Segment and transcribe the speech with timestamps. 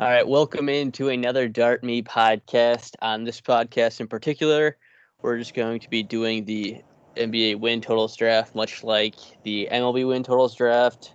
[0.00, 2.94] All right, welcome into another Dart Me podcast.
[3.02, 4.78] On this podcast in particular,
[5.20, 6.80] we're just going to be doing the
[7.18, 11.12] NBA win totals draft, much like the MLB win totals draft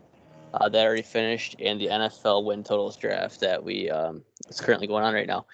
[0.53, 4.85] uh, that already finished, and the NFL win totals draft that we um, is currently
[4.85, 5.47] going on right now.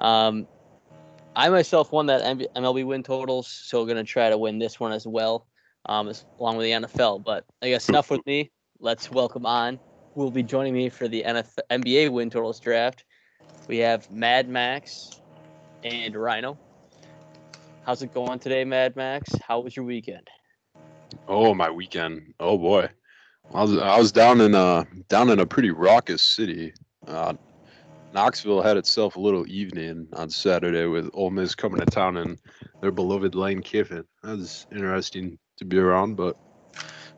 [0.00, 0.48] Um,
[1.36, 2.22] I myself won that
[2.56, 5.46] MLB win totals, so we're gonna try to win this one as well,
[5.86, 7.22] um, as, along with the NFL.
[7.22, 8.50] But I guess enough with me.
[8.80, 9.78] Let's welcome on.
[10.14, 13.04] Will be joining me for the NBA win totals draft?
[13.66, 15.22] We have Mad Max
[15.84, 16.58] and Rhino.
[17.86, 19.32] How's it going today, Mad Max?
[19.46, 20.28] How was your weekend?
[21.26, 22.34] Oh, my weekend.
[22.38, 22.90] Oh boy,
[23.54, 26.74] I was I was down in a down in a pretty raucous city.
[27.06, 27.32] Uh,
[28.12, 32.38] Knoxville had itself a little evening on Saturday with Ole Miss coming to town and
[32.82, 34.04] their beloved Lane Kiffin.
[34.22, 36.36] That was interesting to be around, but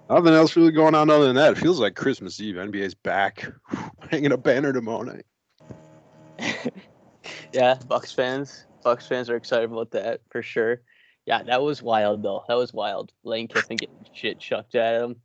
[0.08, 1.52] nothing else really going on other than that.
[1.52, 2.56] It feels like Christmas Eve.
[2.56, 3.46] NBA's back,
[4.10, 5.26] hanging a banner tomorrow night.
[7.52, 8.66] yeah, Bucks fans.
[8.82, 10.82] Bucks fans are excited about that for sure.
[11.26, 12.45] Yeah, that was wild though.
[12.48, 13.12] That was wild.
[13.23, 15.16] Lane Kiffin getting shit chucked at him.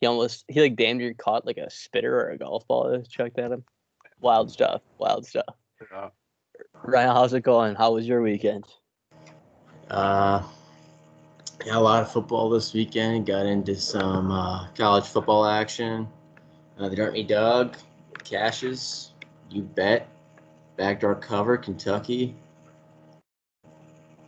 [0.00, 2.98] He almost he like damn near caught like a spitter or a golf ball that
[2.98, 3.64] was chucked at him.
[4.20, 4.82] Wild stuff.
[4.98, 5.54] Wild stuff.
[5.90, 6.10] Yeah.
[6.84, 7.74] Ryan, how's it going?
[7.74, 8.64] How was your weekend?
[9.90, 10.42] Uh,
[11.64, 13.26] yeah, a lot of football this weekend.
[13.26, 16.08] Got into some uh, college football action.
[16.78, 17.76] Uh, the Dart Me Dog,
[18.24, 19.12] Caches,
[19.50, 20.08] you bet.
[20.76, 22.34] Backdoor cover, Kentucky.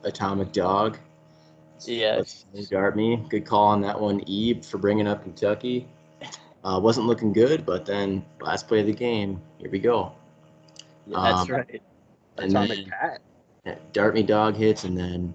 [0.05, 0.99] Atomic Dog.
[1.85, 2.47] Yes.
[2.71, 3.23] Dart Me.
[3.29, 5.87] Good call on that one, Ebe, for bringing up Kentucky.
[6.65, 10.13] Uh, wasn't looking good, but then last play of the game, here we go.
[11.07, 11.83] Yeah, that's um, right.
[12.37, 13.93] then, Cat.
[13.93, 15.35] Dart Me Dog hits, and then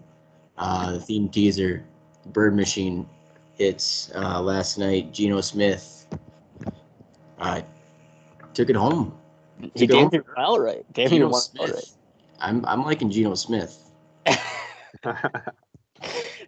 [0.57, 1.83] uh, the theme teaser,
[2.27, 3.07] Bird Machine
[3.55, 5.11] hits uh, last night.
[5.13, 6.07] Geno Smith
[7.39, 7.61] uh,
[8.53, 9.17] took it home.
[9.75, 10.85] He gave me well right.
[10.93, 11.91] Gave Geno me one right.
[12.39, 13.91] I'm I'm liking Geno Smith.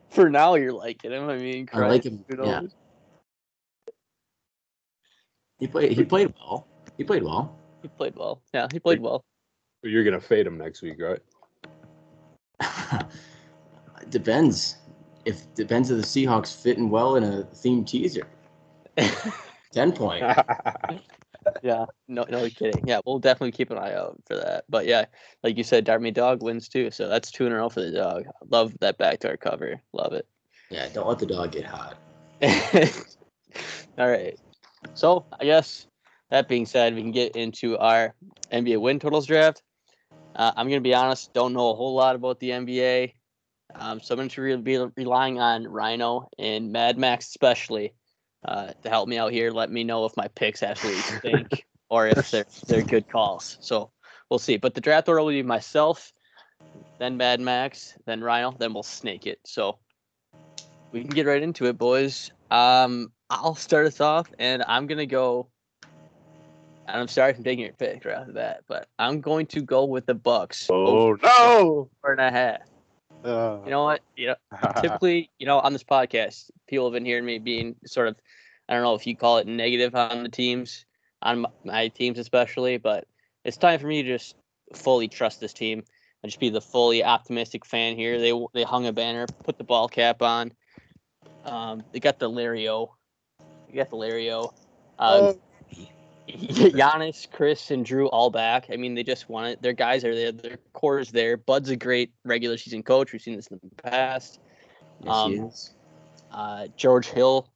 [0.10, 1.30] For now, you're liking him.
[1.30, 2.26] I mean, Christ, I like him.
[2.30, 2.62] Yeah.
[5.60, 5.92] He played.
[5.92, 6.68] He played well.
[6.98, 7.58] He played well.
[7.82, 8.42] He played well.
[8.54, 9.24] Yeah, he played well.
[9.84, 11.20] You're gonna fade him next week, right?
[14.10, 14.78] depends.
[15.26, 18.28] If depends if the Seahawks fitting well in a theme teaser.
[19.72, 20.24] Ten point.
[21.64, 22.88] yeah, no, no kidding.
[22.88, 24.66] Yeah, we'll definitely keep an eye out for that.
[24.70, 25.06] But yeah,
[25.44, 27.82] like you said, Dart Me Dog wins too, so that's two in a row for
[27.82, 28.26] the dog.
[28.50, 29.82] Love that back backdoor cover.
[29.94, 30.28] Love it.
[30.70, 31.98] Yeah, don't let the dog get hot.
[33.98, 34.38] All right.
[34.94, 35.88] So I guess
[36.30, 38.14] that being said, we can get into our
[38.52, 39.62] NBA win totals draft.
[40.36, 43.14] Uh, I'm gonna be honest, don't know a whole lot about the NBA,
[43.78, 47.94] um, so I'm going to re- be relying on Rhino and Mad Max especially
[48.46, 49.52] uh, to help me out here.
[49.52, 53.58] Let me know if my picks actually stink or if they're they're good calls.
[53.62, 53.92] So
[54.30, 54.58] we'll see.
[54.58, 56.14] But the draft order will be myself,
[57.00, 59.40] then Mad Max, then Rhino, then we'll snake it.
[59.46, 59.80] So
[60.92, 62.32] we can get right into it, boys.
[62.52, 65.48] Um, I'll start us off, and I'm gonna go.
[66.88, 69.86] And I'm sorry for taking your pick right after that, but I'm going to go
[69.86, 70.68] with the Bucks.
[70.70, 71.90] Oh no!
[72.02, 72.62] Four and a half.
[73.26, 74.02] Uh, you know what?
[74.16, 78.08] You know, typically, you know, on this podcast, people have been hearing me being sort
[78.08, 78.16] of,
[78.70, 80.86] I don't know if you call it negative on the teams,
[81.22, 83.08] on my teams especially, but
[83.44, 84.36] it's time for me to just
[84.74, 85.84] fully trust this team
[86.22, 88.20] and just be the fully optimistic fan here.
[88.20, 90.52] They they hung a banner, put the ball cap on.
[91.46, 92.96] Um, they got the Larry O.
[93.68, 94.54] They got the Larry O.
[94.98, 95.42] Um, oh.
[96.30, 98.68] Giannis, Khris, and Jrue all back.
[98.72, 99.62] I mean, they just want it.
[99.62, 100.32] Their guys are there.
[100.32, 101.38] Their core is there.
[101.38, 103.14] Bud's a great regular season coach.
[103.14, 104.40] We've seen this in the past.
[105.02, 105.74] Yes, um, he is.
[106.32, 107.48] Uh, George Hill,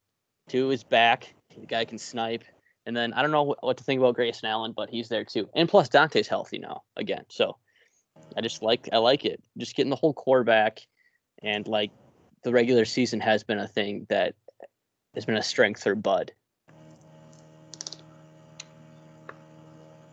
[0.48, 1.34] too, is back.
[1.60, 2.44] The guy can snipe.
[2.86, 5.50] And then I don't know what to think about Grayson Allen, but he's there too.
[5.54, 7.26] And plus Donte's healthy now again.
[7.30, 7.58] So
[8.36, 9.42] I just like I like it.
[9.58, 10.80] Just getting the whole core back,
[11.44, 11.92] and like
[12.44, 14.34] the regular season has been a thing that
[15.14, 16.32] has been a strength for Bud.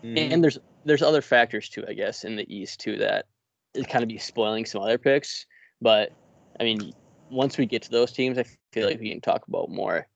[0.02, 0.32] Mm-hmm.
[0.32, 3.26] And there's there's other factors too, I guess, in the East too that
[3.74, 5.46] is kind of be spoiling some other picks.
[5.80, 6.12] But
[6.60, 6.92] I mean,
[7.30, 10.06] once we get to those teams, I feel like we can talk about more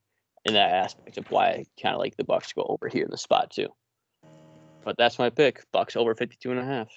[0.45, 3.11] in that aspect of why I kind of like the Bucks go over here in
[3.11, 3.69] the spot too.
[4.85, 6.89] But that's my pick: Bucks over 52 and a half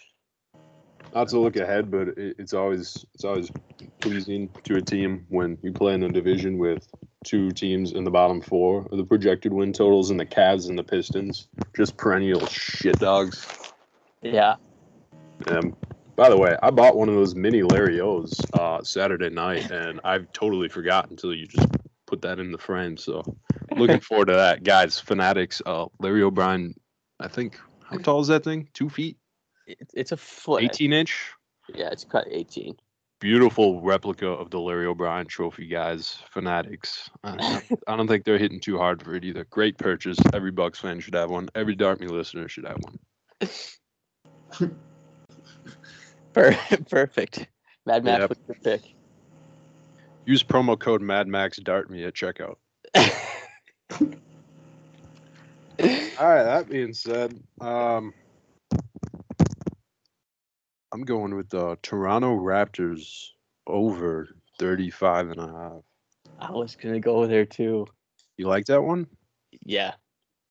[1.13, 3.51] not to look ahead, but it's always it's always
[3.99, 6.87] pleasing to a team when you play in a division with
[7.23, 10.77] two teams in the bottom four of the projected win totals, and the Cavs and
[10.77, 13.45] the Pistons, just perennial shit dogs.
[14.21, 14.55] Yeah.
[15.47, 15.75] Um,
[16.15, 19.99] by the way, I bought one of those mini Larry O's uh, Saturday night, and
[20.03, 21.67] I've totally forgot until you just
[22.05, 22.97] put that in the frame.
[22.97, 23.23] So,
[23.75, 24.99] looking forward to that, guys.
[24.99, 26.75] Fanatics, uh, Larry O'Brien.
[27.19, 28.69] I think How tall is that thing?
[28.73, 29.17] Two feet?
[29.65, 30.63] It's a foot.
[30.63, 31.31] 18 inch?
[31.73, 32.75] Yeah, it's cut 18.
[33.23, 36.17] Beautiful replica of the Larry O'Brien trophy, guys.
[36.29, 37.09] Fanatics.
[37.23, 39.45] I, don't think they're hitting too hard for it either.
[39.45, 40.17] Great purchase.
[40.33, 41.47] Every Bucks fan should have one.
[41.55, 42.99] Every Dart Me listener should have one.
[46.89, 47.47] Perfect.
[47.85, 48.29] Mad Max Yep.
[48.29, 48.93] with your pick.
[50.25, 52.55] Use promo code MadMaxDartMe at checkout.
[56.19, 56.43] All right.
[56.43, 58.13] That being said, um,
[60.93, 63.29] I'm going with the Toronto Raptors
[63.65, 64.29] over
[64.59, 65.81] 35 and a half.
[66.39, 67.87] I was gonna go there too.
[68.37, 69.07] You like that one?
[69.65, 69.93] Yeah.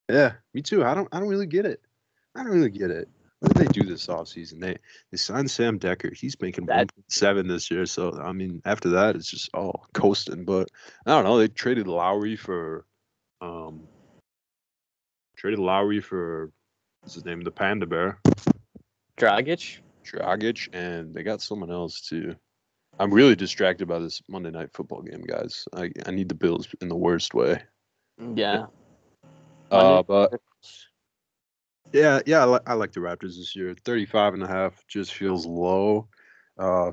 [0.09, 0.85] Yeah, me too.
[0.85, 1.09] I don't.
[1.13, 1.81] I don't really get it.
[2.35, 3.09] I don't really get it.
[3.39, 4.61] What did they do this offseason?
[4.61, 4.77] They
[5.11, 6.15] they signed Sam Dekker.
[6.15, 7.87] He's making That- 1.7 this year.
[7.87, 10.45] So I mean, after that, it's just all coasting.
[10.45, 10.69] But
[11.07, 11.39] I don't know.
[11.39, 12.85] They traded Lowry for,
[13.41, 13.87] um,
[15.37, 16.51] traded Lowry for
[17.01, 18.19] what's his name, the Panda Bear,
[19.17, 19.79] Dragic.
[20.05, 22.35] Dragic, and they got someone else too.
[22.99, 25.65] I'm really distracted by this Monday Night Football game, guys.
[25.75, 27.63] I I need the Bills in the worst way.
[28.35, 28.67] Yeah.
[29.71, 30.35] Uh, but
[31.93, 33.75] Yeah, yeah, I, li- I like the Raptors this year.
[33.85, 36.09] 35 and a half just feels low.
[36.59, 36.93] Uh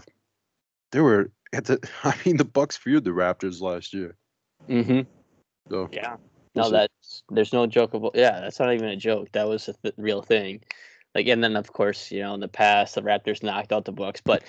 [0.92, 4.16] they were at the I mean the Bucks feared the Raptors last year.
[4.70, 5.02] Mm-hmm.
[5.70, 6.16] So Yeah.
[6.56, 8.16] we'll No, that's there's no joke about.
[8.16, 9.30] Yeah, that's not even a joke.
[9.34, 10.62] That was a th- real thing.
[11.20, 13.92] Like, and then of course, you know, in the past, the Raptors knocked out the
[13.92, 14.22] Bucks.
[14.24, 14.42] But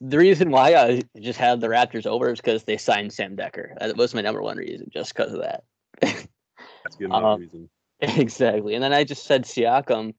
[0.00, 3.78] the reason why I just had the Raptors over is because they signed Sam Dekker.
[3.78, 5.62] That was my number one reason, just because of that.
[6.00, 7.70] that's good enough uh, reason.
[8.00, 8.74] exactly.
[8.74, 10.14] And then I just said Siakam,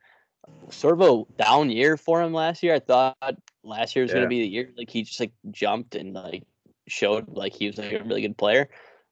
[0.69, 2.74] sort of a down year for him last year.
[2.74, 3.18] I thought
[3.65, 6.44] last year was going to be the year like he just like jumped and like
[6.88, 8.69] showed like he was like a really good player.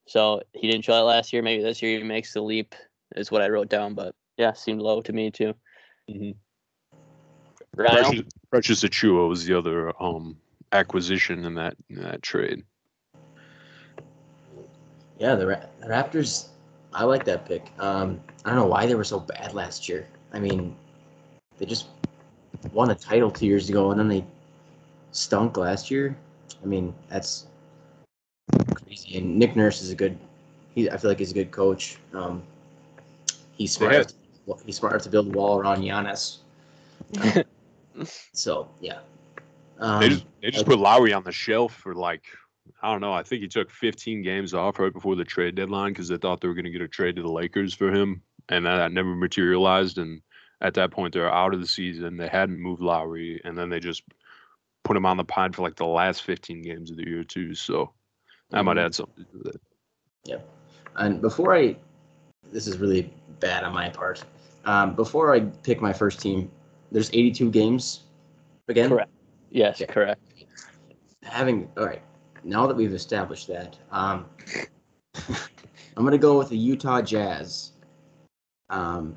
[0.08, 1.42] So he didn't show that last year.
[1.42, 2.74] Maybe this year he makes the leap,
[3.18, 3.96] is what I wrote down.
[3.96, 5.56] But yeah, seemed low to me too.
[6.10, 6.36] Mhm.
[7.76, 8.02] Rhino?
[8.02, 10.38] Precious, Precious Achiuwa was the other um
[10.72, 12.64] acquisition in that in that trade.
[15.20, 16.50] Yeah, the, Ra- the Raptors.
[16.94, 17.72] I like that pick.
[17.80, 20.08] Um, I don't know why they were so bad last year.
[20.34, 20.76] I mean,
[21.58, 21.88] they just
[22.74, 24.26] won a title two years ago, and then they
[25.12, 26.16] stunk last year.
[26.64, 27.48] I mean, that's
[28.74, 29.18] crazy.
[29.18, 30.18] And Nick Nurse is a good.
[30.74, 31.98] He, I feel like he's a good coach.
[32.14, 32.44] Um,
[33.54, 34.14] he's smart.
[34.48, 34.54] Yeah.
[34.66, 36.38] He's smart to build a wall around Giannis.
[38.34, 39.00] So yeah.
[39.80, 40.76] Um, they just they just okay.
[40.76, 42.24] put Lowry on the shelf for like
[42.82, 43.14] I don't know.
[43.14, 46.42] I think he took 15 games off right before the trade deadline because they thought
[46.42, 48.92] they were going to get a trade to the Lakers for him, and that, that
[48.92, 49.98] never materialized.
[49.98, 50.22] And
[50.62, 52.18] at that point, they're out of the season.
[52.18, 54.04] They hadn't moved Lowry, and then they just
[54.84, 57.56] put him on the pod for like the last 15 games of the year too.
[57.56, 57.94] So
[58.54, 58.86] I might Mhm.
[58.86, 59.62] add something to that.
[60.24, 60.40] Yeah.
[60.96, 61.76] And before I,
[62.52, 64.24] this is really bad on my part.
[64.66, 66.52] Um, before I pick my first team,
[66.92, 68.04] there's 82 games
[68.68, 68.90] again.
[68.90, 69.12] Correct.
[69.52, 69.88] yes, Yeah.
[69.88, 70.22] correct.
[71.24, 72.02] Having all right,
[72.44, 74.26] now that we've established that, um,
[75.98, 77.72] I'm gonna go with the Utah Jazz.
[78.70, 79.16] Um,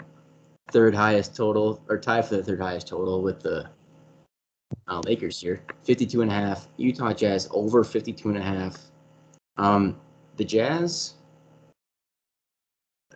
[0.71, 3.69] third highest total or tie for the third highest total with the
[4.87, 6.69] uh, Lakers here, 52 and a half.
[6.77, 8.77] Utah Jazz over 52 and a half.
[9.57, 9.99] Um,
[10.37, 11.15] the Jazz,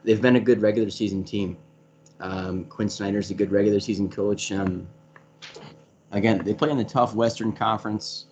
[0.04, 1.56] they've been a good regular season team.
[2.22, 4.52] Um, Quin Snyder's a good regular season coach.
[4.52, 4.86] Um,
[6.12, 8.26] again, they play in the tough Western Conference,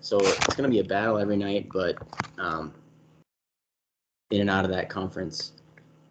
[0.00, 1.68] so it's going to be a battle every night.
[1.72, 1.96] But
[2.36, 2.74] um,
[4.32, 5.52] in and out of that conference,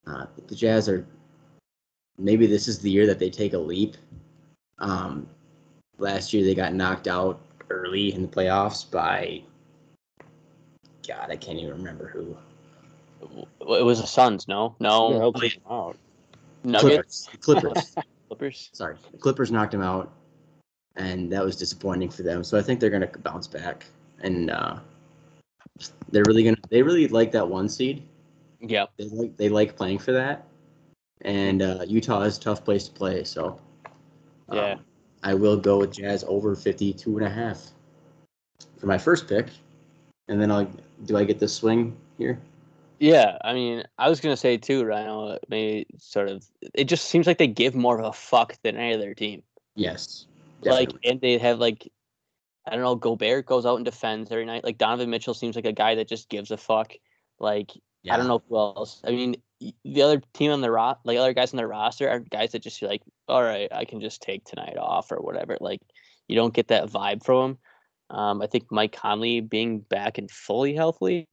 [0.07, 1.05] uh, the Jazz are.
[2.19, 3.95] Maybe this is the year that they take a leap.
[4.79, 5.27] Um,
[5.99, 9.43] last year they got knocked out early in the playoffs by.
[11.07, 12.35] God, I can't even remember who.
[13.61, 15.31] It was the Suns, no, no,
[15.69, 15.97] out.
[16.67, 17.71] Nuggets, Clippers.
[17.71, 17.95] Clippers.
[18.27, 18.69] Clippers.
[18.73, 20.11] Sorry, Clippers knocked him out,
[20.97, 22.43] and that was disappointing for them.
[22.43, 23.85] So I think they're going to bounce back,
[24.19, 24.79] and uh,
[26.11, 26.61] they're really going to.
[26.69, 28.03] They really like that one seed.
[28.59, 28.85] Yeah.
[28.97, 30.45] They like they like playing for that,
[31.21, 33.23] and uh, Utah is a tough place to play.
[33.23, 33.59] So
[34.49, 34.75] um, Yeah.
[35.23, 37.61] I will go with Jazz over 52 and a half
[38.77, 39.47] for my first pick,
[40.27, 40.69] and then I'll
[41.05, 42.39] do I get the swing here?
[42.99, 45.37] Yeah, I mean, I was gonna say too, Rhino.
[45.49, 46.45] Maybe sort of.
[46.73, 49.43] It just seems like they give more of a fuck than any other team.
[50.63, 51.91] Yes, Like, and they have like,
[52.65, 52.95] I don't know.
[52.95, 54.63] Gobert goes out and defends every night.
[54.63, 56.93] Like Donovan Mitchell seems like a guy that just gives a fuck.
[57.39, 57.71] Like
[58.09, 59.01] I don't know who else.
[59.05, 62.19] I mean, the other team on the ro- like other guys on the roster are
[62.19, 65.57] guys that just like, all right, I can just take tonight off or whatever.
[65.59, 65.81] Like,
[66.27, 67.57] you don't get that vibe from
[68.09, 68.17] them.
[68.17, 71.27] Um, I think Mike Conley being back and fully healthy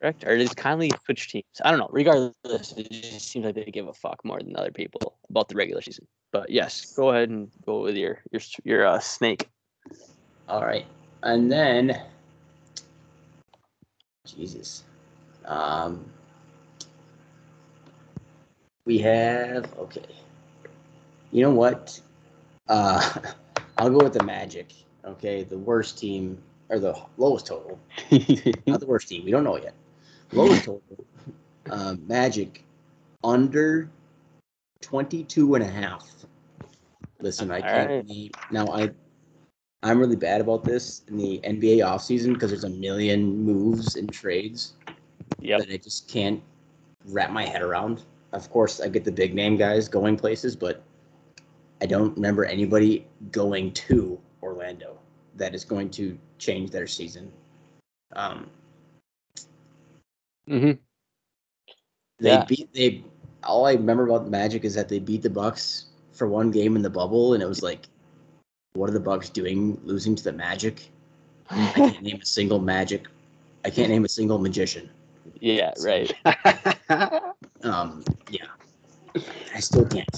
[0.00, 0.24] correct?
[0.24, 1.44] Or does Conley switch teams?
[1.64, 1.88] I don't know.
[1.90, 5.54] Regardless, it just seems like they give a fuck more than other people about the
[5.54, 6.06] regular season.
[6.32, 9.48] But yes, go ahead and go with your your your uh, snake.
[10.48, 10.86] All right,
[11.22, 12.00] and then
[14.26, 14.84] Jesus,
[15.44, 16.04] um,
[18.84, 20.06] we have okay.
[21.32, 22.00] You know what?
[22.68, 23.20] Uh,
[23.78, 24.72] I'll go with the Magic.
[25.04, 27.78] Okay, the worst team or the lowest total.
[28.66, 29.24] Not the worst team.
[29.24, 29.74] We don't know yet.
[30.32, 30.82] Lowest total.
[31.70, 32.64] Uh, Magic
[33.24, 33.90] under
[34.82, 36.08] 22 and a half.
[37.20, 38.06] Listen, I can't right.
[38.06, 38.90] believe now I
[39.82, 44.12] I'm really bad about this in the NBA offseason because there's a million moves and
[44.12, 44.74] trades
[45.40, 45.60] Yep.
[45.60, 46.42] that I just can't
[47.06, 48.02] wrap my head around.
[48.32, 50.82] Of course, I get the big name guys going places, but
[51.80, 54.98] I don't remember anybody going to Orlando
[55.36, 57.30] that is going to change their season.
[58.14, 58.48] Um,
[60.48, 60.72] hmm
[62.18, 62.44] they Yeah.
[62.44, 63.04] beat they.
[63.44, 66.74] All I remember about the Magic is that they beat the Bucks for one game
[66.76, 67.86] in the bubble, and it was like,
[68.74, 70.90] what are the Bucks doing, losing to the Magic?
[71.50, 73.06] I can't name a single Magic.
[73.64, 74.90] I can't name a single magician.
[75.40, 76.12] yeah, right.
[77.62, 78.46] Um, yeah,
[79.54, 80.08] I still can't.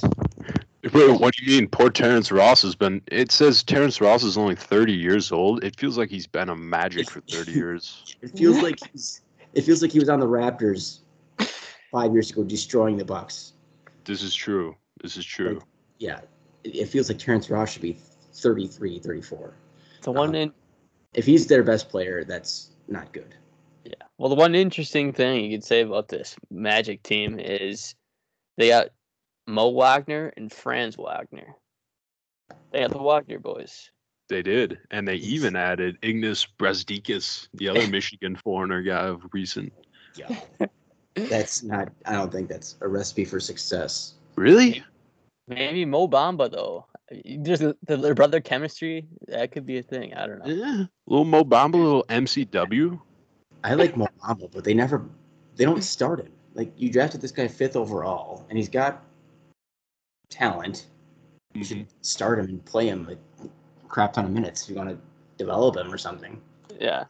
[0.93, 1.69] Wait, what do you mean?
[1.69, 3.03] Poor Terrence Ross has been.
[3.11, 5.65] It says Terrence Ross is only 30 years old.
[5.65, 8.07] It feels like he's been a Magic for 30 years.
[8.23, 9.23] It feels like he's.
[9.55, 11.01] It feels like he was on the Raptors
[11.91, 13.55] five years ago, destroying the Bucks.
[14.05, 14.77] This is true.
[15.03, 15.61] This is true.
[15.99, 16.21] Yeah,
[16.65, 17.99] it, it feels like Terrence Ross should be
[18.35, 19.55] 33, 34.
[20.03, 20.53] The one Uh, in
[21.15, 23.35] If he's their best player, that's not good.
[23.85, 23.95] yeah.
[24.19, 27.95] Well, the one interesting thing you could say about this Magic team is
[28.57, 28.89] they got
[29.47, 31.55] Mo Wagner and Franz Wagner.
[32.71, 33.91] They got the Wagner boys.
[34.29, 39.73] They did, and they even added Ignas Brazdeikis, the other Michigan foreigner guy of recent.
[40.15, 40.39] Yeah,
[41.15, 41.91] that's not.
[42.05, 44.15] I don't think that's a recipe for success.
[44.37, 44.83] Really?
[45.49, 46.87] Maybe Mo Bamba though.
[47.43, 50.13] Just the, the, their brother chemistry that could be a thing.
[50.13, 50.55] I don't know.
[50.55, 50.85] Yeah.
[51.07, 53.01] Little Mo Bamba, little MCW.
[53.65, 55.05] I like Mohammed, but they never.
[55.57, 56.33] They don't start him.
[56.55, 59.03] Like you drafted this guy fifth overall, and he's got
[60.29, 60.87] talent.
[61.55, 62.03] You should mm-hmm.
[62.03, 63.49] start him and play him like a
[63.89, 64.65] crap ton of minutes.
[64.65, 64.99] If you want to
[65.37, 66.41] develop him or something.
[66.81, 67.05] Yeah.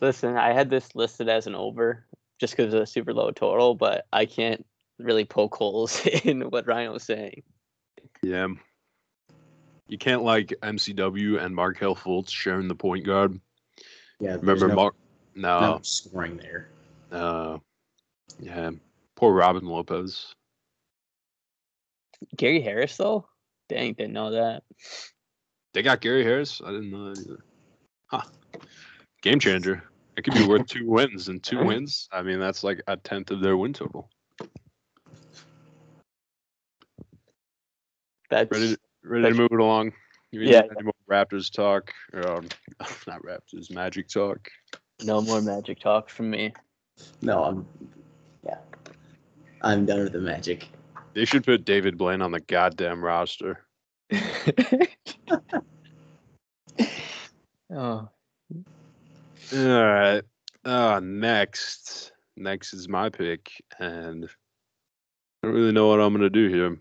[0.00, 2.06] Listen, I had this listed as an over
[2.38, 4.64] just because of a super low total, but I can't
[4.98, 7.42] really poke holes in what Ryan was saying.
[8.22, 8.48] Yeah.
[9.88, 13.38] You can't like MCW and Markelle Fultz sharing the point guard.
[14.20, 14.94] Yeah, Remember no, Mark?
[15.34, 15.80] no No.
[15.82, 16.68] scoring there.
[17.10, 17.58] Uh,
[18.38, 18.70] yeah.
[19.16, 20.34] Poor Robin Lopez.
[22.36, 23.26] Gary Harris though?
[23.68, 24.62] Dang, didn't know that.
[25.72, 26.60] They got Gary Harris.
[26.64, 27.44] I didn't know that either.
[28.06, 28.22] Huh.
[29.22, 29.84] Game changer.
[30.16, 32.08] It could be worth two wins, and two wins.
[32.12, 34.10] I mean, that's like a tenth of their win total.
[38.28, 38.74] That's Ready?
[38.74, 39.92] To, ready to move it along.
[40.30, 40.62] You Yeah.
[40.76, 41.92] Any more Raptors talk?
[42.12, 42.48] Or, um,
[43.06, 43.70] not Raptors.
[43.72, 44.48] Magic talk.
[45.02, 46.52] no more magic talk from me.
[47.22, 47.66] No, I'm.
[48.44, 48.58] Yeah,
[49.62, 50.68] I'm done with the Magic.
[51.14, 53.64] They should put David Blaine on the goddamn roster.
[57.72, 58.08] oh,
[59.52, 60.22] All right.
[60.64, 62.12] Uh, next.
[62.36, 66.78] Next is my pick, and I don't really know what I'm gonna do here.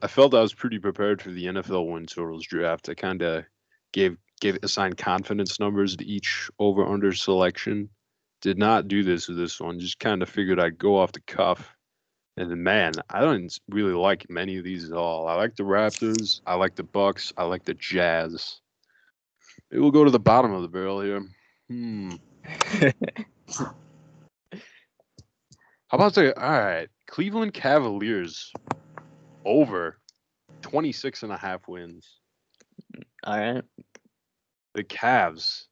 [0.00, 2.88] I felt I was pretty prepared for the NFL win totals draft.
[2.88, 3.44] I kind of
[3.92, 7.88] gave gave assigned confidence numbers to each over under selection.
[8.40, 9.80] Did not do this with this one.
[9.80, 11.74] Just kind of figured I'd go off the cuff.
[12.38, 15.26] And man, I don't really like many of these at all.
[15.26, 16.40] I like the Raptors.
[16.46, 17.32] I like the Bucks.
[17.36, 18.60] I like the Jazz.
[19.68, 21.26] Maybe we'll go to the bottom of the barrel here.
[21.68, 22.12] Hmm.
[24.52, 28.52] How about the all right, Cleveland Cavaliers
[29.44, 29.98] over
[30.62, 32.20] 26 and a half wins.
[33.24, 33.64] all right.
[34.74, 35.64] The Cavs,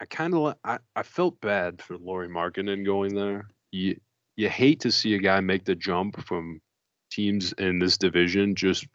[0.00, 3.46] I kind of I, I felt bad for Lauri Markkanen going there.
[3.72, 4.00] You
[4.36, 6.60] you hate to see a guy make the jump from
[7.10, 8.86] teams in this division just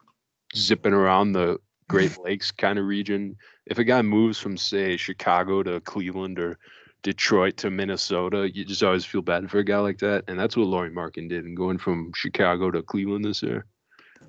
[0.54, 3.36] zipping around the Great Lakes kind of region.
[3.66, 6.58] If a guy moves from say Chicago to Cleveland or
[7.02, 10.24] Detroit to Minnesota, you just always feel bad for a guy like that.
[10.28, 13.66] And that's what Lauri Markkanen did in going from Chicago to Cleveland this year.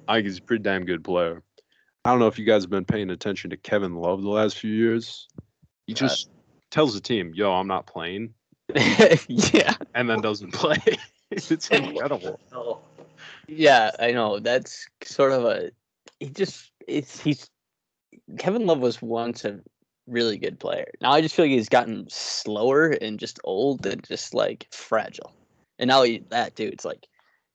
[0.07, 1.43] I think he's a pretty damn good player.
[2.03, 4.57] I don't know if you guys have been paying attention to Kevin Love the last
[4.57, 5.27] few years.
[5.85, 6.29] He uh, just
[6.71, 8.33] tells the team, yo, I'm not playing,
[9.27, 9.75] yeah.
[9.93, 10.77] and then doesn't play.
[11.31, 12.39] it's incredible.
[13.47, 14.39] Yeah, I know.
[14.39, 15.71] That's sort of a
[16.19, 17.49] he just it's he's
[18.37, 19.59] Kevin Love was once a
[20.07, 20.87] really good player.
[21.01, 25.33] Now I just feel like he's gotten slower and just old and just like fragile.
[25.79, 27.07] And now he, that dude's like,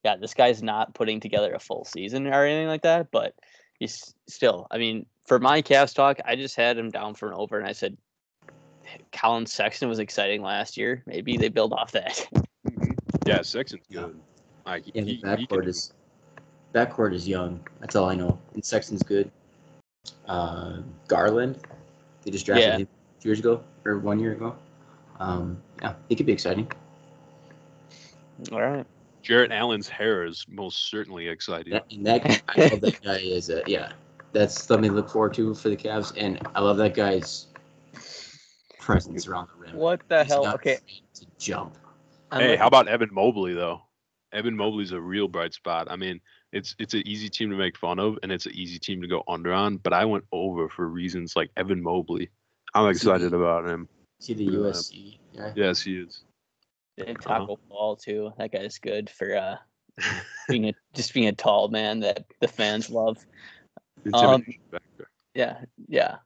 [0.04, 3.34] yeah, this guy's not putting together a full season or anything like that, but
[3.78, 4.66] he's still.
[4.70, 7.66] I mean, for my Cavs talk, I just had him down for an over, and
[7.66, 7.96] I said
[9.12, 11.02] Collin Sexton was exciting last year.
[11.06, 12.26] Maybe they build off that.
[13.26, 14.02] Yeah, Sexton's Yeah.
[14.02, 14.20] good.
[14.66, 15.92] Like Yeah, the he, he backcourt can, is
[16.72, 17.58] backcourt is young.
[17.80, 18.38] That's all I know.
[18.54, 19.30] And Sexton's good.
[20.28, 21.58] Uh, Garland,
[22.22, 22.76] they just drafted Yeah.
[22.78, 22.88] him
[23.20, 24.54] two years ago or one year ago.
[25.18, 26.70] Um, yeah, he could be exciting.
[28.52, 28.86] All right.
[29.22, 31.72] Jarrett Allen's hair is most certainly exciting.
[31.72, 33.90] That, and that I love that guy is a, yeah.
[34.32, 37.46] That's something to look forward to for the Cavs, and I love that guy's
[38.86, 39.76] presence around the rim.
[39.76, 40.44] What the He's hell?
[40.44, 40.78] not Okay.
[41.14, 41.76] to jump.
[42.30, 43.82] I'm hey, like- how about Evan Mobley though?
[44.32, 45.88] Evan Mobley's a real bright spot.
[45.90, 46.20] I mean,
[46.52, 49.08] it's it's an easy team to make fun of, and it's an easy team to
[49.08, 49.76] go under on.
[49.78, 52.28] But I went over for reasons like Evan Mobley.
[52.74, 53.88] I'm excited about him.
[54.20, 54.50] See the Yeah.
[54.58, 55.52] USC guy.
[55.56, 56.24] Yes, he is.
[56.98, 58.32] And Taco Fall too.
[58.38, 59.56] That guy's good for uh
[60.48, 63.18] being a just being a tall man that the fans love.
[64.04, 65.08] Intimidation factor.
[65.34, 66.16] Yeah, yeah.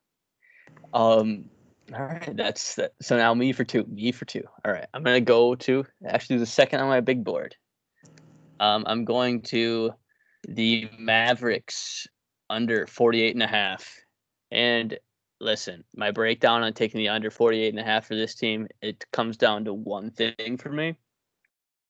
[0.92, 1.50] Um
[1.94, 2.92] all right, that's that.
[3.00, 3.84] So now me for two.
[3.84, 4.44] Me for two.
[4.64, 4.86] All right.
[4.94, 7.56] I'm gonna go to actually the second on my big board.
[8.60, 9.92] Um I'm going to
[10.48, 12.06] the Mavericks
[12.48, 13.98] under 48 and a half.
[14.50, 14.98] And
[15.40, 19.04] listen, my breakdown on taking the under 48 and a half for this team, it
[19.12, 20.96] comes down to one thing for me.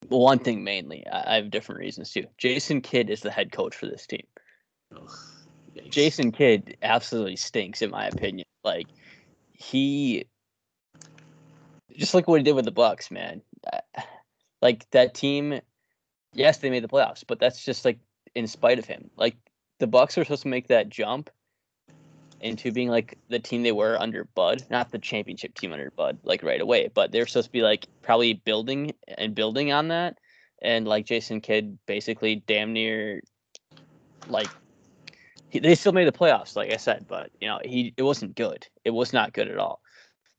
[0.07, 1.05] One thing mainly.
[1.07, 2.25] I I have different reasons too.
[2.37, 4.25] Jason Kidd is the head coach for this team.
[4.95, 5.11] Ugh.
[5.89, 8.45] Jason Kidd absolutely stinks in my opinion.
[8.63, 8.87] Like
[9.61, 10.25] he
[11.95, 13.41] just like what he did with the Bucks, man.
[14.61, 15.61] Like that team
[16.33, 17.99] yes, they made the playoffs, but that's just like
[18.35, 19.09] in spite of him.
[19.17, 19.35] Like
[19.79, 21.29] the Bucks are supposed to make that jump
[22.39, 26.17] into being like the team they were under Bud, not the championship team under Bud,
[26.23, 30.17] like right away, but they're supposed to be like probably building and building on that.
[30.61, 33.21] And like Jason Kidd basically damn near
[34.27, 34.49] like
[35.51, 38.35] he, they still made the playoffs, like I said, but you know, he it wasn't
[38.35, 38.65] good.
[38.85, 39.81] It was not good at all.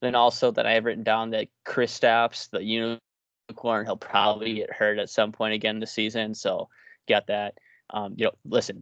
[0.01, 4.97] Then also that I have written down that Kristaps, the unicorn, he'll probably get hurt
[4.97, 6.33] at some point again this season.
[6.33, 6.67] So
[7.07, 7.53] got that.
[7.91, 8.81] Um, you know, listen,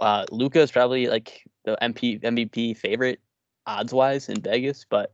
[0.00, 3.20] uh, Luka is probably like the MP MVP favorite
[3.66, 5.10] odds wise in Vegas, but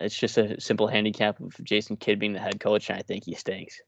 [0.00, 3.24] it's just a simple handicap of Jason Kidd being the head coach, and I think
[3.24, 3.80] he stinks.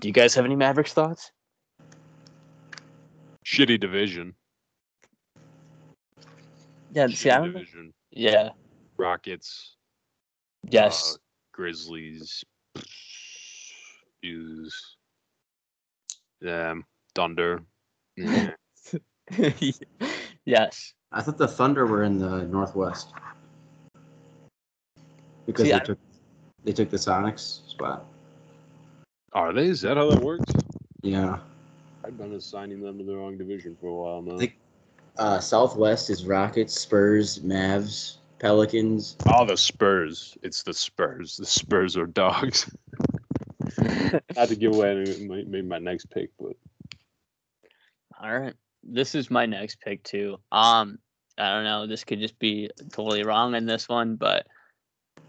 [0.00, 1.32] Do you guys have any Mavericks thoughts?
[3.48, 4.34] Shitty division.
[6.92, 7.94] Yeah, see, I don't, division.
[8.10, 8.50] yeah,
[8.98, 9.76] Rockets.
[10.68, 11.14] yes.
[11.14, 11.18] uh,
[11.52, 12.44] Grizzlies.
[14.22, 14.96] Use.
[16.46, 16.84] Um,
[17.14, 17.62] Thunder.
[18.16, 18.50] Yeah.
[20.44, 20.92] yes.
[21.12, 23.12] I thought the Thunder were in the Northwest
[25.46, 25.98] because See, they I- took
[26.64, 28.04] they took the Sonics spot.
[29.32, 29.66] Are they?
[29.68, 30.52] Is that how that works?
[31.02, 31.38] Yeah.
[32.08, 34.38] I've been assigning them to the wrong division for a while now.
[34.38, 34.56] They-
[35.18, 39.16] Uh, Southwest is Rockets, Spurs, Mavs, Pelicans.
[39.26, 40.38] Oh, the Spurs.
[40.42, 41.36] It's the Spurs.
[41.36, 42.74] The Spurs are dogs.
[43.78, 44.94] I had to give away
[45.26, 46.56] my, maybe my next pick, but
[48.22, 48.54] All right.
[48.82, 50.38] This is my next pick too.
[50.50, 50.98] Um,
[51.36, 51.86] I don't know.
[51.86, 54.46] This could just be totally wrong in this one, but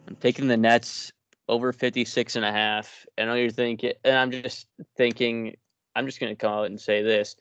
[0.08, 1.12] I'm taking the Nets
[1.50, 3.06] over 56 and a half.
[3.18, 5.58] I know you're thinking, and I'm just thinking,
[5.99, 7.35] I'm just going to come out and say this.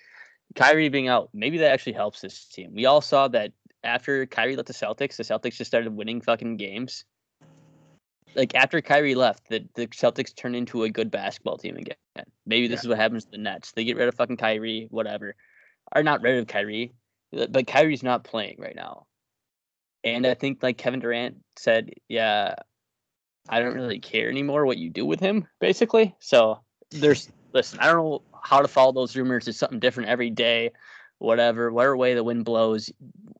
[0.57, 2.73] Kyrie being out, maybe that actually helps this team.
[2.75, 3.53] We all saw that
[3.85, 7.05] after Kyrie left the Celtics, the Celtics just started winning fucking games.
[8.35, 11.97] Like after Kyrie left, the, the Celtics turned into a good basketball team again.
[12.47, 12.81] Maybe this Yeah.
[12.81, 13.73] is what happens to the Nets.
[13.73, 15.37] They get rid of fucking Kyrie, whatever.
[15.95, 16.93] Or not rid of Kyrie,
[17.31, 19.07] but Kyrie's not playing right now.
[20.05, 22.55] And I think like Kevin Durant said, yeah,
[23.49, 26.15] I don't really care anymore what you do with him, basically.
[26.21, 29.47] So there's listen, I don't know how to follow those rumors.
[29.47, 30.71] is something different every day,
[31.19, 32.91] whatever, whatever way the wind blows.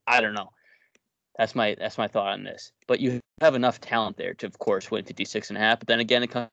[0.07, 0.51] I don't know.
[1.39, 2.73] That's my that's my thought on this.
[2.87, 5.79] But you have enough talent there to of course win 56 and a half.
[5.79, 6.51] But then again it comes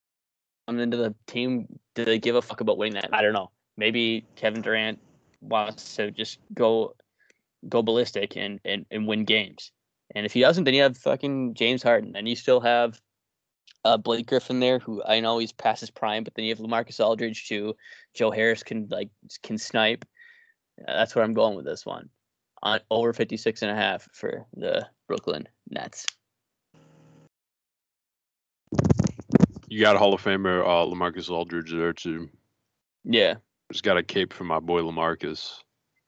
[0.70, 3.10] into the team, do they give a fuck about winning that?
[3.12, 3.52] I don't know.
[3.76, 5.00] Maybe Kevin Durant
[5.41, 6.96] wants to just go
[7.68, 9.72] go ballistic and, and, and win games.
[10.15, 12.13] And if he doesn't, then you have fucking James Harden.
[12.13, 13.02] Then you still have
[13.84, 16.60] uh, Blake Griffin there, who I know he's past his prime, but then you have
[16.60, 17.75] LaMarcus Aldridge too.
[18.13, 19.10] Joe Harris can like
[19.43, 20.06] can snipe.
[20.88, 22.10] Uh, that's where I'm going with this one.
[22.63, 26.06] On over 56 and a half for the Brooklyn Nets.
[29.67, 32.30] you got a Hall of Famer uh, LaMarcus Aldridge there too.
[33.04, 33.36] Yeah.
[33.71, 35.62] Just got a cape for my boy LaMarcus.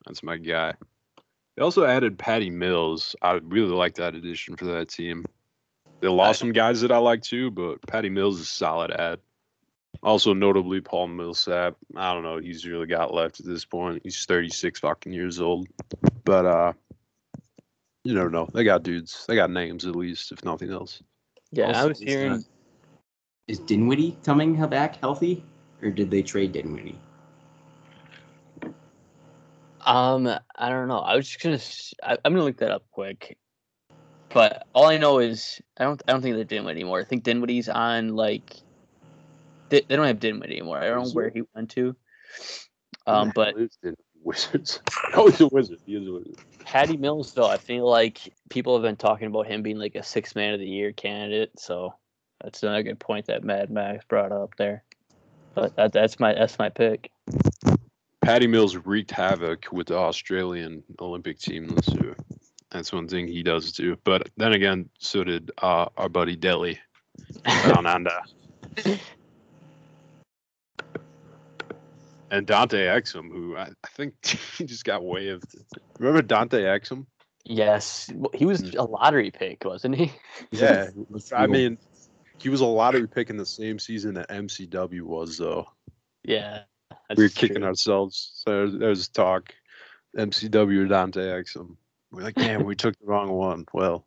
[0.06, 0.74] That's my guy.
[1.56, 3.16] They also added Patty Mills.
[3.22, 5.26] I really like that addition for that team.
[6.00, 9.20] They lost some guys that I like too, but Patty Mills is a solid ad.
[10.04, 11.76] Also, notably, Paul Millsap.
[11.96, 12.38] I don't know.
[12.38, 14.02] He's really got left at this point.
[14.04, 15.68] He's 36 fucking years old.
[16.24, 16.74] But, uh,
[18.04, 18.48] you never know.
[18.54, 19.26] They got dudes.
[19.28, 21.02] They got names at least, if nothing else.
[21.52, 22.32] Yeah, I Also, was is, hearing.
[22.34, 22.40] uh,
[23.48, 25.44] Is Dinwiddie coming back healthy,
[25.82, 27.00] or did they trade Dinwiddie?
[29.82, 31.00] Um, I don't know.
[31.00, 31.60] I was just gonna.
[32.04, 33.38] I, am gonna look that up quick.
[34.34, 36.02] But all I know is I don't.
[36.08, 37.00] I don't think they're Dinwiddie anymore.
[37.00, 38.56] I think Dinwiddie's on like.
[39.70, 40.78] They, they don't have Dinwiddie anymore.
[40.78, 41.96] I don't know where he went to.
[43.06, 43.56] Um, but
[44.28, 44.82] Wizards.
[45.14, 45.80] Oh, he's a wizard.
[45.86, 46.36] He is a wizard.
[46.66, 50.04] Patty Mills, though, I feel like people have been talking about him being like a
[50.04, 51.58] six man of the year candidate.
[51.58, 51.94] So
[52.44, 54.84] that's another good point that Mad Max brought up there.
[55.56, 57.10] But that, that's my that's my pick.
[58.22, 62.16] Patty Mills wreaked havoc with the Australian Olympic team this year.
[62.78, 63.98] That's one thing he does too.
[64.04, 66.78] But then again, so did uh, our buddy Delly
[67.44, 68.20] down under.
[72.30, 74.14] and Dante Exum, who I, I think
[74.58, 75.56] he just got waived.
[75.98, 77.08] Remember Dante Exum?
[77.46, 80.12] yes, he was a lottery pick, wasn't he?
[80.52, 80.90] Yeah,
[81.36, 81.80] I mean,
[82.38, 85.66] he was a lottery pick in the same season that MCW was, though.
[86.24, 86.62] Yeah,
[87.16, 87.66] we were kicking true.
[87.66, 88.34] ourselves.
[88.36, 89.52] So there's, there's talk.
[90.16, 91.76] MCW or Dante Exum.
[92.12, 93.66] We're like, damn, we took the wrong one.
[93.74, 94.06] Well,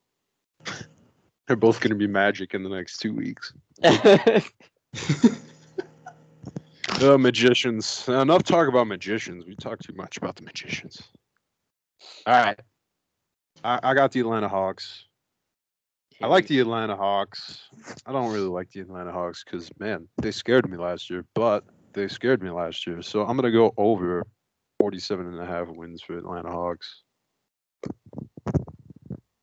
[1.46, 3.52] they're both going to be magic in the next two weeks.
[7.02, 8.06] Uh, magicians.
[8.08, 9.46] Enough talk about magicians.
[9.46, 11.02] We talk too much about the magicians.
[12.26, 12.60] All right.
[13.64, 15.06] I, I got the Atlanta Hawks.
[16.22, 17.60] I like the Atlanta Hawks.
[18.04, 21.64] I don't really like the Atlanta Hawks because, man, they scared me last year, but
[21.94, 23.00] they scared me last year.
[23.00, 24.26] So I'm going to go over
[24.80, 27.02] 47 and a half wins for Atlanta Hawks.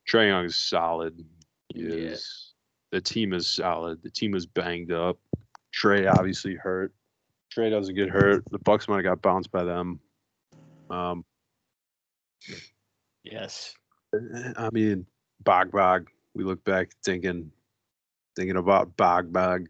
[0.10, 1.24] Trae Young is solid.
[1.74, 2.12] He Yeah.
[2.12, 2.54] is.
[2.92, 4.02] The team is solid.
[4.02, 5.20] The team is banged up.
[5.74, 6.94] Trae obviously hurt.
[7.54, 8.46] Trae doesn't get hurt.
[8.50, 10.00] The Bucks might have got bounced by them.
[10.90, 11.26] Um,
[13.24, 13.76] yes.
[14.58, 15.06] I mean,
[15.44, 16.10] Bog Bog.
[16.34, 17.52] We look back thinking,
[18.36, 19.68] thinking about Bog Bog.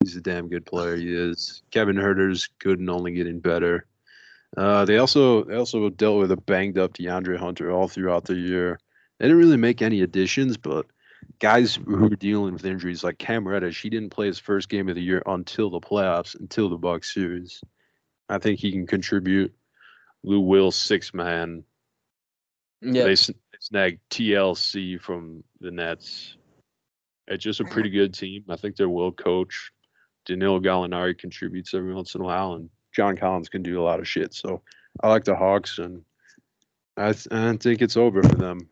[0.00, 0.96] He's a damn good player.
[0.96, 1.62] He is.
[1.70, 3.86] Kevin Huerter's good and only getting better.
[4.56, 8.34] Uh, they also they also dealt with a banged up DeAndre Hunter all throughout the
[8.34, 8.78] year.
[9.18, 10.86] They didn't really make any additions, but
[11.38, 14.88] guys who were dealing with injuries like Cam Reddish, he didn't play his first game
[14.88, 17.62] of the year until the playoffs, until the Bucks series.
[18.28, 19.54] I think he can contribute.
[20.22, 21.64] Lou Will, six man.
[22.80, 23.04] Yeah.
[23.04, 23.16] They,
[23.62, 26.36] snagged TLC from the Nets.
[27.28, 28.44] It's just a pretty good team.
[28.48, 29.70] I think they're well coached.
[30.26, 34.00] Danilo Gallinari contributes every once in a while, and John Collins can do a lot
[34.00, 34.34] of shit.
[34.34, 34.62] So
[35.02, 36.02] I like the Hawks, and
[36.96, 38.68] I, th- I think it's over for them.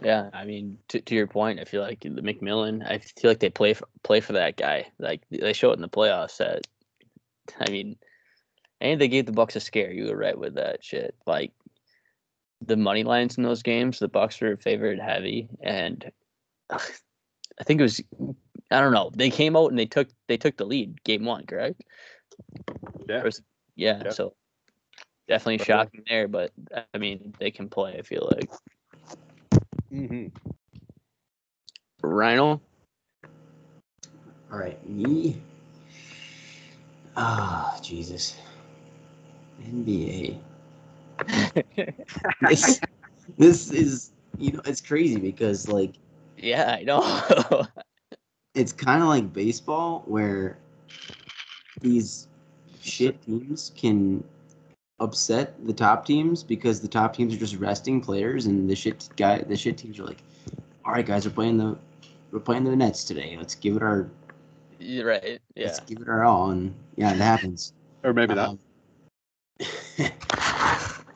[0.00, 2.88] Yeah, I mean, to, to your point, I feel like the McMillan.
[2.88, 4.86] I feel like they play for, play for that guy.
[4.98, 6.36] Like they show it in the playoffs.
[6.36, 6.66] That
[7.58, 7.96] I mean,
[8.80, 9.92] and they gave the Bucks a scare.
[9.92, 11.16] You were right with that shit.
[11.26, 11.52] Like
[12.64, 16.10] the money lines in those games, the Bucks were favored heavy, and
[16.70, 16.80] ugh,
[17.60, 18.00] I think it was.
[18.70, 19.10] I don't know.
[19.14, 21.82] They came out and they took they took the lead game one, correct?
[23.08, 23.20] Yeah.
[23.20, 23.42] Or was-
[23.76, 24.02] yeah.
[24.04, 24.10] Yeah.
[24.10, 24.34] So
[25.28, 25.66] definitely Right.
[25.66, 26.52] shocking there, but
[26.92, 27.96] I mean they can play.
[27.98, 28.50] I feel like
[29.92, 30.26] Mm-hmm.
[32.02, 32.60] Rhino.
[34.52, 35.40] All right, me.
[37.16, 38.36] Ah, Jesus.
[39.62, 40.38] NBA.
[42.48, 42.80] This,
[43.38, 45.94] this is, you know, it's crazy because like
[46.36, 47.66] Yeah, I know.
[48.54, 50.58] it's kind of like baseball where
[51.80, 52.28] these
[52.80, 54.24] shit teams can
[55.00, 59.08] upset the top teams because the top teams are just resting players and the shit
[59.16, 60.22] guy the shit teams are like
[60.84, 61.78] all right guys we're playing the
[62.32, 64.10] we're playing the nets today let's give it our
[64.80, 65.40] You're right.
[65.54, 65.66] Yeah.
[65.66, 68.48] let's give it our all and yeah it happens Or maybe not.
[68.50, 68.58] Um,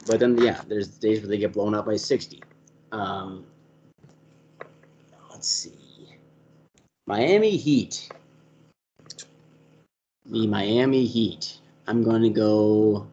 [0.07, 2.41] but then yeah there's days where they get blown out by 60
[2.93, 3.45] um
[5.31, 5.82] let's see
[7.07, 8.09] miami heat
[10.27, 13.07] the miami heat i'm going to go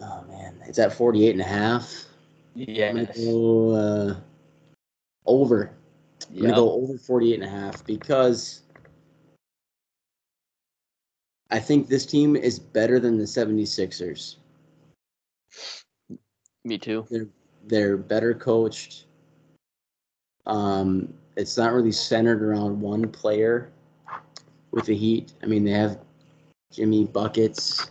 [0.00, 2.04] oh man it's at 48 and a half
[2.56, 4.14] i'm gonna go uh,
[5.26, 5.72] over
[6.30, 8.62] i'm gonna go over 48 and a half because
[11.50, 14.36] I think this team is better than the 76ers.
[16.64, 17.06] Me too.
[17.10, 17.28] They're
[17.66, 19.06] they're better coached.
[20.46, 23.70] Um, it's not really centered around one player
[24.70, 25.32] with the Heat.
[25.42, 25.98] I mean, they have
[26.70, 27.90] Jimmy buckets.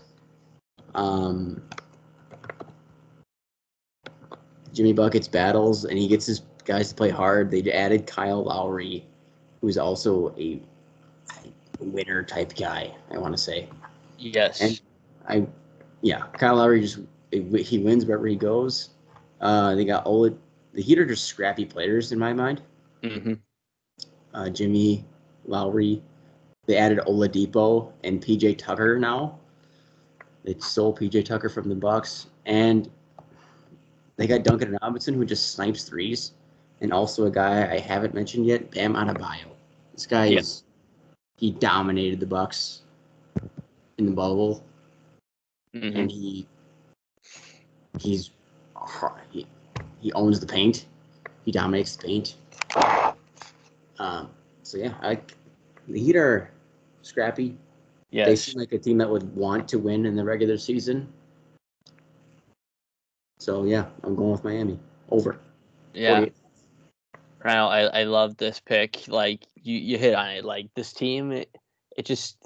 [0.95, 1.61] Um,
[4.73, 7.49] Jimmy Buckets battles, and he gets his guys to play hard.
[7.49, 9.05] They added Kyle Lowry,
[9.61, 10.61] who's also a
[11.79, 12.95] winner type guy.
[13.11, 13.67] I want to say.
[14.17, 14.61] Yes.
[14.61, 14.79] And
[15.27, 15.47] I,
[16.01, 16.99] yeah, Kyle Lowry just
[17.31, 18.89] he wins wherever he goes.
[19.41, 20.31] Uh, they got Ola.
[20.73, 22.61] The Heat are just scrappy players in my mind.
[23.03, 23.33] Hmm
[24.33, 25.05] Uh, Jimmy
[25.45, 26.01] Lowry.
[26.65, 29.39] They added Oladipo and PJ Tucker now.
[30.43, 32.89] They stole PJ Tucker from the Bucks, and
[34.17, 36.33] they got Duncan and Robinson who just snipes threes,
[36.81, 39.47] and also a guy I haven't mentioned yet, Bam Adebayo.
[39.93, 40.39] This guy Yeah.
[40.39, 40.63] is
[41.37, 42.83] he dominated the Bucks
[43.97, 44.63] in the bubble,
[45.73, 46.47] hmm and he
[47.99, 48.31] he's
[49.31, 49.47] he,
[49.99, 50.85] he owns the paint.
[51.45, 52.35] He dominates the paint.
[53.99, 54.29] Um,
[54.63, 55.19] so yeah, I,
[55.87, 56.51] the Heat are
[57.01, 57.57] scrappy.
[58.11, 61.07] They seem like a team that would want to win in the regular season.
[63.39, 64.79] So yeah, I'm going with Miami
[65.09, 65.39] over.
[65.93, 66.15] Yeah.
[66.15, 66.33] 48.
[67.43, 69.07] Ryan, I, I love this pick.
[69.07, 70.43] Like you, you hit on it.
[70.43, 71.55] Like this team, it,
[71.95, 72.37] it just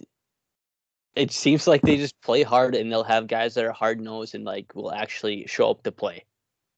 [1.15, 4.35] it seems like they just play hard and they'll have guys that are hard nosed
[4.35, 6.25] and like will actually show up to play,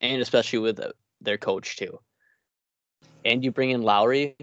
[0.02, 2.00] and especially with uh, their coach too.
[3.26, 4.38] And you bring in Lowry,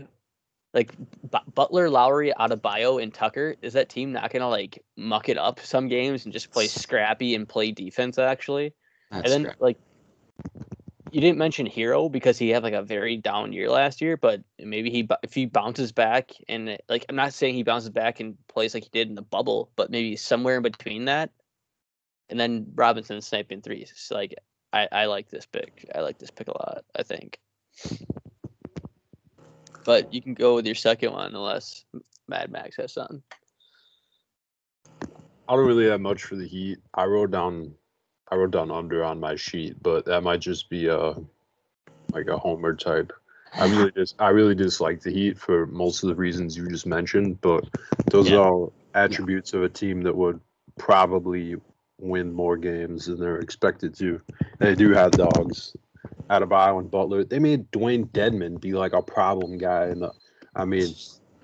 [0.75, 0.92] like
[1.31, 3.55] B- Butler, Lowry, Adebayo and Tucker.
[3.62, 7.35] Is that team not gonna like muck it up some games and just play scrappy
[7.35, 8.75] and play defense actually?
[9.11, 9.59] That's and then scrappy.
[9.61, 9.79] like
[11.12, 14.40] you didn't mention Herro because he had like a very down year last year, but
[14.59, 18.37] maybe he if he bounces back and like I'm not saying he bounces back and
[18.49, 21.31] plays like he did in the bubble, but maybe somewhere in between that,
[22.31, 23.92] and then Robinson sniping threes.
[23.95, 24.35] So, like
[24.73, 25.87] I I like this pick.
[25.95, 26.85] I like this pick a lot.
[26.97, 27.38] I think.
[29.85, 31.85] But you can go with your second one unless
[32.29, 33.23] Mad Max has something.
[35.49, 36.79] I don't really have much for the Heat.
[36.95, 37.75] I wrote down,
[38.31, 41.14] I wrote down under on my sheet, but that might just be a
[42.12, 43.12] like a homer type.
[43.55, 46.87] I really just, I really dislike the Heat for most of the reasons you just
[46.87, 47.68] mentioned, but
[48.11, 48.38] those Yeah.
[48.38, 50.40] are all attributes of a team that would
[50.79, 51.57] probably
[51.99, 54.21] win more games than they're expected to.
[54.59, 55.77] They do have dogs.
[56.31, 57.25] Adebayo and Butler.
[57.25, 60.12] They made Dewayne Dedmon be like a problem guy, and the,
[60.55, 60.95] I mean,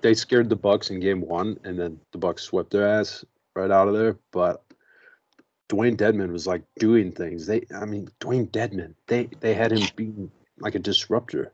[0.01, 3.23] they scared the Bucks in Game One, and then the Bucks swept their ass
[3.55, 4.17] right out of there.
[4.31, 4.63] But
[5.69, 7.45] Dewayne Dedmon was like doing things.
[7.45, 8.95] They, I mean, Dewayne Dedmon.
[9.07, 11.53] They they had him being like a disruptor,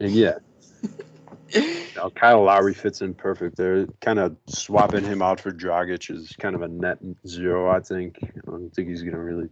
[0.00, 0.38] and yeah,
[1.54, 3.56] you know, Kyle Lowry fits in perfect.
[3.56, 7.70] They're kind of swapping him out for Dragic is kind of a net zero.
[7.70, 8.18] I think.
[8.22, 9.48] I don't think he's gonna really.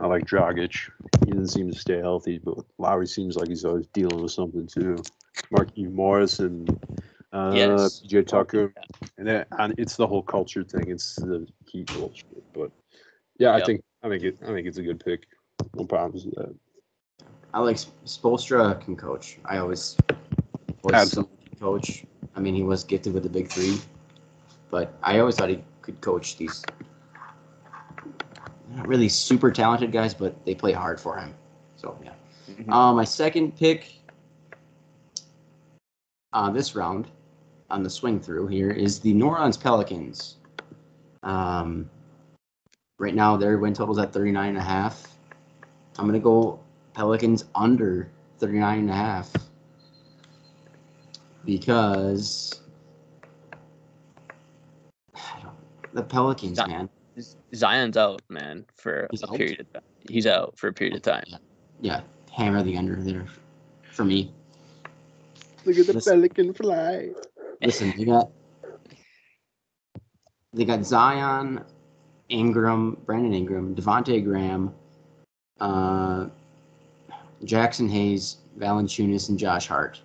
[0.00, 0.90] I like Dragic.
[1.24, 4.66] He doesn't seem to stay healthy, but Lowry seems like he's always dealing with something
[4.66, 5.02] too.
[5.52, 6.68] Markieff Morris and
[7.32, 8.02] uh, Yes.
[8.04, 8.72] PJ Tucker,
[9.18, 10.88] and, that, and it's the whole culture thing.
[10.88, 12.70] It's the Heat culture, but
[13.38, 14.38] yeah, I think I think it.
[14.42, 15.26] I think it's a good pick.
[15.74, 16.54] No problems with that.
[17.52, 19.38] I like Spoelstra can coach.
[19.44, 19.96] I always
[20.82, 21.08] was Absolutely.
[21.08, 22.04] someone can coach.
[22.36, 23.80] I mean, he was gifted with the big three,
[24.70, 26.64] but I always thought he could coach these
[28.74, 31.34] not really super talented guys, but they play hard for him.
[31.76, 32.12] So yeah.
[32.50, 32.70] Mhm.
[32.72, 34.00] Uh, my second pick
[36.32, 37.08] uh, this round
[37.70, 40.36] on the swing through here is the New Orleans Pelicans.
[41.22, 41.88] Um,
[42.98, 45.16] right now, their win total's at 39 and a half.
[45.98, 46.58] I'm going to go
[46.92, 49.32] Pelicans under 39 and a half
[51.44, 52.60] because
[55.14, 56.88] I don't- the Pelicans, man.
[57.54, 59.36] Zion's out, man, for He's a out?
[59.36, 59.82] period of time.
[60.08, 61.24] He's out for a period of time.
[61.80, 62.00] Yeah,
[62.32, 63.26] hammer the under there
[63.92, 64.32] for me.
[65.64, 66.14] Look at the Listen.
[66.14, 67.10] pelican fly.
[67.62, 68.30] Listen, they got
[70.52, 71.64] they got Zion,
[72.28, 74.74] Ingram, Brandon Ingram, Devontae Graham,
[75.60, 76.26] uh,
[77.44, 80.00] Jaxson Hayes, Valanciunas, and Josh Hart.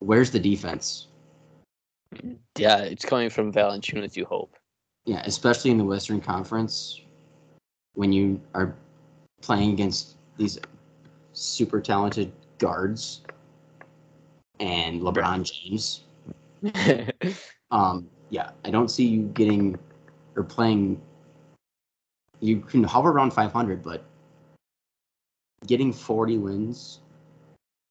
[0.00, 1.08] Where's the defense?
[2.56, 4.16] Yeah, it's coming from Valanciunas.
[4.16, 4.56] You hope.
[5.08, 7.00] Yeah, especially in the Western Conference,
[7.94, 8.76] when you are
[9.40, 10.58] playing against these
[11.32, 13.22] super talented guards
[14.60, 16.02] and LeBron James.
[17.70, 19.78] Um, yeah, I don't see you getting
[20.36, 20.98] or playing.
[22.40, 24.04] You can hover around 500, but
[25.66, 27.00] getting 40 wins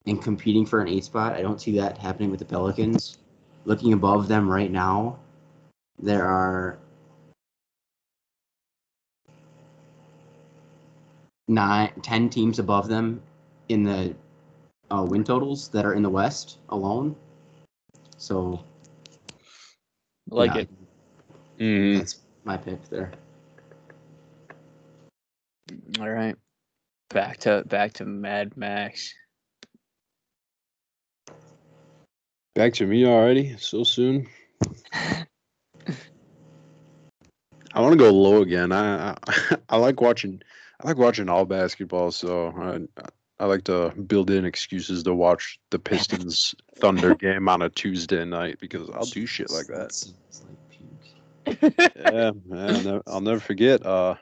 [0.08, 3.20] and competing for an eight spot, I don't see that happening with the Pelicans.
[3.66, 5.20] Looking above them right now,
[6.00, 6.80] there are
[11.48, 13.22] nine, 10 teams above them
[13.70, 14.16] in the
[14.92, 17.16] uh, win totals that are in the West alone.
[18.18, 18.64] So,
[20.30, 20.70] like yeah, it.
[21.60, 23.12] Mm, That's my pick there.
[26.00, 26.36] All right.
[27.10, 29.14] Back to back to Mad Max.
[32.56, 33.56] Back to me already?
[33.58, 34.28] So soon?
[37.74, 38.72] I want to go low again.
[38.72, 39.18] I, I
[39.70, 40.42] I like watching
[40.82, 43.04] I like watching all basketball, so I
[43.40, 48.26] I like to build in excuses to watch the Pistons Thunder game on a Tuesday
[48.26, 49.86] night because I'll do shit like that.
[49.92, 50.14] It's
[50.44, 50.58] like.
[51.96, 53.86] Yeah, man, I'll never, I'll never forget.
[53.86, 54.16] Uh,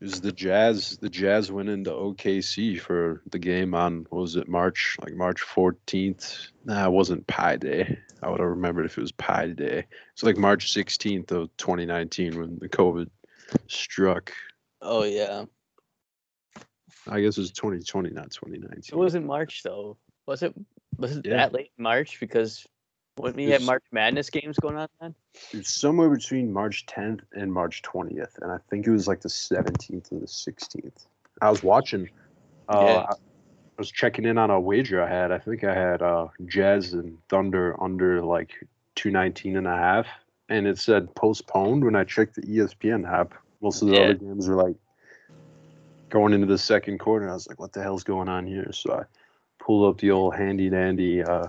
[0.00, 0.98] it was the Jazz.
[0.98, 5.40] The Jazz went into OKC for the game on what was it March like March
[5.40, 6.48] fourteenth.
[6.64, 7.98] Nah, it wasn't Pi Day.
[8.22, 9.84] I would have remembered if it was Pi Day.
[10.12, 13.08] It's like March sixteenth of twenty nineteen when the COVID
[13.68, 14.32] struck.
[14.84, 15.44] Oh yeah.
[17.08, 18.82] I guess it was twenty twenty, not twenty nineteen.
[18.92, 19.96] It wasn't March though.
[20.26, 20.54] Was it
[20.98, 21.36] was it Yeah.
[21.36, 22.20] that late in March?
[22.20, 22.66] Because
[23.18, 25.14] wouldn't we have March Madness games going on then?
[25.52, 29.20] It was somewhere between March 10th and March 20th, and I think it was like
[29.20, 31.06] the 17th and the 16th.
[31.40, 32.10] I was watching.
[32.68, 33.06] Uh, Yeah.
[33.08, 33.12] I
[33.76, 35.32] I was checking in on a wager I had.
[35.32, 38.52] I think I had uh, Jazz and Thunder under like
[38.94, 40.06] 219 and a half,
[40.48, 43.34] and it said postponed when I checked the ESPN app.
[43.64, 44.00] Most of the Yeah.
[44.02, 44.76] other games were like
[46.10, 47.28] going into the second quarter.
[47.28, 49.04] I was like, "What the hell's going on here?" So I
[49.58, 51.48] pulled up the old handy dandy uh,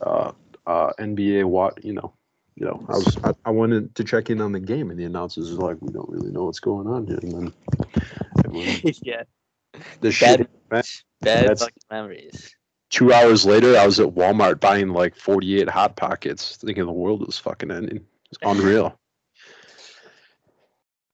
[0.00, 0.32] uh,
[0.66, 2.12] uh, NBA what you know
[2.56, 5.04] you know, I was I, I wanted to check in on the game, and the
[5.04, 7.52] announcers were like, "We don't really know what's going on here." And then
[9.02, 9.22] yeah.
[10.00, 10.50] the Bad, shit.
[10.70, 10.82] man,
[11.22, 12.54] bad fucking memories.
[12.90, 17.26] Two hours later, I was at Walmart buying like forty-eight hot pockets, thinking the world
[17.26, 18.04] was fucking ending.
[18.30, 18.98] It's unreal.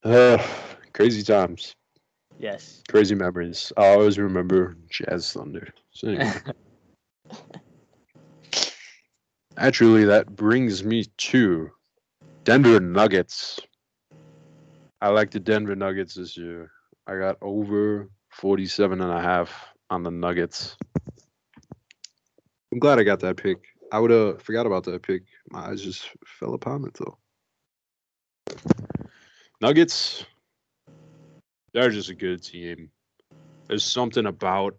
[0.05, 0.39] Uh,
[0.93, 1.75] crazy times,
[2.39, 2.83] Yes.
[2.89, 3.73] crazy memories.
[3.77, 5.69] I always remember Jazz Thunder.
[5.91, 6.33] So anyway.
[9.59, 11.71] Actually, that brings me to
[12.45, 13.59] Denver Nuggets.
[15.01, 16.71] I like the Denver Nuggets this year.
[17.09, 19.53] I got over 47 and a half
[19.91, 20.77] on the Nuggets.
[22.73, 23.59] I'm glad I got that pick.
[23.91, 25.23] I would have forgot about that pick.
[25.51, 27.19] My eyes just fell upon it though.
[29.61, 30.25] Nuggets,
[31.75, 32.91] they're just a good team.
[33.69, 34.77] There's something about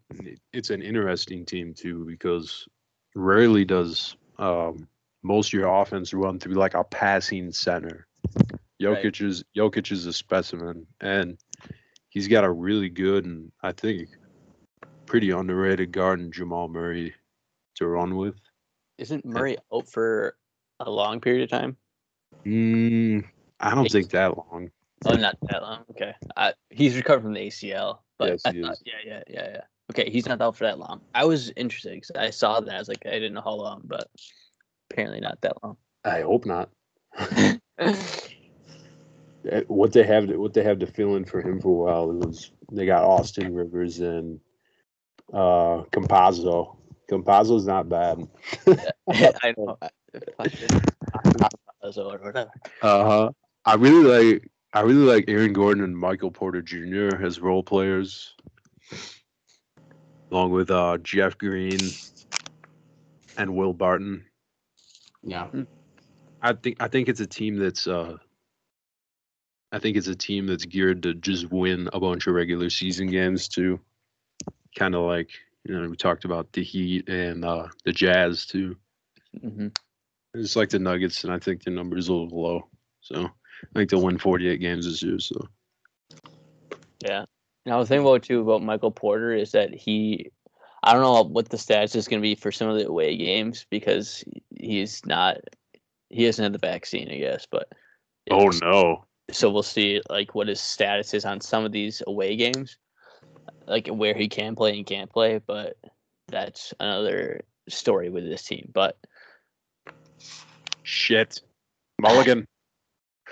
[0.54, 2.68] it's an interesting team too because
[3.14, 4.88] rarely does um,
[5.22, 8.08] most of your offense run through like a passing center.
[8.82, 9.22] Jokic Right.
[9.22, 11.38] is Jokic is a specimen, and
[12.10, 14.10] he's got a really good and I think
[15.06, 17.14] pretty underrated guard in Jamal Murray
[17.76, 18.36] to run with.
[18.98, 20.38] Isn't Murray out for
[20.80, 21.78] a long period of time?
[22.46, 23.26] Mm,
[23.60, 24.72] I don't think that long.
[25.06, 25.84] Oh, not that long.
[25.92, 26.14] Okay.
[26.36, 28.00] I, he's recovered from the ACL.
[28.18, 28.84] But Yes, he thought- is.
[28.86, 29.62] yeah, yeah, yeah, yeah.
[29.92, 31.02] Okay, he's not out for that long.
[31.16, 32.76] I was interested because I saw that.
[32.76, 34.08] I was like, I didn't know how long, but
[34.92, 35.78] apparently not that long.
[36.06, 36.70] I hope not.
[39.50, 41.72] Eh, What they have, to, what they have to fill in for him for a
[41.94, 44.38] while was they got Austin Rivers and
[45.34, 46.76] uh Campazzo.
[47.10, 48.28] Campazzo's not bad.
[49.08, 49.78] I know.
[51.82, 52.52] Or whatever.
[52.82, 53.30] Uh huh.
[53.70, 57.24] I really like I really like Aaron Gordon and Michael Porter Jr.
[57.24, 58.34] as role players,
[60.32, 61.78] along with uh Jeff Green
[63.38, 64.26] and Will Barton.
[65.22, 65.50] Yeah.
[66.42, 68.18] I think I think it's a team that's uh
[69.72, 73.06] I think it's a team that's geared to just win a bunch of regular season
[73.06, 73.80] games too.
[74.76, 75.30] Kind of like
[75.64, 78.78] you know we talked about the Heat and uh, the Jazz too.
[79.40, 79.68] hmm
[80.34, 82.68] It's like the Nuggets, and I think the number's are a little low.
[83.02, 83.30] So
[83.64, 85.20] I think they'll win 48 games this year.
[85.20, 85.48] So
[87.04, 87.26] Yeah.
[87.66, 90.32] And I was thinking about too about Michael Porter is that he,
[90.84, 93.18] I don't know what the stats is going to be for some of the away
[93.18, 94.24] games because
[94.56, 95.38] he's not,
[96.10, 97.46] he hasn't had the vaccine, I guess.
[97.50, 97.72] But
[98.32, 102.36] oh no, so we'll see like what his status is on some of these away
[102.36, 102.78] games,
[103.68, 105.40] like where he can play and can't play.
[105.46, 105.78] But
[106.28, 108.72] that's another story with this team.
[108.74, 108.98] But
[110.84, 111.42] shit,
[112.02, 112.48] Mulligan.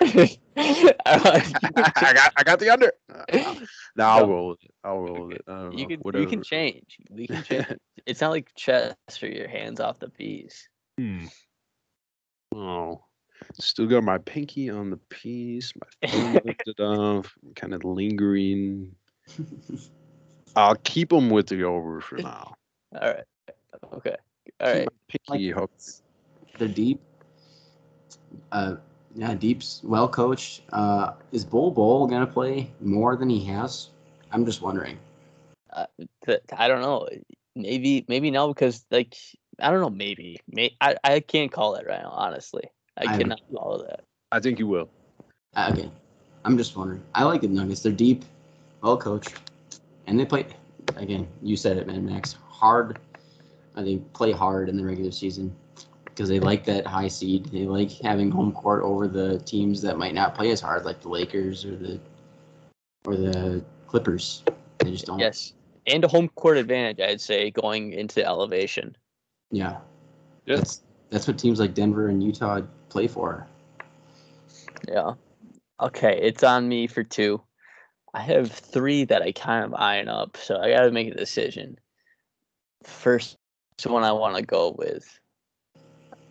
[0.00, 1.52] I
[1.96, 2.92] I got I got the under.
[3.96, 4.28] No, I'll No.
[4.28, 4.70] roll with it.
[4.84, 5.44] I'll roll with it.
[5.48, 5.88] I don't you know.
[5.88, 6.22] can Whatever.
[6.22, 6.98] you can change.
[7.10, 7.66] We can change.
[8.06, 10.68] it's not like chess or your hands off the piece.
[10.98, 11.26] Hmm.
[12.54, 13.02] Oh,
[13.60, 15.72] still got my pinky on the piece.
[15.76, 17.34] My thumb lifted off.
[17.56, 18.94] Kind of lingering.
[20.56, 22.54] I'll keep them with the over for now.
[23.00, 23.24] All right.
[23.94, 24.16] Okay.
[24.60, 24.88] All Keep right.
[24.88, 26.02] my pinky hooked.
[26.58, 27.00] They're deep.
[28.50, 28.76] Uh,
[29.18, 30.62] yeah, deep's well coached.
[30.72, 33.88] Uh, is Bol Bol gonna play more than he has?
[34.30, 34.96] I'm just wondering.
[36.24, 37.08] Th- I don't know.
[37.56, 39.16] Maybe maybe no because like
[39.58, 39.90] I don't know.
[39.90, 42.10] Maybe may I, I can't call it right now.
[42.10, 42.62] Honestly,
[42.96, 44.04] I I'm- cannot call that.
[44.30, 44.88] I think you will.
[45.56, 45.90] Uh, okay.
[46.44, 47.02] I'm just wondering.
[47.14, 47.82] I like the Nuggets.
[47.82, 48.24] They're deep,
[48.82, 49.34] well coached,
[50.06, 50.46] and they play.
[50.96, 52.36] Again, you said it, man, Max.
[52.48, 53.00] Hard.
[53.74, 55.54] Uh, they play hard in the regular season
[56.18, 57.44] because they like that high seed.
[57.46, 61.00] They like having home court over the teams that might not play as hard, like
[61.00, 62.00] the Lakers or the
[63.04, 64.42] or the Clippers.
[64.78, 65.20] They just don't.
[65.20, 65.52] Yes,
[65.86, 68.96] and a home court advantage, I'd say, going into elevation.
[69.52, 69.78] Yeah.
[70.44, 70.56] Yeah.
[70.56, 73.46] That's that's what teams like Denver and Utah play for.
[74.88, 75.12] Yeah.
[75.80, 77.40] Okay, it's on me for two.
[78.12, 81.16] I have three that I kind of iron up, so I got to make a
[81.16, 81.78] decision.
[82.82, 83.36] First
[83.86, 85.20] one I want to go with.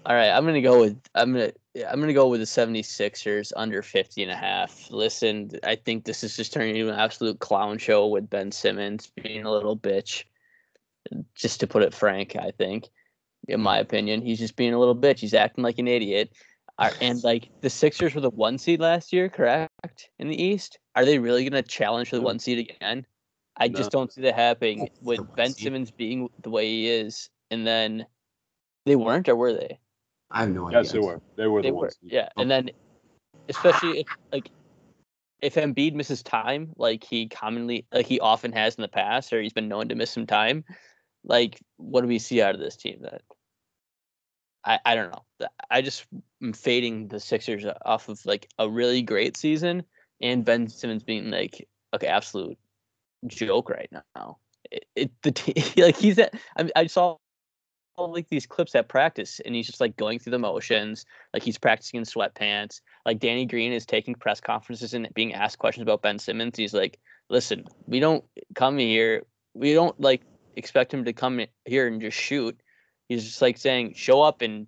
[0.07, 2.39] All right, I'm going to go with I'm going to I'm going to go with
[2.39, 4.89] the 76ers under 50 and a half.
[4.89, 9.11] Listen, I think this is just turning into an absolute clown show with Ben Simmons
[9.21, 10.23] being a little bitch.
[11.35, 12.87] Just to put it frank, I think
[13.49, 15.19] in my opinion, he's just being a little bitch.
[15.19, 16.31] He's acting like an idiot.
[16.79, 20.09] Are, and like the Sixers were the one seed last year, correct?
[20.19, 23.05] In the East, are they really going to challenge for the one seed again?
[23.57, 25.65] I just don't see that happening with Ben seed.
[25.65, 28.05] Simmons being the way he is, and then
[28.85, 29.79] they weren't, or were they?
[30.31, 30.79] I have no idea.
[30.79, 31.21] Yes, they were.
[31.35, 31.97] They were They the were, ones.
[32.03, 32.29] yeah.
[32.37, 32.69] And then,
[33.49, 34.51] especially if like
[35.41, 39.41] if Embiid misses time, like he commonly, like he often has in the past, or
[39.41, 40.65] he's been known to miss some time,
[41.23, 42.99] like what do we see out of this team?
[43.01, 43.21] That
[44.65, 45.47] I I don't know.
[45.69, 46.05] I just
[46.41, 49.83] am fading the Sixers off of like a really great season
[50.21, 52.57] and Ben Simmons being like okay absolute
[53.27, 54.37] joke right now.
[54.71, 57.21] It, it the team like he's at I, I saw all
[57.97, 61.57] like these clips at practice and he's just like going through the motions like he's
[61.57, 66.03] practicing in sweatpants like danny green is taking press conferences and being asked questions about
[66.03, 68.23] ben simmons he's like listen we don't
[68.53, 69.23] come here
[69.55, 70.21] we don't like
[70.57, 72.59] expect him to come here and just shoot.
[73.07, 74.67] He's just like saying show up and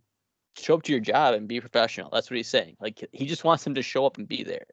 [0.58, 3.46] show up to your job and be professional that's what he's saying like he just
[3.46, 4.66] wants him to show up and be there.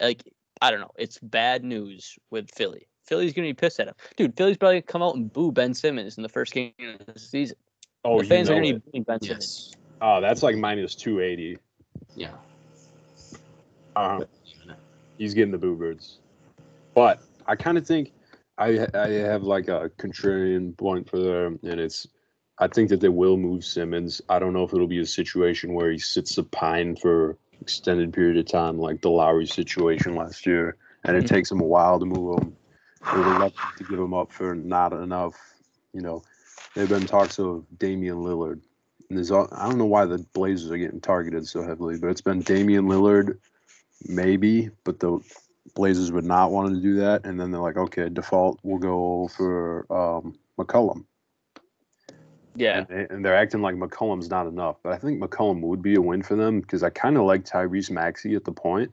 [0.00, 0.22] Like
[0.62, 4.36] i don't know it's bad news with philly philly's gonna be pissed at him dude
[4.36, 7.18] philly's probably gonna come out and boo ben simmons in the first game of the
[7.18, 7.56] season
[8.04, 8.82] Oh, the you fans are gonna it.
[8.84, 11.56] be booing ben simmons Oh, that's like minus 280.
[12.14, 12.28] Yeah.
[13.96, 14.24] Uh,
[15.16, 16.18] he's getting the boo birds.
[16.94, 18.12] But I kind of think
[18.58, 22.06] I I have like a contrarian point for them, and it's
[22.58, 24.20] I think that they will move Simmons.
[24.28, 28.12] I don't know if it'll be a situation where he sits the pine for extended
[28.12, 31.28] period of time, like the Lowry situation last year, and it Mhm.
[31.28, 32.56] takes him a while to move him.
[33.12, 35.34] They're reluctant to give him up for not enough.
[35.92, 36.22] You know,
[36.74, 38.60] there've been talks of Damian Lillard.
[39.08, 42.08] And there's all, I don't know why the Blazers are getting targeted so heavily, but
[42.08, 43.38] it's been Damian Lillard,
[44.08, 45.20] maybe, but the
[45.74, 47.24] Blazers would not want to do that.
[47.24, 51.04] And then they're like, okay, default, we'll go for um, McCollum.
[52.56, 54.76] yeah And, they, and they're acting like McCollum's not enough.
[54.82, 57.44] But I think McCollum would be a win for them because I kind of like
[57.44, 58.92] Tyrese Maxey at the point.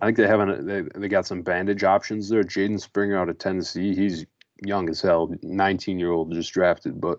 [0.00, 0.66] I think they haven't.
[0.66, 2.42] They, they got some bandage options there.
[2.42, 3.94] Jaden Springer out of Tennessee.
[3.94, 4.26] He's
[4.64, 7.00] young as hell, 19 year old just drafted.
[7.00, 7.18] But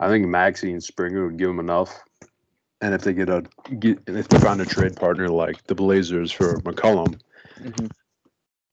[0.00, 2.02] I think Maxey and Springer would give them enough.
[2.80, 3.44] And if they get a
[3.78, 7.18] get, if they find a trade partner like the Blazers for McCollum,
[7.60, 7.90] Mhm.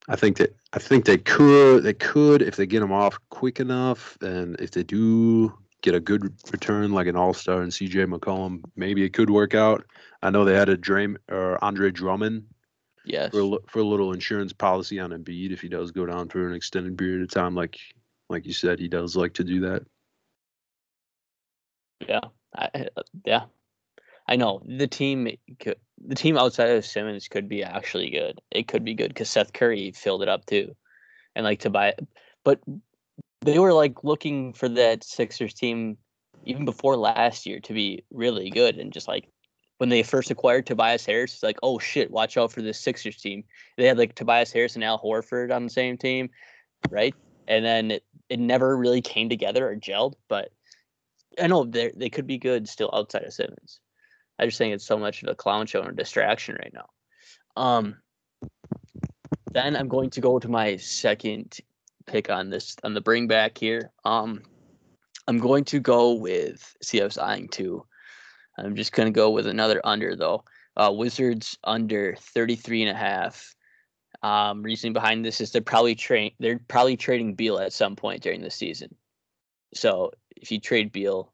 [0.07, 3.59] I think that I think they could they could if they get him off quick
[3.59, 8.05] enough, and if they do get a good return like an All Star and C.J.
[8.05, 9.85] McCollum, maybe it could work out.
[10.21, 12.43] I know they had a Dre or Andre Drummond
[13.05, 16.29] yes for a, for a little insurance policy on Embiid if he does go down
[16.29, 17.77] for an extended period of time, like
[18.31, 19.83] like you said, he does like to do that.
[22.07, 22.21] Yeah,
[22.55, 22.87] I,
[23.25, 23.43] yeah,
[24.27, 25.29] I know the team.
[25.59, 28.41] Could, the team outside of Simmons could be actually good.
[28.49, 30.75] It could be good because Seth Curry filled it up too,
[31.35, 31.89] and like to buy.
[31.89, 32.07] it.
[32.43, 32.61] But
[33.41, 35.97] they were like looking for that Sixers team
[36.45, 39.27] even before last year to be really good, and just like
[39.81, 43.17] when they first acquired Tobias Harris, it's like, oh shit, watch out for this Sixers
[43.17, 43.43] team.
[43.77, 46.29] They had like Tobias Harris and Al Horford on the same team,
[46.91, 47.15] right?
[47.47, 50.51] And then it, it never really came together or gelled, but
[51.41, 53.79] I know they they could be good still outside of Simmons.
[54.37, 56.89] I just think it's so much of a clown show and a distraction right now.
[57.59, 57.95] Um,
[59.51, 61.57] then I'm going to go to my second
[62.05, 63.89] pick on this on the bring back here.
[64.05, 64.43] Um,
[65.27, 67.83] I'm going to go with see eyeing two.
[68.63, 70.43] I'm just going to go with another under though.
[70.75, 73.55] Uh, Wizards under 33 and a half.
[74.23, 78.21] Um, reasoning behind this is they're probably train they're probably trading Beal at some point
[78.21, 78.93] during the season.
[79.73, 81.31] So if you trade Beal,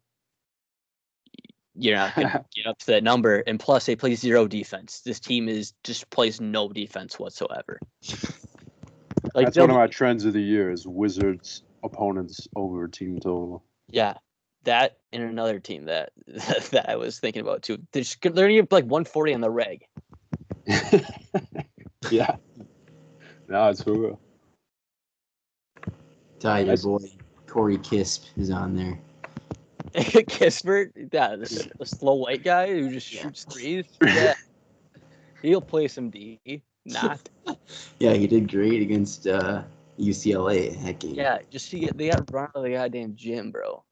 [1.76, 3.44] you're not going to get up to that number.
[3.46, 5.02] And plus, they play zero defense.
[5.02, 7.80] This team is just plays no defense whatsoever.
[9.34, 13.64] Like That's one of my trends of the year is Wizards opponents over team total.
[13.90, 14.16] yeah,
[14.68, 17.80] that and another team that that I was thinking about too.
[17.92, 19.86] They're just, they're gonna give like 140 on the reg.
[22.12, 22.36] yeah.
[23.48, 24.20] No, it's for real.
[26.40, 27.00] Ty, your boy
[27.48, 29.00] Corey Kisp is on there.
[29.96, 33.22] Kispert, yeah, the, the slow white guy who just Yeah.
[33.22, 33.86] shoots threes.
[34.02, 34.34] Yeah,
[35.42, 36.40] he'll play some D.
[36.86, 37.28] Not.
[38.00, 39.64] Yeah, he did great against uh,
[40.00, 41.16] UCLA that game.
[41.16, 43.84] Yeah, just to get they got run out of the goddamn gym, bro.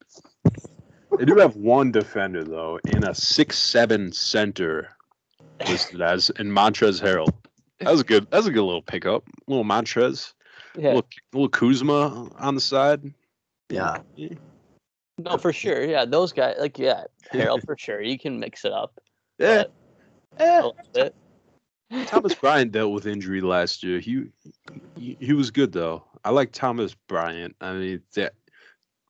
[1.17, 4.95] They do have one defender though, in a six-seven center
[5.67, 7.33] listed as in Montrezl Harrell.
[7.79, 8.29] That was a good.
[8.31, 9.27] That was a good little pickup.
[9.27, 10.33] A little Montrezl,
[10.77, 13.13] Yeah, little, little Kuzma on the side.
[13.69, 13.99] Yeah.
[15.17, 15.83] no, for sure.
[15.83, 17.03] Yeah, those guys, like, yeah,
[17.33, 18.01] Harrell for sure.
[18.01, 18.99] You can mix it up.
[19.39, 19.65] Yeah,
[20.39, 20.55] yeah.
[20.55, 21.15] a little bit.
[22.07, 23.99] Thomas Bryant dealt with injury last year.
[23.99, 24.25] He,
[24.97, 26.03] he he was good though.
[26.23, 27.55] I like Thomas Bryant.
[27.61, 28.33] I mean that,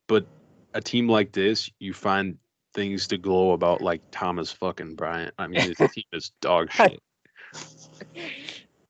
[0.07, 0.27] but
[0.75, 2.37] a team like this, you find
[2.73, 5.33] things to glow about like Thomas fucking Bryant.
[5.39, 7.01] I mean, his team is dog shit.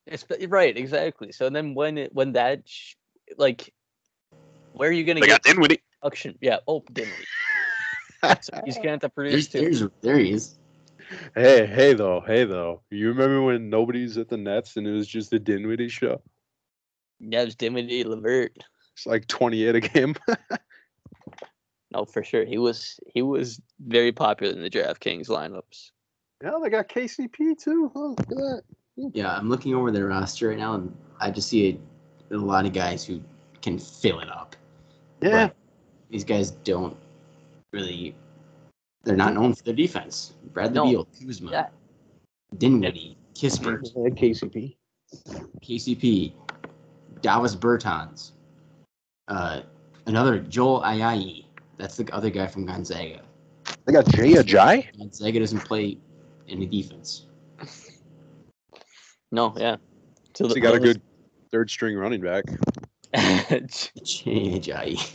[0.07, 1.31] It's right, exactly.
[1.31, 2.95] So then when it when that sh-
[3.37, 3.71] like,
[4.73, 5.81] where are you gonna They get got Dinwiddie.
[6.01, 6.37] production?
[6.41, 7.13] Yeah, oh, didn't
[8.41, 9.79] so he's gonna have to produce There's, too.
[9.79, 10.57] there's, there he is.
[11.35, 12.81] Hey, hey though, hey though.
[12.89, 16.21] You remember when nobody's at the Nets and it was just the Dinwiddie show?
[17.19, 18.57] Yeah, it was Dimity Levert.
[18.95, 20.15] It's like 28 a game.
[21.95, 22.43] No, for sure.
[22.43, 25.91] He was he was very popular in the DraftKings lineups.
[26.43, 27.89] yeah, they got KCP too.
[27.95, 28.61] Oh, look at that.
[29.13, 31.79] Yeah, I'm looking over their roster right now, and I just see
[32.31, 33.21] a, a lot of guys who
[33.61, 34.57] can fill it up.
[35.21, 35.55] Yeah, But
[36.09, 36.97] these guys don't
[37.71, 38.13] really.
[39.03, 40.33] They're not known for their defense.
[40.51, 40.85] Bradley No.
[40.85, 41.67] Beal, Kuzma, Yeah.
[42.57, 44.75] Dinwiddie, Kispert, KCP.
[45.63, 46.33] KCP,
[47.21, 48.31] Dallas Bertans,
[49.27, 49.61] uh,
[50.07, 51.44] another Joel Ayayi.
[51.77, 53.21] That's the other guy from Gonzaga.
[53.85, 54.97] They got Jay Ajay.
[54.97, 55.97] Gonzaga doesn't play
[56.47, 57.27] any defense.
[59.31, 59.77] No, yeah.
[60.35, 61.01] So So you got a good
[61.51, 62.45] third string running back.
[63.13, 65.11] Jay Ajayi.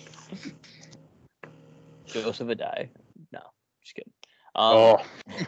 [2.07, 2.89] Joseph Addai.
[3.33, 3.41] No,
[3.83, 4.13] just kidding.
[4.55, 4.97] Um,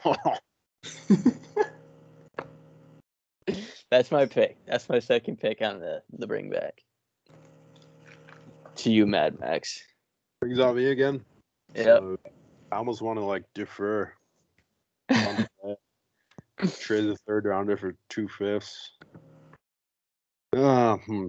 [0.05, 0.17] Oh,
[3.91, 4.57] That's my pick.
[4.67, 6.81] That's my second pick on the the bring back.
[8.77, 9.83] To you, Mad Max.
[10.43, 11.24] Brings out me again.
[11.72, 11.84] Yeah.
[11.84, 12.18] So,
[12.72, 14.12] I almost want to like defer.
[15.09, 15.47] Trade
[17.05, 18.90] the third rounder for two fifths.
[20.57, 21.28] Uh, hmm.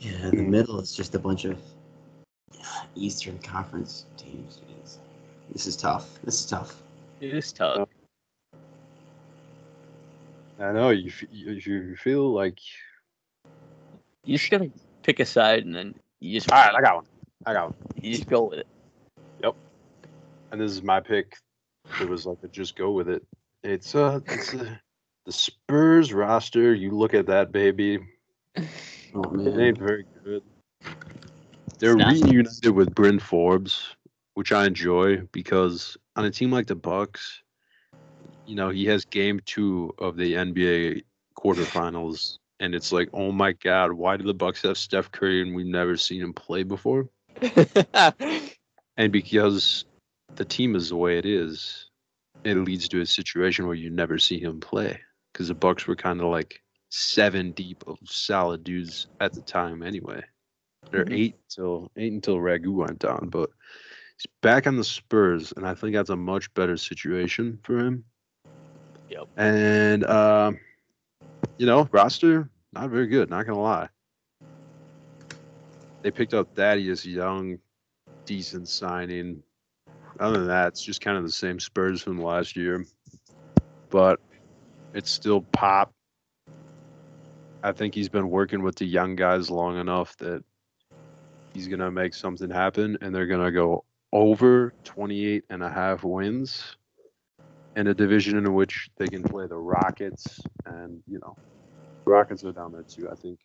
[0.00, 1.60] Yeah, the middle is just a bunch of
[2.96, 4.60] Eastern Conference teams.
[4.68, 4.96] Jeez.
[5.52, 6.18] This is tough.
[6.24, 6.82] This is tough.
[7.20, 7.88] It is tough.
[10.58, 11.12] I know you.
[11.30, 12.58] You, you feel like.
[14.24, 14.72] You just gotta
[15.04, 17.06] pick a side and then you just All right, I got one.
[17.46, 17.74] I got one.
[18.00, 18.66] you just go with it.
[19.42, 19.54] Yep.
[20.50, 21.36] And this is my pick.
[22.00, 23.24] It was like a just go with it.
[23.62, 24.76] It's uh, it's uh,
[25.26, 26.74] the Spurs roster.
[26.74, 27.98] You look at that baby.
[29.14, 30.42] Oh It ain't very good.
[31.78, 33.94] They're reunited with Bryn Forbes,
[34.32, 37.42] which I enjoy because on a team like the Bucks,
[38.46, 41.02] you know, he has game two of the NBA
[41.38, 45.54] quarterfinals, and it's like, oh my god, why do the Bucks have Steph Curry and
[45.54, 47.10] we've never seen him play before?
[48.98, 49.86] And because
[50.36, 51.88] the team is the way it is,
[52.44, 55.00] it leads to a situation where you never see him play.
[55.32, 59.82] Because the Bucks were kind of like seven deep of solid dudes at the time
[59.82, 60.22] anyway.
[60.90, 61.18] They're Mhm.
[61.18, 63.48] eight till eight until Ragu went down, but
[64.18, 68.04] he's back on the Spurs, and I think that's a much better situation for him.
[69.08, 69.28] Yep.
[69.38, 70.58] And um,
[71.56, 73.30] you know, roster not very good.
[73.30, 73.88] Not gonna lie.
[76.02, 77.58] They picked up Thaddeus Young,
[78.26, 79.42] decent signing.
[80.18, 82.84] Other than that, it's just kind of the same Spurs from last year,
[83.88, 84.20] but
[84.94, 85.92] it's still pop.
[87.62, 90.42] I think he's been working with the young guys long enough that
[91.54, 95.70] he's going to make something happen and they're going to go over 28 and a
[95.70, 96.76] half wins
[97.76, 101.36] in a division in which they can play the Rockets and, you know,
[102.04, 103.38] Rockets are down there too, I think.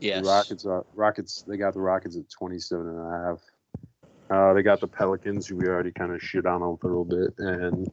[0.00, 0.22] Yes.
[0.22, 1.44] The Rockets are Rockets.
[1.46, 3.40] They got the Rockets at 27 and a half.
[4.30, 7.34] Uh, they got the Pelicans, who we already kind of shit on a little bit,
[7.38, 7.90] and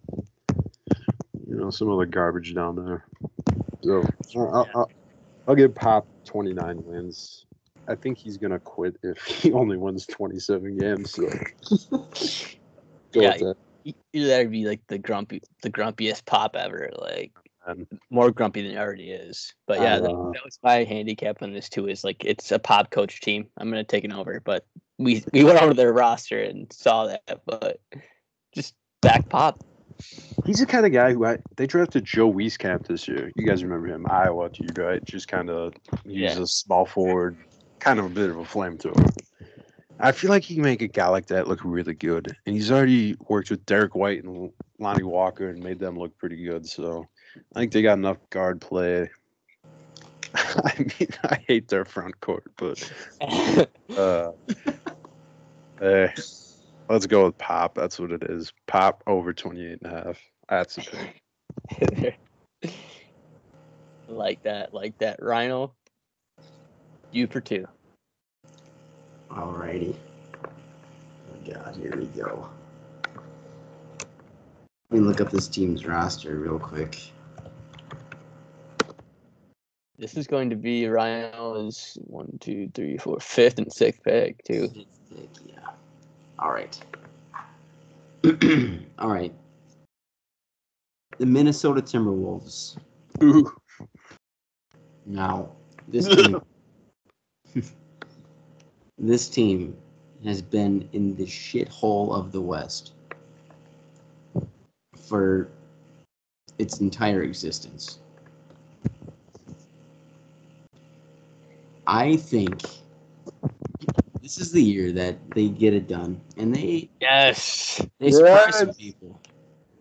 [1.48, 3.06] you know some other garbage down there.
[3.82, 4.04] So
[4.36, 4.92] I'll, I'll, I'll,
[5.48, 7.46] I'll give Pop 29 wins.
[7.88, 11.12] I think he's gonna quit if he only wins 27 games.
[11.12, 11.28] So
[13.14, 13.56] go Yeah, that.
[14.12, 16.92] You gotta be like the grumpy, the grumpiest pop ever.
[17.00, 17.32] Like
[18.10, 19.54] More grumpy than he already is.
[19.68, 21.88] But yeah, that, Uh, that was my handicap on this too.
[21.88, 23.48] Is like it's a pop coach team.
[23.58, 24.66] I'm gonna take it over, but
[24.98, 27.80] we we went over their roster and saw that, but
[28.54, 29.64] just back pop.
[30.46, 33.32] He's the kind of guy who I, they drafted Joe Wieskamp this year.
[33.36, 34.06] You guys remember him?
[34.08, 35.04] Iowa, dude, right?
[35.04, 36.40] Just kind of he's Yeah.
[36.40, 37.38] a small forward,
[37.80, 39.10] kind of a bit of a flamethrower.
[40.00, 42.72] I feel like he can make a guy like that look really good, and he's
[42.72, 46.68] already worked with Derrick White and Lonnie Walker and made them look pretty good.
[46.68, 47.08] So
[47.56, 49.10] I think they got enough guard play.
[50.36, 52.92] I mean, I hate their front court, but
[53.98, 54.32] uh,
[55.80, 56.14] hey,
[56.90, 57.76] let's go with Pop.
[57.76, 58.54] That's what it is.
[58.68, 60.20] Pop over 28 and a half.
[60.50, 61.10] That's the
[61.70, 62.20] pick.
[64.08, 65.22] like that, like that.
[65.22, 65.74] Rhino,
[67.12, 67.68] you for two.
[69.32, 69.96] Alrighty.
[70.46, 72.50] Oh God, here we go.
[74.90, 77.12] Let me look up this team's roster real quick.
[80.00, 84.70] This is going to be Rhino's one, two, three, four, fifth and sixth pick too.
[85.44, 85.56] Yeah.
[86.38, 86.80] All right.
[89.00, 89.34] All right.
[91.18, 92.78] The Minnesota Timberwolves.
[93.24, 93.52] Ooh.
[95.08, 95.50] Now,
[95.88, 96.42] this team,
[99.00, 99.76] this team
[100.24, 102.94] has been in the shithole of the West
[104.96, 105.48] for
[106.60, 108.00] its entire existence.
[111.88, 112.62] I think
[114.22, 117.82] this is the year that they get it done, and they Yes.
[118.00, 119.20] they surprise some people.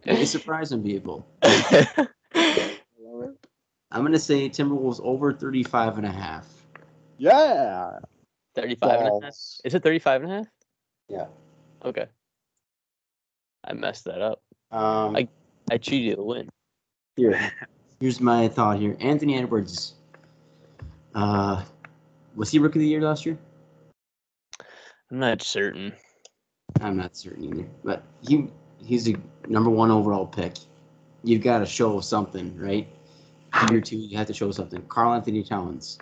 [0.05, 1.27] They surprise some people.
[3.93, 6.47] I'm gonna say Timberwolves over 35 and a half.
[7.19, 7.99] Yeah.
[8.55, 9.35] 35 and a half.
[9.65, 10.47] Is it 35 and a half?
[11.09, 11.27] Yeah.
[11.85, 12.07] Okay.
[13.65, 14.43] I messed that up.
[14.71, 15.29] Um, I-
[15.71, 16.49] I cheated to win.
[17.17, 17.51] Here,
[18.01, 18.97] here's my thought here.
[19.01, 19.95] Anthony Edwards.
[21.15, 21.65] Uh,
[22.37, 23.39] was he rookie of the year last year?
[25.11, 25.93] I'm not certain.
[26.81, 29.15] I'm not certain either, but he he's a
[29.49, 30.55] number one overall pick.
[31.25, 32.87] You've got to show something, right?
[33.71, 34.83] Year two, you have to show something.
[34.83, 35.99] Karl-Anthony Towns.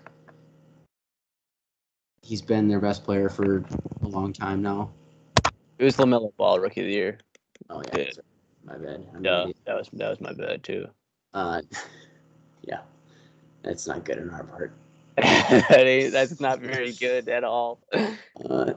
[2.22, 3.58] He's been their best player for
[4.02, 4.90] a long time now.
[5.78, 7.18] It was Lamelo Ball, rookie of the year.
[7.70, 8.10] Oh yeah, Yeah.
[8.64, 9.06] my bad.
[9.10, 9.56] I'm an Yeah, idiot.
[9.66, 10.86] that was that was my bad too.
[11.32, 11.62] Uh,
[12.62, 12.80] yeah,
[13.62, 14.72] that's not good on our part.
[15.16, 17.78] That that's not very good at all.
[17.92, 18.72] Uh,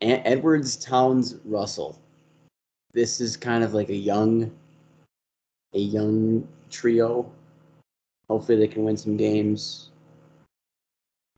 [0.00, 1.98] Ed- Edwards, Towns, Russell.
[2.92, 4.50] This is kind of like a young,
[5.74, 7.30] a young trio.
[8.28, 9.90] Hopefully, they can win some games.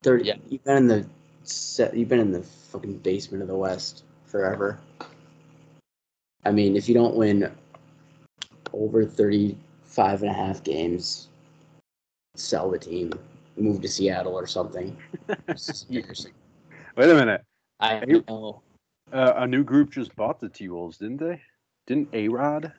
[0.03, 0.25] Thirty.
[0.25, 0.37] Yeah.
[0.49, 1.07] You've been in the
[1.43, 1.97] set.
[1.97, 4.79] You've been in the fucking basement of the West forever.
[6.45, 7.51] I mean, if you don't win
[8.73, 11.29] over 35 and a half games,
[12.37, 13.13] sell the team,
[13.61, 14.97] move to Seattle or something.
[15.57, 16.33] Seriously.
[16.97, 17.43] Wait a minute.
[17.81, 18.63] I You- know.
[19.13, 21.41] Uh, a new group just bought the T Wolves, didn't they?
[21.87, 22.73] Didn't A Rod?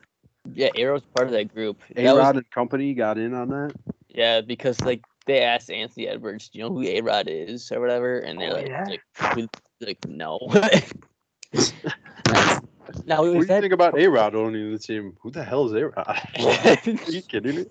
[0.54, 1.82] Yeah, A Rod's part of that group.
[1.96, 3.72] A Rod and company got in on that?
[4.08, 7.80] yeah, because like they asked Anthony Edwards, "Do you know who A Rod is or
[7.80, 8.84] whatever?" And they're Oh, like, yeah?
[9.34, 9.48] like,
[9.80, 10.38] like, no.
[13.06, 15.16] Now What do you that think about A Rod owning the team?
[15.20, 16.06] Who the hell is A Rod?
[16.38, 17.66] Are you kidding me?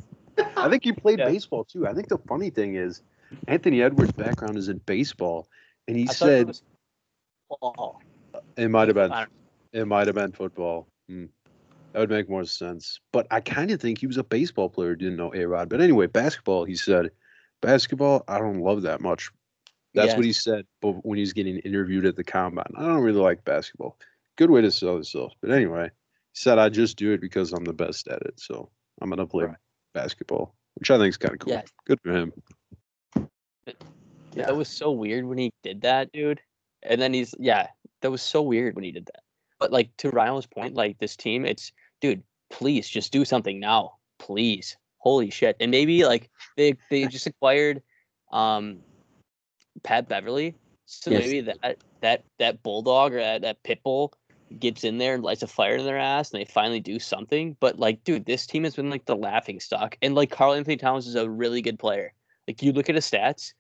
[0.58, 1.26] I think he played Yeah.
[1.26, 1.88] baseball too.
[1.88, 3.02] I think the funny thing is
[3.48, 5.48] Anthony Edwards' background is in baseball,
[5.88, 6.64] and he I it said was
[7.50, 8.02] Paul.
[8.58, 9.14] it might have been
[9.74, 10.88] it might have been football.
[11.08, 11.26] Hmm.
[11.94, 13.00] That would make more sense.
[13.12, 15.70] But I kind of think he was a baseball player, didn't know A Rod.
[15.70, 17.10] But anyway, basketball, he said,
[17.62, 19.32] basketball, I don't love that much.
[19.96, 20.18] That's Yes.
[20.18, 22.72] what he said but when he's getting interviewed at the combine.
[22.78, 23.98] I don't really like basketball.
[24.38, 25.34] Good way to sell yourself.
[25.42, 28.40] But anyway, he said, I just do it because I'm the best at it.
[28.40, 28.70] So
[29.02, 29.58] I'm going to play Right.
[29.94, 31.54] Basketball, which I think is kind of cool.
[31.54, 31.62] Yeah.
[31.86, 32.34] Good for him.
[33.16, 34.46] Yeah.
[34.46, 36.42] That was so weird when he did that, dude.
[36.84, 37.68] And then he's yeah,
[38.02, 39.24] that was so weird when he did that.
[39.60, 43.94] But like to Ryan's point, like this team, it's dude, please just do something now,
[44.20, 44.78] please.
[45.00, 45.56] Holy shit!
[45.60, 47.82] And maybe like they they just acquired
[48.32, 48.80] um
[49.84, 51.26] Pat Beverley, so Yes.
[51.26, 54.14] maybe that that that bulldog or that, that pit bull
[54.58, 57.56] gets in there and lights a fire in their ass, and they finally do something.
[57.60, 61.08] But like, dude, this team has been like the laughing stock, and like Karl-Anthony Towns
[61.08, 62.14] is a really good player.
[62.48, 63.54] Like you look at his stats,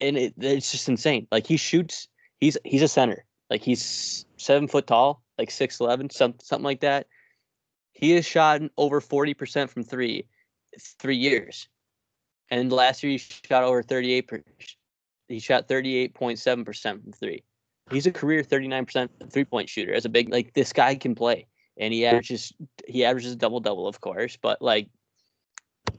[0.00, 1.26] and it, it's just insane.
[1.32, 3.24] Like he shoots, he's he's a center.
[3.50, 7.06] Like he's seven foot tall, like six eleven, some something like that.
[7.92, 10.26] He has shot over forty percent from three,
[10.98, 11.68] three years,
[12.50, 14.30] and last year he shot over thirty eight.
[15.28, 17.42] He shot thirty eight point seven percent from three.
[17.90, 19.94] He's a career thirty nine percent three point shooter.
[19.94, 22.52] As a big like this guy can play, and he averages
[22.86, 24.36] he averages a double double, of course.
[24.36, 24.88] But like,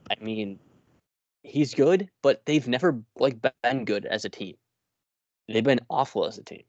[0.09, 0.59] I mean,
[1.43, 4.55] he's good, but they've never like been good as a team.
[5.47, 6.63] They've been awful as a team.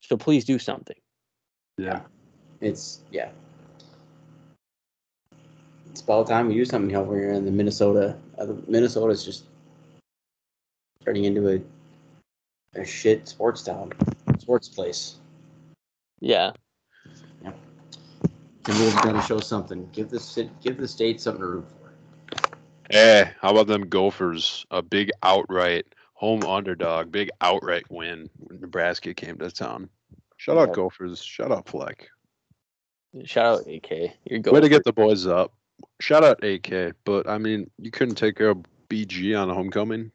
[0.00, 0.98] So please do something.
[1.78, 2.00] Yeah.
[2.60, 3.30] It's yeah.
[5.90, 8.16] it's about time we do something over here in the Minnesota.
[8.36, 9.44] Uh, Minnesota is just
[11.04, 11.60] turning into a
[12.76, 13.92] a shit sports town,
[14.38, 15.16] sports place.
[16.20, 16.52] Yeah.
[17.42, 17.52] Yeah.
[18.62, 19.88] Timberwolves got to show something.
[19.92, 21.92] Give the give the state something to root for.
[22.90, 24.66] Hey, how about them Gophers?
[24.70, 29.88] A big outright home underdog, big outright win when Nebraska came to town.
[30.36, 30.74] Shout out Yeah.
[30.74, 31.22] Gophers.
[31.22, 32.08] Shout out Fleck.
[33.24, 34.16] Shout out AK.
[34.24, 35.52] You're going Way to get the boys up.
[36.00, 36.94] Shout out AK.
[37.04, 40.10] But I mean, you couldn't take care of BG on a homecoming.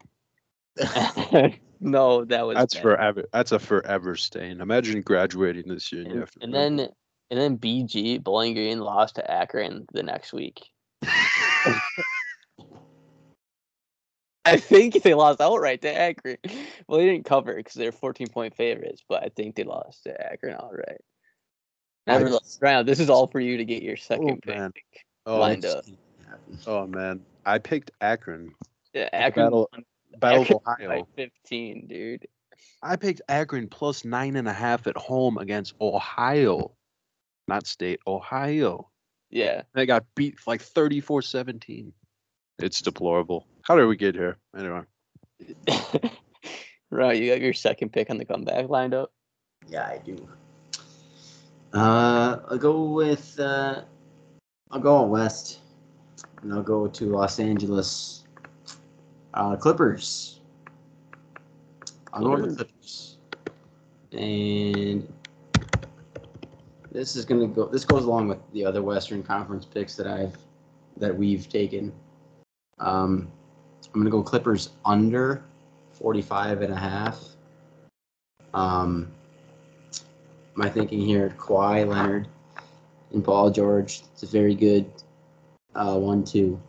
[1.80, 2.84] no, that was That's bad.
[2.84, 3.24] forever.
[3.32, 4.62] That's a forever stain.
[4.62, 6.92] Imagine graduating this year and, you And, have to and remember- then
[7.32, 10.62] and then BG Bowling Green lost to Akron the next week.
[14.46, 16.38] I think they lost outright to Akron.
[16.88, 20.32] Well, they didn't cover because they're 14 point favorites, but I think they lost to
[20.32, 21.02] Akron outright.
[22.08, 24.74] Nevertheless, Ryan, this is all for you to get your oh, second pick man.
[25.28, 25.86] oh, lined up.
[26.66, 28.56] oh man, I picked Akron.
[28.94, 29.70] Yeah, Akron Battle-
[30.18, 30.90] Battle of Ohio.
[30.90, 32.28] by 15, dude.
[32.82, 36.72] I picked Akron plus nine and a half at home against Ohio,
[37.48, 38.90] not state, Ohio.
[39.30, 39.64] Yeah.
[39.74, 41.94] They got beat like 34 17.
[42.60, 43.48] It's deplorable.
[43.64, 44.38] How did we get here?
[44.58, 44.82] Anyway,
[46.92, 49.12] right, you got your second pick on the comeback lined up.
[49.68, 50.28] Yeah, I do.
[51.74, 53.40] Uh, I'll go with.
[53.40, 53.84] Uh,
[54.72, 55.60] I'll go out west,
[56.42, 58.26] and I'll go to Los Angeles.
[59.40, 60.42] Uh, Clippers.
[62.12, 63.20] I'll go with the Clippers,
[64.12, 65.08] and
[66.92, 67.68] this is gonna go.
[67.68, 70.38] This goes along with the other Western Conference picks that I've
[70.98, 71.94] that we've taken.
[72.80, 73.32] Um,
[73.94, 75.42] I'm gonna go Clippers under
[75.94, 77.24] 45 and a half.
[78.54, 79.10] Um,
[80.56, 82.28] my thinking here, Kawhi Leonard
[83.14, 84.02] and Paul George.
[84.12, 84.86] It's a very good
[85.76, 86.60] uh, one-two.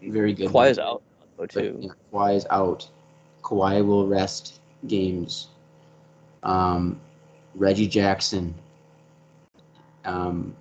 [0.00, 0.48] Very good.
[0.48, 1.02] Kawhi is out
[1.52, 1.78] though But, too.
[1.80, 2.88] yeah, Kawhi is out.
[3.42, 5.48] Kawhi will rest games.
[6.42, 7.00] Um,
[7.54, 8.54] Reggie Jackson.
[10.04, 10.54] Um,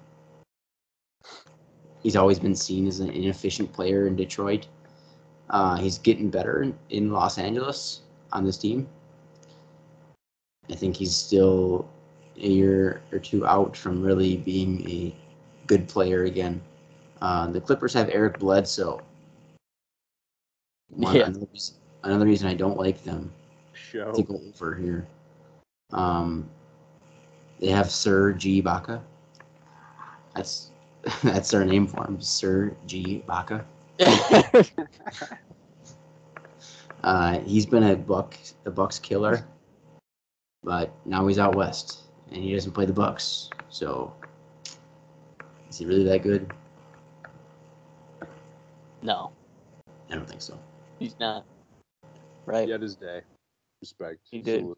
[2.02, 4.68] he's always been seen as an inefficient player in Detroit.
[5.50, 8.88] Uh, he's getting better in, in Los Angeles on this team.
[10.70, 11.88] I think he's still
[12.38, 15.16] a year or two out from really being a
[15.68, 16.62] good player again.
[17.22, 19.02] Uh, the Clippers have Eric Bledsoe.
[20.96, 21.26] One, Yeah.
[21.28, 23.32] another, reason, another reason I don't like them
[23.74, 24.12] show.
[24.12, 25.08] to go over here.
[25.92, 26.50] Um,
[27.60, 29.04] they have Sir G Baca.
[30.36, 30.72] That's
[31.24, 33.66] that's their name for him, Sir G Baca.
[37.04, 39.46] Uh, he's been a Buck a Bucks killer,
[40.64, 43.50] but now he's out west and he doesn't play the Bucks.
[43.68, 44.14] So
[45.70, 46.50] is he really that good?
[49.02, 49.32] no,
[50.10, 50.58] I don't think so.
[51.00, 51.46] He's not.
[52.46, 52.66] Right.
[52.66, 53.22] He had his day.
[53.82, 54.20] Respect.
[54.30, 54.62] He did.
[54.62, 54.78] Salute.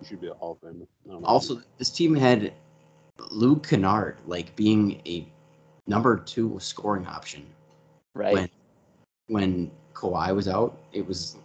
[0.00, 0.86] He should be a Hall of Famer.
[1.06, 1.26] I don't know.
[1.26, 2.52] Also, this team had
[3.30, 5.26] Luke Kennard like being a
[5.86, 7.46] number two scoring option.
[8.14, 8.34] Right.
[8.34, 8.50] when
[9.28, 11.36] when Kawhi was out, it was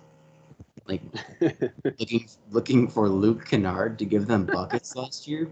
[0.86, 1.02] like
[2.00, 5.50] looking looking for Luke Kennard to give them buckets last year.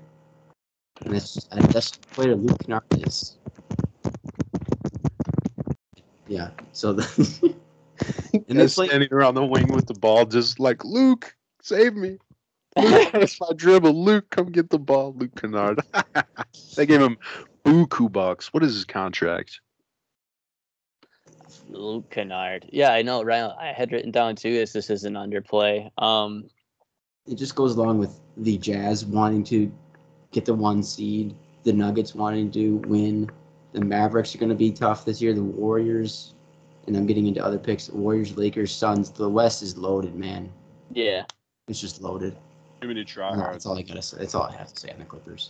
[1.04, 3.38] And that's and that's the way Luke Kennard is.
[6.28, 6.50] Yeah.
[6.72, 7.56] So the
[8.34, 11.96] and they Guys play standing around the wing with the ball, just like Luke, save
[11.96, 12.18] me.
[12.78, 14.04] Luke, that's my dribble.
[14.04, 15.14] Luke, come get the ball.
[15.18, 15.82] Luke Kennard.
[16.76, 17.18] they gave him
[17.64, 18.54] buku bucks.
[18.54, 19.62] What is his contract?
[21.70, 22.68] Luke Kennard.
[22.72, 23.24] Yeah, I know.
[23.24, 24.50] Ryan, I had written down too.
[24.50, 25.90] Is this is an underplay.
[25.98, 26.46] Um,
[27.28, 29.72] it just goes along with the Jazz wanting to
[30.32, 33.32] get the one seed, the Nuggets wanting to win,
[33.72, 36.35] the Mavericks are going to be tough this year, the Warriors,
[36.88, 37.90] and I'm getting into other picks.
[37.90, 39.12] Warriors, Lakers, Suns.
[39.12, 40.52] The West is loaded, man.
[40.92, 41.24] yeah.
[41.68, 42.38] It's just loaded.
[42.82, 44.18] Too many try And That's all I gotta say.
[44.20, 45.50] That's all I have to say on the Clippers.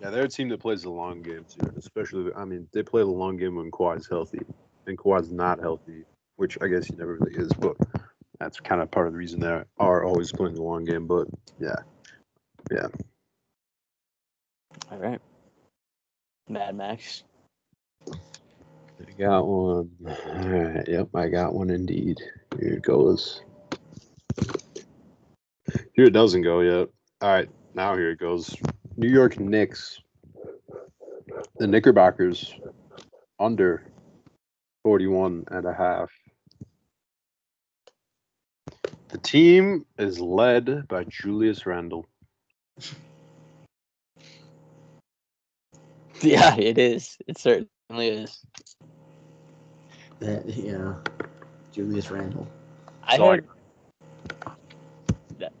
[0.00, 1.72] Yeah, they're a team that plays the long game too.
[1.76, 4.40] Especially, I mean, they play the long game when Kawhi's healthy,
[4.88, 6.04] and Kawhi's not healthy,
[6.36, 7.52] which I guess he never really is.
[7.52, 7.76] But
[8.40, 11.06] that's kind of part of the reason they are always playing the long game.
[11.06, 11.28] But
[11.60, 11.76] yeah,
[12.72, 12.88] yeah.
[14.90, 15.20] All right.
[16.48, 17.22] Mad Max.
[19.08, 19.90] I got one.
[20.06, 20.88] All right.
[20.88, 22.18] Yep, I got one indeed.
[22.58, 23.42] Here it goes.
[25.94, 26.88] Here it doesn't go yet.
[27.20, 28.56] All right, now here it goes.
[28.96, 30.00] New York Knicks.
[31.58, 32.54] The Knickerbockers
[33.38, 33.86] under
[34.84, 36.10] 41 and a half.
[39.08, 42.06] The team is led by Julius Randle.
[46.20, 47.18] Yeah, it is.
[47.26, 48.44] It certainly is.
[50.22, 50.94] That, yeah.
[51.72, 52.46] Julius Randle.
[53.02, 53.48] I So, heard
[55.38, 55.52] that.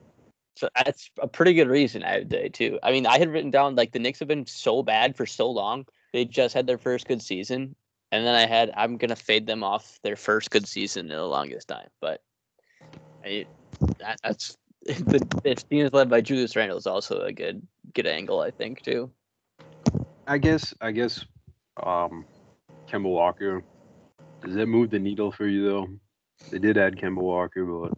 [0.54, 2.78] So that's a pretty good reason, I would say too.
[2.80, 5.50] I mean, I had written down like the Knicks have been so bad for so
[5.50, 5.86] long.
[6.12, 7.74] They just had their first good season,
[8.12, 11.24] and then I had I'm gonna fade them off their first good season in the
[11.24, 11.88] longest time.
[12.00, 12.22] But
[13.24, 13.46] I,
[13.98, 18.06] that, that's the, the team is led by Julius Randle is also a good good
[18.06, 19.10] angle, I think too.
[20.28, 21.24] I guess I guess
[21.82, 22.24] um
[22.88, 23.64] Kemba Walker.
[24.42, 25.88] Does that move the needle for you though?
[26.50, 27.92] They did add Kemba Walker, but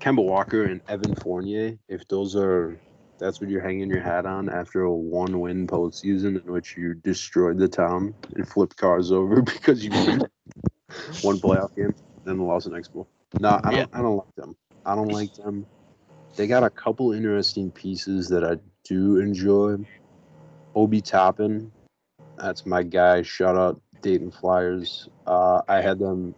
[0.00, 2.78] Kemba Walker and Evan Fournier, if those are
[3.18, 6.94] that's what you're hanging your hat on after a one win postseason in which you
[6.94, 10.22] destroyed the town and flipped cars over because you won
[11.22, 11.94] one playoff game,
[12.24, 13.06] then lost the next ball.
[13.38, 13.86] No, I don't Yeah.
[13.92, 14.56] I don't like them.
[14.84, 15.64] I don't like them.
[16.34, 19.76] They got a couple interesting pieces that I do enjoy.
[20.74, 21.70] Obi Toppin,
[22.36, 23.22] that's my guy.
[23.22, 25.08] Shout out Dayton Flyers.
[25.26, 26.34] Uh, I had them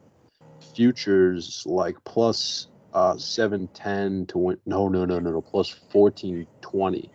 [0.75, 4.59] futures like plus uh, seven ten to win.
[4.67, 5.41] No, no, no, no, no.
[5.41, 7.11] Plus fourteen twenty.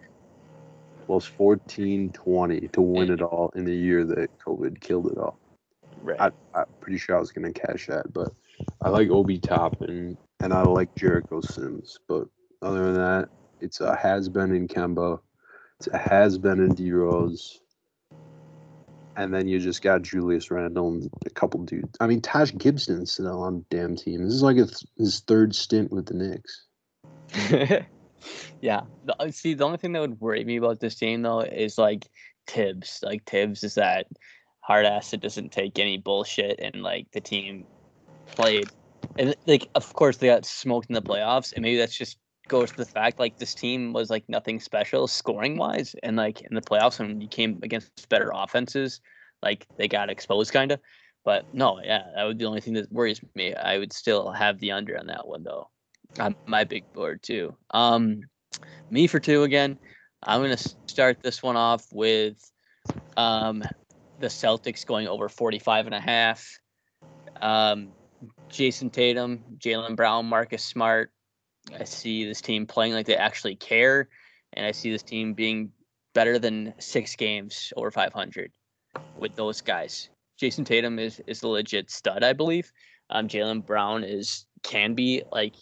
[1.05, 5.39] Plus fourteen twenty to win it all in the year that COVID killed it all.
[6.01, 6.19] Right.
[6.19, 8.31] I, I'm pretty sure I was gonna cash that, but
[8.81, 11.99] I like Obi Toppin and I like Jericho Sims.
[12.07, 12.27] But
[12.61, 13.29] other than that,
[13.61, 15.19] it's a has been in Kemba.
[15.79, 17.61] It's a has been in D Rose.
[19.19, 21.97] And then you just got Julius Randle and a couple dudes.
[21.99, 24.23] I mean, Taj Gibson's still on damn team.
[24.23, 26.63] This is like th- his third stint with the Knicks.
[28.61, 28.83] yeah.
[29.19, 32.07] Uh, see, the only thing that would worry me about this team though is like
[32.47, 33.01] Thibs.
[33.03, 34.07] Like Thibs is that
[34.61, 37.65] hard ass that doesn't take any bullshit, and like the team
[38.27, 38.69] played,
[39.17, 42.17] and like of course they got smoked in the playoffs, and maybe that's just
[42.49, 46.41] goes to the fact like this team was like nothing special scoring wise, and like
[46.41, 48.99] in the playoffs when you came against better offenses,
[49.41, 50.79] like they got exposed kind of.
[51.23, 53.53] But no, yeah, that would be the only thing that worries me.
[53.53, 55.69] I would still have the under on that one though
[56.19, 57.55] on my big board too.
[57.71, 58.21] Um,
[58.89, 59.77] me for two again.
[60.23, 62.37] I'm gonna start this one off with
[63.15, 63.63] um,
[64.19, 66.45] the Celtics going over 45 and a half.
[67.41, 67.89] Um,
[68.49, 71.11] Jayson Tatum, Jaylen Brown, Marcus Smart.
[71.77, 74.09] I see this team playing like they actually care,
[74.53, 75.71] and I see this team being
[76.13, 78.51] better than six games over 500
[79.17, 80.09] with those guys.
[80.39, 82.71] Jayson Tatum is is a legit stud, I believe.
[83.09, 85.55] Um, Jaylen Brown is can be like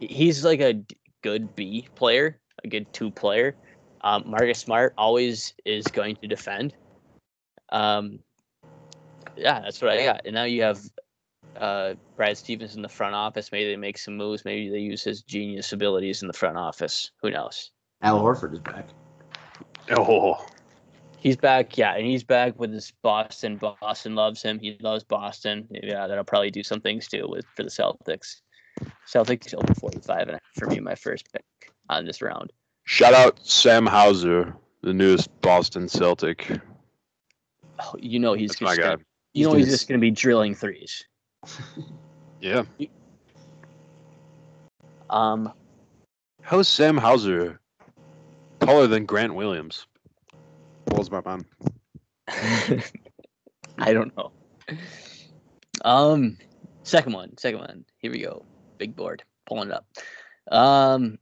[0.00, 0.82] he's like a
[1.22, 3.56] good B player, a good two player.
[4.02, 6.74] Um, Marcus Smart always is going to defend.
[7.70, 8.20] Um,
[9.36, 10.22] yeah, that's what I got.
[10.24, 10.80] And now you have
[11.58, 13.50] uh, Brad Stevens in the front office.
[13.52, 14.44] Maybe they make some moves.
[14.44, 17.10] Maybe they use his genius abilities in the front office.
[17.22, 17.70] Who knows?
[18.02, 18.88] Al Horford is back.
[19.90, 20.44] Oh,
[21.18, 23.56] He's back, yeah, and he's back with his Boston.
[23.56, 24.58] Boston loves him.
[24.58, 25.68] He loves Boston.
[25.70, 28.40] Yeah, that'll probably do some things too with for the Celtics.
[29.06, 31.44] Celtics over forty-five, and for me, my first pick
[31.90, 32.52] on this round.
[32.84, 36.50] shout out Sam Hauser, the newest Boston Celtic.
[37.80, 38.82] Oh, you know he's That's my guy.
[38.90, 38.98] gonna,
[39.34, 41.04] you know He's he's just going to be drilling threes.
[42.40, 42.62] Yeah.
[45.10, 45.52] Um,
[46.40, 47.60] How is Sam Hauser
[48.60, 49.86] taller than Grant Williams?
[50.86, 51.44] Blows my mind.
[53.78, 54.32] I don't know.
[55.84, 56.38] Um,
[56.82, 57.84] second one, second one.
[57.98, 58.44] Here we go.
[58.78, 59.86] Big board, pulling it up.
[60.50, 61.18] Um,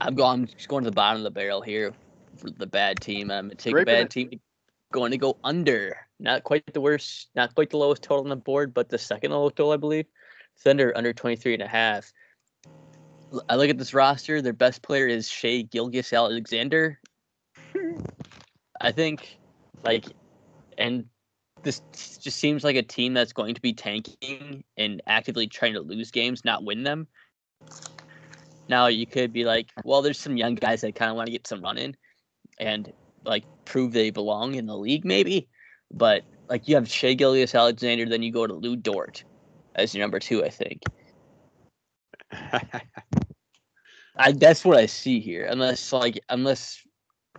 [0.00, 0.40] I'm going.
[0.40, 1.92] I'm just going to the bottom of the barrel here
[2.38, 3.30] for the bad team.
[3.30, 4.10] I'm gonna take a bad it.
[4.10, 4.40] team.
[4.92, 5.96] Going to go under.
[6.20, 7.28] Not quite the worst.
[7.34, 10.06] Not quite the lowest total on the board, but the second lowest total, I believe.
[10.58, 12.12] Thunder under 23 and a half.
[13.48, 14.40] I look at this roster.
[14.40, 17.00] Their best player is Shai Gilgeous-Alexander.
[18.80, 19.38] I think,
[19.82, 20.04] like,
[20.78, 21.06] and
[21.62, 21.80] this
[22.20, 26.10] just seems like a team that's going to be tanking and actively trying to lose
[26.10, 27.08] games, not win them.
[28.68, 31.32] Now you could be like, well, there's some young guys that kind of want to
[31.32, 31.96] get some run in
[32.58, 32.92] and
[33.24, 35.48] like prove they belong in the league, maybe.
[35.92, 39.24] But like you have Shai Gilgeous-Alexander, then you go to Lu Dort
[39.74, 40.82] as your number two, I think.
[44.16, 45.46] I that's what I see here.
[45.46, 46.80] Unless like unless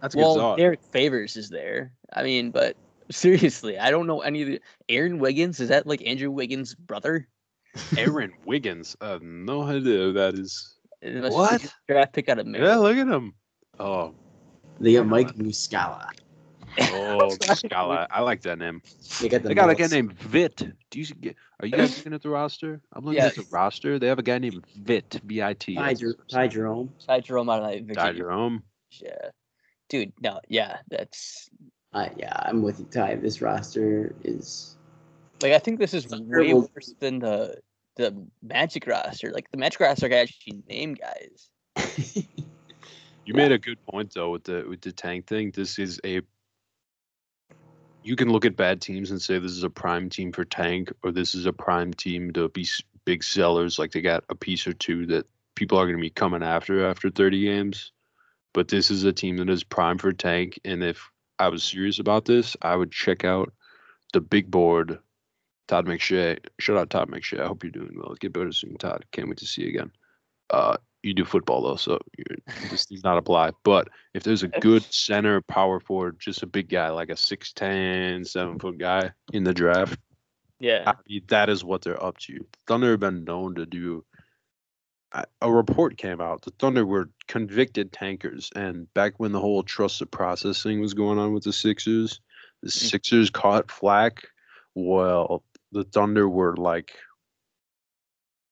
[0.02, 0.58] That's a good well, thought.
[0.58, 1.92] Derrick Favors is there.
[2.14, 2.76] I mean, but
[3.12, 5.60] seriously, I don't know any of the Aaron Wiggins.
[5.60, 7.28] Is that like Andrew Wiggins' brother?
[7.98, 8.96] Aaron Wiggins.
[9.02, 10.76] I have no idea who that is.
[11.02, 11.74] It must be What?
[11.88, 12.82] Draft pick out of Yeah, Maryland.
[12.82, 13.34] look at him.
[13.80, 14.14] Oh,
[14.80, 16.08] They got Mike Muscala.
[16.80, 18.08] Oh, Scala.
[18.10, 18.82] I like that name.
[19.20, 20.74] They got the They got a guy named Vit.
[20.90, 21.36] Do you get?
[21.60, 22.82] Are you guys looking at the roster?
[22.94, 24.00] I'm looking at the roster.
[24.00, 25.20] They have a guy named Vit.
[25.24, 25.76] V I T.
[25.76, 26.92] Ty, Jer- Ty Jerome.
[27.06, 28.14] Ty Jerome out of like, Ty Virginia.
[28.14, 28.64] Jerome.
[28.92, 29.30] Yeah,
[29.90, 30.14] dude.
[30.22, 31.50] No, yeah, that's
[31.94, 33.16] Uh, yeah, I'm with you, Ty.
[33.16, 34.78] This roster is
[35.42, 37.58] Like I think this is way worse than the
[37.96, 39.32] the Magic roster.
[39.32, 41.50] Like the Magic roster can actually name guys.
[43.26, 45.52] You made a good point though with the with the tank thing.
[45.52, 46.22] This is a
[48.06, 50.94] you can look at bad teams and say this is a prime team for tank
[51.04, 52.68] or this is a prime team to be
[53.04, 55.26] big sellers like they got a piece or two that
[55.56, 57.92] people are going to be coming after after 30 games.
[58.54, 61.98] But this is a team that is prime for tank and if I was serious
[61.98, 63.52] about this, I would check out
[64.14, 65.00] the big board
[65.68, 66.38] Todd McShay.
[66.60, 67.42] Shout out Todd McShay.
[67.42, 68.16] I hope you're doing well.
[68.20, 69.04] Get better soon, Todd.
[69.12, 69.92] Can't wait to see you again.
[70.52, 72.00] Uh, you do football though, so
[72.70, 73.52] this does not apply.
[73.64, 78.28] But if there's a good center power forward, just a big guy like a 6'10",
[78.28, 80.00] 7 foot guy in the draft,
[80.60, 80.84] Yeah.
[80.88, 82.46] I mean, that is what they're up to.
[82.68, 84.04] Thunder have been known to do.
[85.42, 86.42] A report came out.
[86.42, 91.18] The Thunder were convicted tankers, and back when the whole trusted process thing was going
[91.20, 92.20] on with the Sixers,
[92.62, 92.88] the mm-hmm.
[92.88, 94.28] Sixers caught flack.
[94.74, 95.42] Well,
[95.72, 96.92] the Thunder were like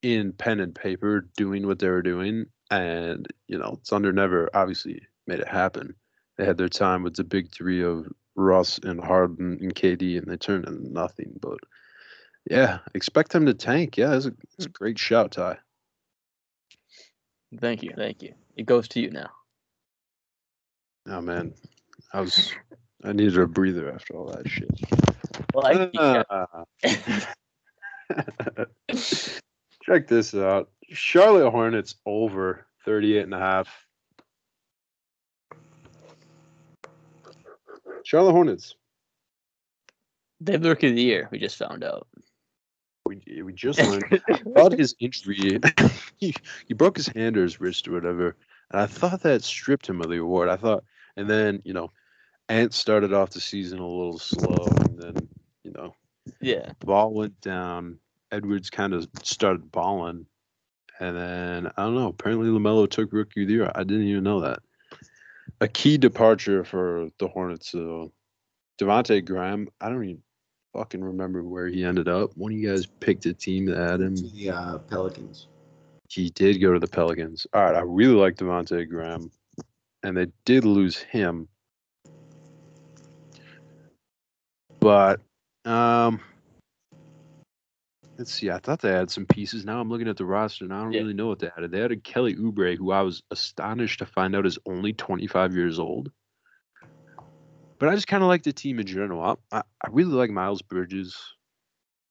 [0.03, 5.01] in pen and paper doing what they were doing, and you know, Thunder never obviously
[5.25, 5.95] made it happen.
[6.37, 10.29] They had their time with the big three of Russ and Harden and KD, and
[10.29, 11.39] they turned into nothing.
[11.41, 11.59] But
[12.49, 13.97] yeah, expect them to tank.
[13.97, 15.57] Yeah, it's a, it's a great shout, Ty.
[17.59, 17.93] Thank you.
[17.95, 18.33] Thank you.
[18.57, 19.29] It goes to you now.
[21.07, 21.53] Oh man,
[22.13, 22.51] I was
[23.03, 24.69] I needed a breather after all that shit.
[25.53, 25.93] Well, I think,
[26.29, 26.65] Ah.
[29.83, 30.69] Check this out.
[30.89, 33.67] Charlotte Hornets over 38 and a half.
[38.03, 38.75] Charlotte Hornets.
[40.41, 41.29] they have the rookie of the year.
[41.31, 42.07] We just found out.
[43.05, 45.59] We, we just learned about his injury.
[46.17, 46.33] he,
[46.67, 48.35] he broke his hand or his wrist or whatever.
[48.71, 50.49] And I thought that stripped him of the award.
[50.49, 50.83] I thought,
[51.17, 51.91] and then, you know,
[52.49, 54.65] Ant started off the season a little slow.
[54.85, 55.29] And then,
[55.63, 55.95] you know,
[56.41, 56.71] Yeah.
[56.79, 57.99] ball went down.
[58.33, 60.25] Edwards kind of started balling.
[60.99, 63.71] And then, I don't know, apparently LaMelo took rookie of the year.
[63.73, 64.59] I didn't even know that.
[65.61, 67.73] A key departure for the Hornets.
[67.75, 68.07] Uh,
[68.79, 70.21] Devontae Graham, I don't even
[70.73, 72.35] fucking remember where he ended up.
[72.35, 74.15] One of you guys picked a team that had him.
[74.15, 75.47] The uh, Pelicans.
[76.09, 77.45] He did go to the Pelicans.
[77.53, 79.31] All right, I really like Devontae Graham,
[80.03, 81.47] and they did lose him.
[84.79, 85.21] But
[85.65, 86.19] um,
[88.23, 88.49] let's see.
[88.49, 89.65] I thought they had some pieces.
[89.65, 91.01] Now I'm looking at the roster, and I don't Yeah.
[91.01, 91.69] really know what they had.
[91.69, 95.53] They had a Kelly Oubre, who I was astonished to find out is only 25
[95.53, 96.09] years old.
[97.79, 99.21] But I just kind of like the team in general.
[99.21, 101.17] I, I, I really like Miles Bridges.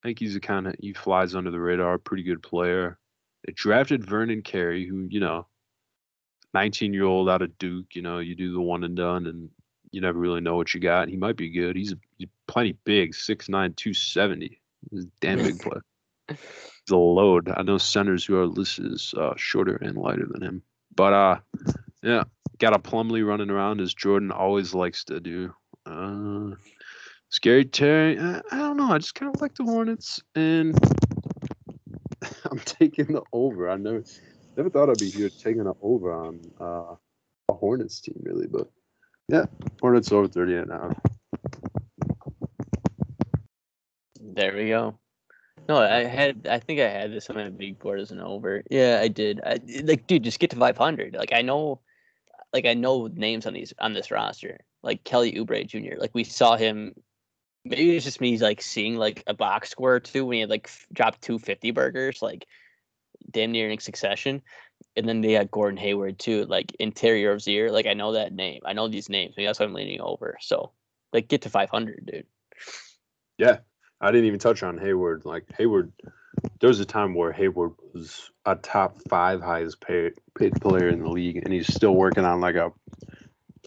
[0.05, 2.99] I think he's a kind of he flies under the radar, pretty good player.
[3.47, 5.47] They drafted Vernon Carey, who, you know,
[6.53, 9.49] 19 year old out of Duke, you know, you do the one and done and
[9.93, 11.09] you never really know what you got.
[11.09, 11.75] He might be good.
[11.75, 14.61] He's, he's plenty big, 6'9, 270.
[14.91, 15.83] He's a damn big player.
[16.91, 17.51] A load.
[17.57, 20.63] I know centers who are listed as uh, shorter and lighter than him.
[20.95, 21.39] But uh,
[22.03, 22.25] yeah,
[22.59, 25.55] got a Plumlee running around as Jordan always likes to do.
[25.87, 26.57] Uh,
[27.31, 28.93] Scary Terry, uh, I don't know.
[28.93, 30.79] I just kind of like the Hornets, and
[32.51, 33.71] I'm taking the over.
[33.71, 34.05] I never
[34.57, 36.95] never thought I'd be here taking an over on uh,
[37.49, 38.49] a Hornets team, really.
[38.49, 38.69] But
[39.29, 39.47] yeah,
[39.81, 40.91] Hornets over 38 now.
[44.21, 44.99] There we go.
[45.69, 46.47] No, I had.
[46.51, 48.63] I think I had this on my big board as an over.
[48.71, 49.41] Yeah, I did.
[49.45, 51.15] I, like, dude, just get to 500.
[51.15, 51.81] Like, I know,
[52.53, 54.61] like, I know names on these on this roster.
[54.83, 55.99] Like Kelly Oubre Jr.
[55.99, 56.95] Like, we saw him.
[57.65, 60.41] Maybe it's just me, he's like, seeing like a box score or two when he
[60.41, 62.47] had like f- dropped two fifty burgers, like,
[63.31, 64.43] damn near in succession.
[64.97, 67.71] And then they had Gordon Hayward too, like in Terry Rozier.
[67.71, 68.63] Like, I know that name.
[68.65, 69.35] I know these names.
[69.37, 70.37] That's why I'm leaning over.
[70.41, 70.73] So,
[71.13, 72.27] like, get to 500, dude.
[73.39, 73.59] Yeah,
[74.03, 75.25] I didn't even touch on Hayward.
[75.25, 75.93] Like Hayward,
[76.59, 81.01] there was a time where Hayward was a top five highest paid paid player in
[81.01, 82.73] the league, and he's still working on like a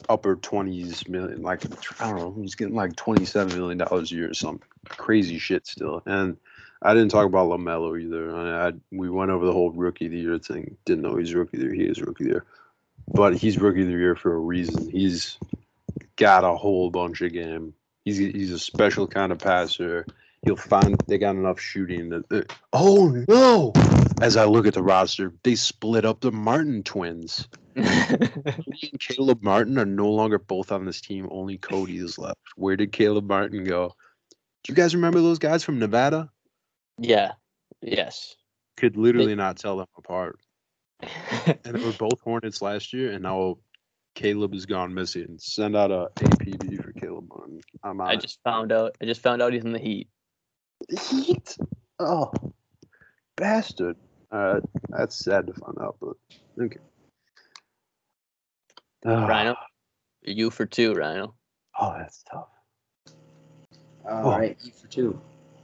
[0.10, 1.42] upper twenties million.
[1.42, 1.66] Like
[2.02, 4.60] I don't know, he's getting like twenty seven million dollars a year or some
[4.90, 6.04] crazy shit still.
[6.06, 6.36] And
[6.82, 8.36] I didn't talk about LaMelo either.
[8.36, 10.76] I, I we went over the whole rookie of the year thing.
[10.84, 11.76] Didn't know he's rookie of the year.
[11.76, 12.46] He is rookie of the year,
[13.08, 14.90] but he's rookie of the year for a reason.
[14.90, 15.38] He's
[16.18, 17.74] got a whole bunch of game.
[18.04, 20.06] He's he's a special kind of passer.
[20.46, 22.30] He'll find they got enough shooting that.
[22.30, 23.74] that- oh no!
[24.22, 27.48] As I look at the roster, they split up the Martin twins.
[27.76, 31.28] Cody and Caleb Martin are no longer both on this team.
[31.30, 32.40] Only Cody is left.
[32.56, 33.94] Where did Caleb Martin go?
[34.64, 36.30] Do you guys remember those guys from Nevada?
[37.00, 37.34] yeah.
[37.82, 38.36] Yes.
[38.78, 40.40] Could literally not tell them apart.
[41.46, 43.58] And they were both Hornets last year, and now
[44.16, 45.36] Caleb has gone missing.
[45.40, 47.62] Send out a APB for Caleb Martin.
[47.84, 48.08] I'm out.
[48.10, 48.96] I just found out.
[49.02, 50.08] I just found out he's in the Heat.
[51.10, 51.58] Heat.
[52.00, 52.32] Oh,
[53.38, 53.96] bastard.
[54.32, 54.60] Uh,
[54.90, 56.16] that's sad to find out, but
[56.62, 56.78] okay.
[59.06, 59.56] Ah, Rhino,
[60.24, 61.36] you for two, Rhino.
[61.80, 62.50] Oh, that's tough.
[64.10, 64.68] All right, Oh.
[64.68, 65.20] eight for two.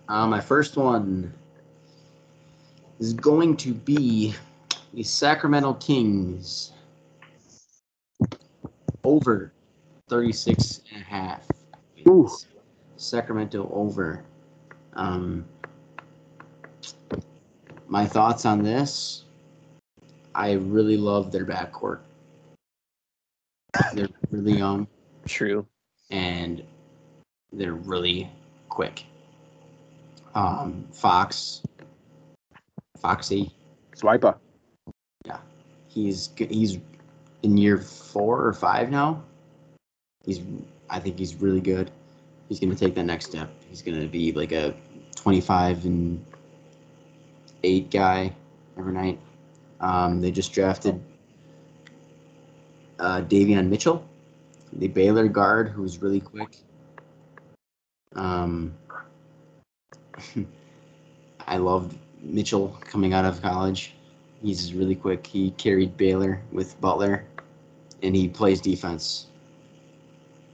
[0.07, 1.33] Uh, my first one
[2.99, 4.33] is going to be
[4.93, 6.71] the Sacramento Kings
[9.03, 9.53] over
[10.09, 11.47] 36 and a half.
[12.07, 12.29] Ooh.
[12.97, 14.23] Sacramento over.
[14.93, 15.45] Um,
[17.87, 19.25] my thoughts on this
[20.33, 21.99] I really love their backcourt.
[23.93, 24.87] They're really young
[25.25, 25.65] True.
[26.09, 26.63] and
[27.51, 28.29] they're really
[28.69, 29.05] quick.
[30.35, 31.61] Um, Fox,
[32.97, 33.51] Foxy,
[33.95, 34.37] Swiper.
[35.25, 35.39] Yeah,
[35.89, 36.79] he's g- he's
[37.43, 39.23] in year four or five now.
[40.25, 40.41] He's
[40.89, 41.91] I think he's really good.
[42.47, 43.49] He's gonna take that next step.
[43.71, 44.75] He's gonna be like a
[45.15, 46.23] twenty-five and
[47.63, 48.35] eight guy
[48.77, 49.17] every night.
[49.79, 51.01] Um, they just drafted
[52.99, 54.05] uh, Davion Mitchell,
[54.73, 56.57] the Baylor guard, who's really quick.
[58.13, 58.75] Um,
[61.47, 63.93] I loved Mitchell coming out of college.
[64.43, 65.25] He's really quick.
[65.25, 67.23] He carried Baylor with Butler,
[68.03, 69.27] and he plays defense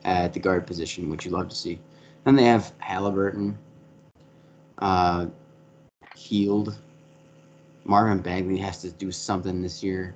[0.06, 1.80] at the guard position, which you love to see.
[2.28, 3.56] Then they have Haliburton,
[4.80, 5.28] uh,
[6.14, 6.78] Hield.
[7.86, 10.14] Marvin Bagley has to do something this year.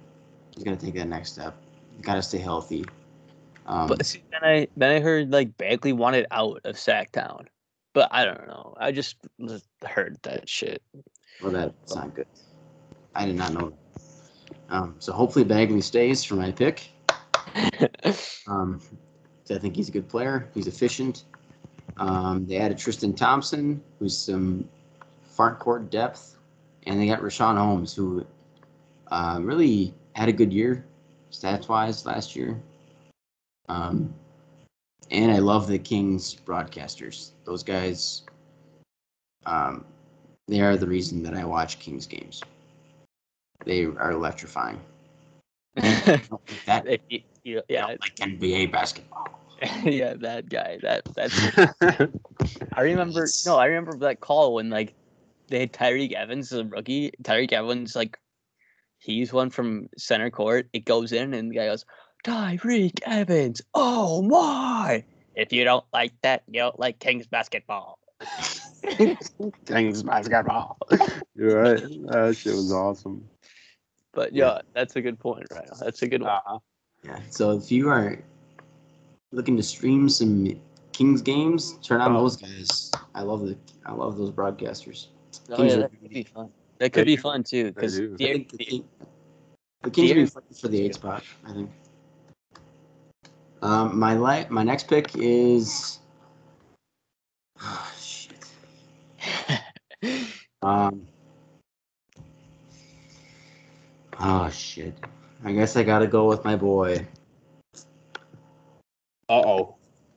[0.53, 1.55] He's gonna take that next step.
[2.01, 2.83] Got to stay healthy.
[3.65, 7.45] Um, But see, then I then I heard like Bagley wanted out of Sacktown,
[7.93, 8.73] but I don't know.
[8.75, 9.15] I just
[9.81, 10.83] heard that shit.
[11.41, 12.27] Well, that's not good.
[13.15, 13.71] I did not know.
[14.67, 16.89] Um, so hopefully Bagley stays for my pick.
[18.47, 18.81] Um,
[19.49, 20.49] I think he's a good player.
[20.53, 21.23] He's efficient.
[21.97, 24.67] Um, they added Tristan Thompson, who's some
[25.23, 26.37] front court depth,
[26.87, 28.25] and they got Richaun Holmes, who
[29.09, 30.85] uh, really had a good year,
[31.31, 32.61] stats wise, last year.
[33.69, 34.13] Um,
[35.11, 37.31] and I love the Kings broadcasters.
[37.45, 38.23] Those guys,
[39.45, 39.85] um,
[40.47, 42.41] they are the reason that I watch Kings games.
[43.65, 44.79] They are electrifying.
[46.65, 49.39] That you- you- yeah, like NBA basketball.
[49.83, 50.79] yeah, that guy.
[50.81, 51.39] That that's.
[52.73, 53.27] I remember.
[53.45, 54.95] No, I remember that call when like
[55.49, 57.11] they had Tyreke Evans as a rookie.
[57.21, 58.17] Tyreke Evans like
[58.97, 60.67] he's one from center court.
[60.73, 61.85] It goes in and the guy goes,
[62.23, 63.61] Tyreke Evans.
[63.75, 65.03] Oh my!
[65.35, 67.99] If you don't like that, you don't like Kings basketball.
[69.67, 70.79] Kings basketball.
[71.35, 71.83] You're right.
[72.07, 73.27] That shit was awesome.
[74.13, 75.69] But yeah, that's a good point, right?
[75.79, 76.31] That's a good one.
[76.31, 76.59] Uh-huh.
[77.03, 77.19] Yeah.
[77.29, 78.17] So if you are
[79.31, 80.59] looking to stream some
[80.93, 82.21] Kings games, turn on Oh.
[82.21, 82.91] those guys.
[83.15, 85.07] I love the I love those broadcasters.
[85.49, 86.49] Oh, Kings yeah, are that could be fun.
[86.79, 87.21] That could They be do.
[87.21, 88.13] fun too, because do.
[88.13, 88.83] I the, the, King,
[89.83, 91.23] the Kings will be Deer- fighting for the eight spot.
[91.45, 91.69] I think.
[93.61, 95.99] Um, my li- my next pick is.
[97.61, 98.45] Oh, shit.
[100.63, 101.07] Um.
[104.19, 104.93] Oh shit.
[105.43, 107.07] I guess I gotta go with my boy.
[109.31, 109.75] Uh oh.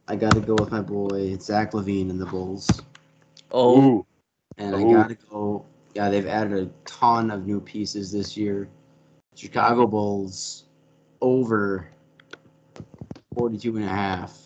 [0.09, 2.69] I gotta go with my boy Zach LaVine and the Bulls.
[3.53, 4.07] oh, Ooh.
[4.59, 5.65] And I gotta go.
[5.95, 8.69] Yeah, they've added a ton of new pieces this year.
[9.37, 10.65] Chicago Bulls
[11.21, 11.89] over
[13.37, 14.37] 42 and a half.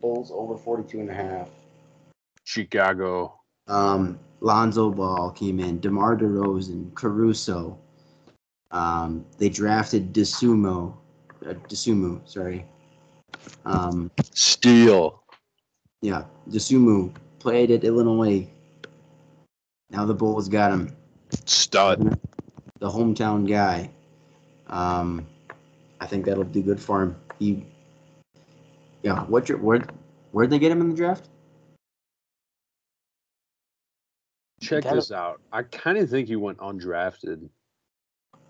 [0.00, 1.50] Bulls over 42 and a half.
[2.44, 3.40] Chicago.
[3.66, 7.80] Um, Lonzo Ball came in, DeMar DeRozan, Caruso.
[8.70, 10.94] Um, they drafted Desumo,
[11.44, 12.64] uh, Dosunmu, sorry.
[13.64, 15.22] Um, Steel.
[16.00, 18.48] yeah, Dosunmu played at Illinois.
[19.90, 20.94] Now the Bulls got him.
[21.44, 22.18] Stud.
[22.78, 23.90] the hometown guy.
[24.68, 25.26] Um,
[26.00, 27.16] I think that'll do good for him.
[27.38, 27.64] He,
[29.02, 29.24] yeah.
[29.24, 29.84] What your where
[30.32, 31.28] where'd they get him in the draft?
[34.60, 35.40] Check this out.
[35.52, 37.48] I kind of think he went undrafted.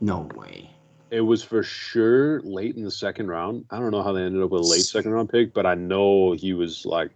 [0.01, 0.70] No way.
[1.10, 3.64] It was for sure late in the second round.
[3.70, 5.74] I don't know how they ended up with a late second round pick, but I
[5.74, 7.10] know he was like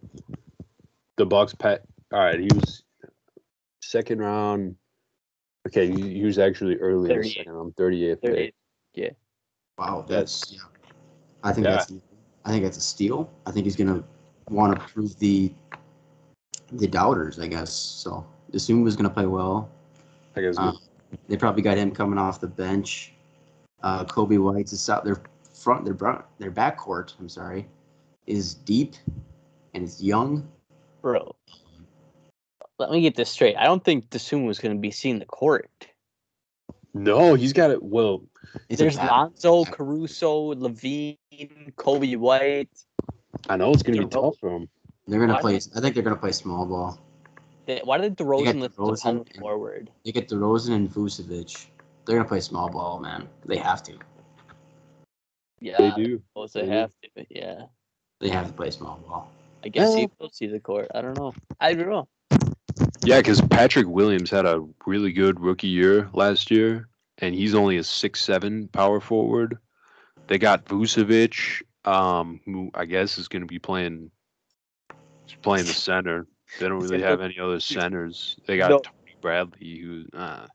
[1.17, 1.85] the Bucks pet.
[2.13, 2.85] All right, he was
[3.83, 4.77] second round.
[5.69, 8.55] Okay, he, he was actually early in the second round, 38th pick.
[8.95, 9.13] 38.
[9.79, 10.53] Wow, that's.
[10.53, 10.61] Yeah.
[11.43, 11.77] I think Yeah.
[11.77, 11.93] that's.
[12.45, 13.31] I think that's a steal.
[13.47, 14.03] I think he's gonna
[14.49, 15.53] want to prove the
[16.73, 17.39] the doubters.
[17.39, 18.27] I guess so.
[18.55, 19.71] Assume was gonna play well.
[20.35, 20.73] I guess Uh,
[21.29, 23.15] they probably got him coming off the bench.
[23.83, 25.23] Uh, Coby White's is out their
[25.55, 27.15] front, their bro- their backcourt.
[27.19, 27.67] I'm sorry,
[28.27, 28.95] is deep,
[29.75, 30.49] and it's young.
[31.01, 31.35] bro.
[32.79, 33.57] let me get this straight.
[33.57, 35.69] I don't think Dosunmu was going to be seeing the court.
[36.95, 37.83] No, he's got it.
[37.83, 38.23] Well,
[38.69, 41.17] He's a There's bad- Lonzo, Caruso, LaVine,
[41.77, 42.69] Coby White.
[43.49, 44.69] I know it's going to be They're tough for him.
[45.09, 45.57] They're gonna play.
[45.57, 46.99] I think they're gonna play small ball.
[47.67, 49.91] They- Why did DeRozan lift the DeRozan power and- forward?
[50.05, 51.67] They get DeRozan and Vucevic.
[52.05, 53.29] They're gonna play small ball, man.
[53.45, 53.99] They have to.
[55.61, 56.17] Yeah, They do.
[56.17, 56.73] I suppose they They do.
[56.73, 57.27] have to.
[57.31, 57.67] Yeah,
[58.21, 59.31] They have to play small ball.
[59.65, 60.01] I guess Yeah.
[60.01, 60.89] he will see the court.
[60.95, 61.33] I don't know.
[61.61, 62.09] I don't know.
[63.05, 66.89] Yeah, because Patrick Williams had a really good rookie year last year,
[67.19, 69.59] and he's only a six-seven power forward.
[70.29, 74.11] They got Vucevic, um, who I guess is going to be playing,
[75.43, 76.27] playing the center.
[76.59, 78.37] They don't really have any other centers.
[78.47, 78.79] They got No.
[78.79, 80.47] Tony Bradley, who, uh,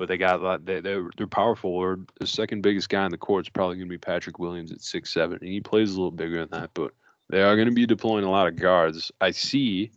[0.00, 2.08] but they got like they they're, they're power forward.
[2.18, 4.80] The second biggest guy in the court is probably going to be Patrick Williams at
[4.80, 6.70] six-seven, and he plays a little bigger than that.
[6.72, 6.92] But
[7.28, 9.12] they are going to be deploying a lot of guards.
[9.20, 9.90] I see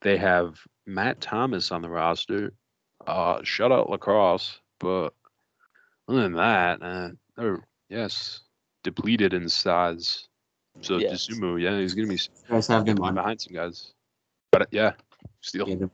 [0.00, 2.54] they have Matt Thomas on the roster.
[3.06, 5.10] Uh, shut out La Crosse, but
[6.08, 8.40] other than that, uh, they're yes
[8.82, 10.26] depleted in size.
[10.80, 11.28] So Yes.
[11.28, 12.18] Dosunmu, yeah, he's gonna be,
[12.48, 13.92] guys have gonna them behind some guys.
[14.52, 14.92] But uh, yeah,
[15.42, 15.68] still.
[15.68, 15.90] Yeah, them-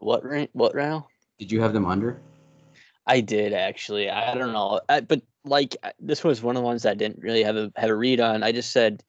[0.00, 0.22] What
[0.52, 1.04] what round?
[1.38, 2.20] Did you have them under?
[3.06, 4.10] I did actually.
[4.10, 7.42] I don't know, I, but like this was one of the ones I didn't really
[7.42, 8.42] have a have a read on.
[8.42, 9.02] I just said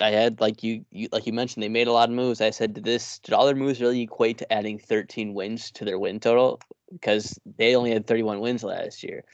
[0.00, 2.40] I had like you, you like you mentioned they made a lot of moves.
[2.40, 5.84] I said did this did all their moves really equate to adding 13 wins to
[5.84, 6.60] their win total
[6.90, 9.24] because they only had 31 wins last year.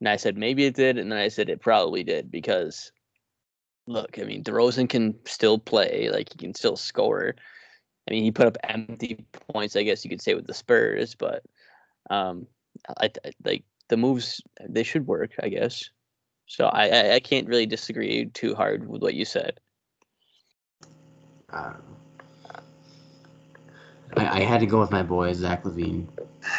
[0.00, 2.92] And I said maybe it did, and then I said it probably did because
[3.86, 7.34] look, I mean DeRozan can still play, like he can still score.
[8.08, 11.14] I mean, he put up empty points, I guess you could say, with the Spurs,
[11.14, 11.42] but
[12.10, 12.46] um,
[12.98, 14.42] I, I like the moves.
[14.68, 15.88] They should work, I guess.
[16.46, 19.58] So I, I, I can't really disagree too hard with what you said.
[21.50, 21.74] I.
[24.16, 26.06] I, I had to go with my boy Zach LaVine.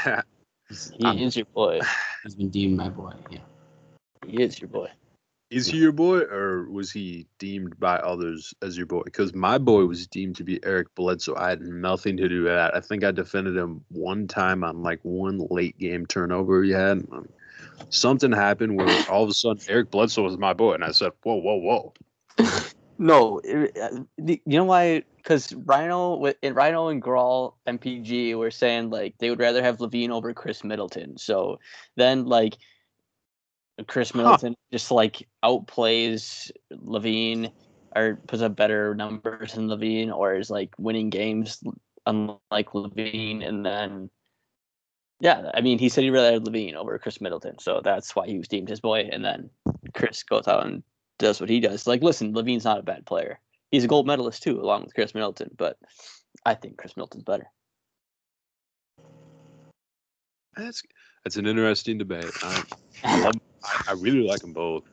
[0.67, 1.79] He's, He um, is your boy.
[2.23, 3.13] he's been deemed my boy.
[3.29, 3.39] Yeah.
[4.25, 4.89] He is your boy.
[5.51, 9.03] Is he your boy, or was he deemed by others as your boy?
[9.05, 11.35] Because my boy was deemed to be Eric Bledsoe.
[11.35, 12.75] I had nothing to do with that.
[12.75, 17.05] I think I defended him one time on like one late game turnover he had.
[17.89, 21.11] Something happened where all of a sudden Eric Bledsoe was my boy, and I said,
[21.21, 21.93] "Whoa, whoa, whoa!"
[22.97, 25.03] No, it- uh, the- you know why?
[25.17, 29.77] Because Rhino with- and Rhino and Grawl MPG were saying like they would rather have
[29.77, 31.17] LaVine over Khris Middleton.
[31.17, 31.59] So
[31.97, 32.57] then like
[33.87, 34.17] Khris Huh.
[34.17, 37.51] Middleton just like outplays LaVine
[37.95, 41.61] or puts up better numbers than LaVine or is like winning games
[42.05, 44.09] unlike LaVine and then
[45.21, 47.57] yeah, I mean he said he'd rather have LaVine over Khris Middleton.
[47.59, 49.49] So that's why he was deemed his boy and then
[49.93, 50.83] Khris goes out and
[51.17, 51.87] does what he does.
[51.87, 53.39] Like, listen, LaVine's not a bad player.
[53.71, 55.51] He's a gold medalist too, along with Khris Middleton.
[55.57, 55.77] But
[56.45, 57.49] I think Khris Middleton's better.
[60.55, 60.81] That's
[61.23, 62.31] that's an interesting debate.
[62.43, 63.31] I,
[63.65, 64.83] I I, really like them both.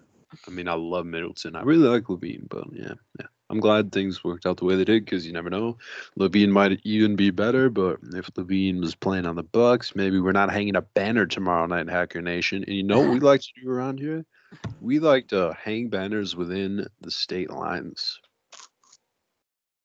[0.46, 1.56] I mean, I love Middleton.
[1.56, 3.26] I really like LaVine, but yeah, yeah.
[3.50, 5.76] I'm glad things worked out the way they did because you never know.
[6.18, 10.32] LaVine might even be better, but if LaVine was playing on the Bucks, maybe we're
[10.32, 12.64] not hanging a banner tomorrow night, Hacker Nation.
[12.66, 14.24] And you know what we like to do around here?
[14.80, 18.18] We like to hang banners within the state lines.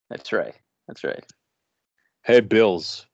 [0.10, 0.56] That's right.
[0.88, 1.26] That's right.
[2.24, 3.06] Hey, Bills,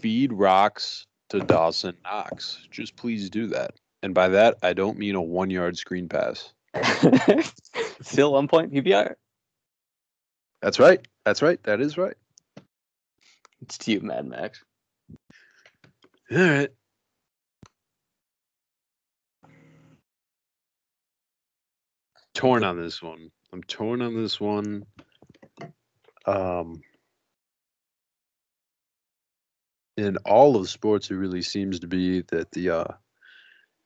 [0.00, 2.66] feed rocks to Dawson Knox.
[2.70, 3.72] Just please do that.
[4.02, 6.52] And by that, I don't mean a one yard screen pass.
[8.02, 9.14] Still one point PPR.
[10.62, 11.06] That's right.
[11.24, 11.62] That's right.
[11.64, 12.16] That is right.
[13.60, 14.62] It's to you, Mad Max.
[16.30, 16.70] All right.
[22.34, 23.30] Torn on this one.
[23.52, 24.84] I'm torn on this one.
[26.24, 26.82] Um,
[29.96, 32.84] in all of sports, it really seems to be that the uh,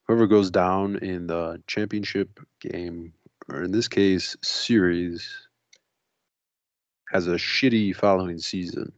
[0.06, 3.12] whoever goes down in the championship game,
[3.48, 5.48] or in this case, series,
[7.10, 8.92] has a shitty following season.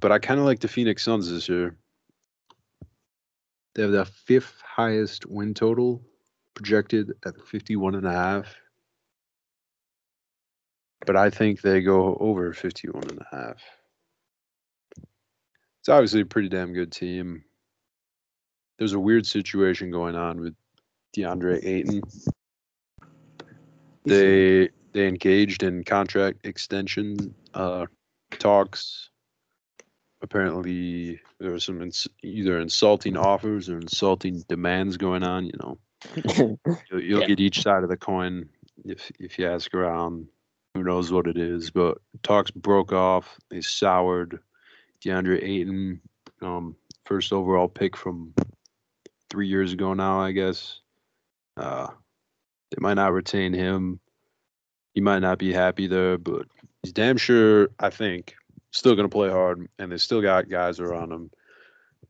[0.00, 1.76] But I kind of like the Phoenix Suns this year.
[3.74, 6.02] They have the fifth highest win total
[6.54, 8.54] projected at 51 and a half.
[11.06, 13.62] But I think they go over 51 and a half.
[15.80, 17.44] It's obviously a pretty damn good team.
[18.78, 20.54] There's a weird situation going on with
[21.16, 22.02] DeAndre Ayton.
[24.04, 27.86] They they engaged in contract extension uh,
[28.38, 29.10] talks.
[30.22, 35.46] Apparently, there were some ins- either insulting offers or insulting demands going on.
[35.46, 35.78] You know,
[36.90, 37.26] you'll, you'll Yeah.
[37.26, 38.48] get each side of the coin
[38.84, 40.26] if if you ask around.
[40.74, 43.38] who knows what it is, but talks broke off.
[43.48, 44.40] They soured
[45.04, 46.00] DeAndre Ayton,
[46.42, 46.74] um,
[47.06, 48.34] first overall pick from
[49.34, 50.78] three years ago now, I guess.
[51.56, 51.88] Uh,
[52.70, 53.98] they might not retain him.
[54.94, 56.46] He might not be happy there, but
[56.84, 58.36] he's damn sure, I think,
[58.70, 61.32] still going to play hard, and they still got guys around him.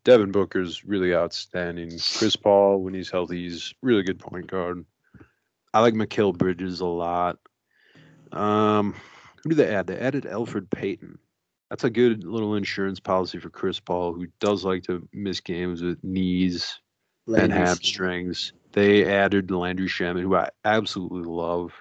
[0.04, 1.92] Devin Booker's really outstanding.
[2.18, 4.84] Chris Paul, when he's healthy, he's really good point guard.
[5.72, 7.38] I like Mikal Bridges a lot.
[8.32, 8.94] Um,
[9.42, 9.86] who do they add?
[9.86, 11.18] They added Elfrid Payton.
[11.70, 15.80] That's a good little insurance policy for Chris Paul, who does like to miss games
[15.80, 16.80] with knees
[17.26, 18.52] and Landry hamstrings.
[18.72, 21.72] They added Landry Shamet, who I absolutely love.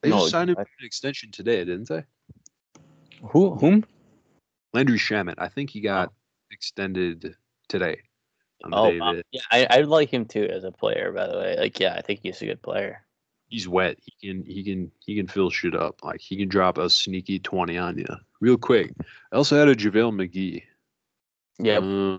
[0.00, 2.04] They No, just signed him I- to an extension today, didn't they?
[3.30, 3.84] Who whom?
[4.72, 5.34] Landry Shamet.
[5.38, 6.12] I think he got
[6.50, 7.36] extended
[7.68, 8.00] today.
[8.64, 9.14] Oh, wow.
[9.32, 11.12] yeah, I, I like him too as a player.
[11.12, 13.04] By the way, like yeah, I think he's a good player.
[13.48, 13.98] he's wet.
[14.00, 16.02] He can he can he can fill shit up.
[16.02, 18.06] Like he can drop a sneaky twenty on you
[18.40, 18.92] real quick.
[19.32, 20.62] I also had a JaVale McGee.
[21.58, 22.18] Yeah, Uh,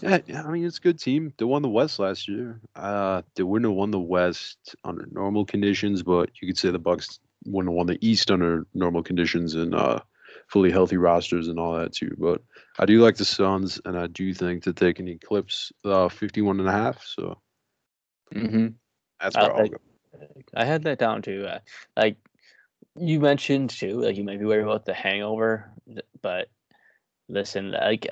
[0.00, 1.32] yeah, I mean it's a good team.
[1.36, 2.60] They won the West last year.
[2.74, 6.78] Uh, they wouldn't have won the West under normal conditions, but you could say the
[6.78, 10.00] Bucks wouldn't have won the East under normal conditions and uh,
[10.48, 12.14] fully healthy rosters and all that too.
[12.18, 12.42] But
[12.78, 16.60] I do like the Suns, and I do think that they can eclipse uh, 51
[16.60, 17.02] and a half.
[17.04, 17.38] So
[18.32, 18.68] hmm
[19.20, 19.76] that's I where I'll go.
[20.54, 21.46] I had that down too.
[21.46, 21.58] Uh,
[21.96, 22.16] like
[22.96, 25.70] you mentioned too, like you might be worried about the hangover,
[26.22, 26.48] but
[27.28, 28.06] listen, like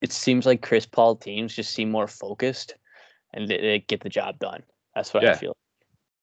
[0.00, 2.74] it seems like Chris Paul teams just seem more focused
[3.32, 4.62] and they, they get the job done.
[4.94, 5.56] That's what I feel.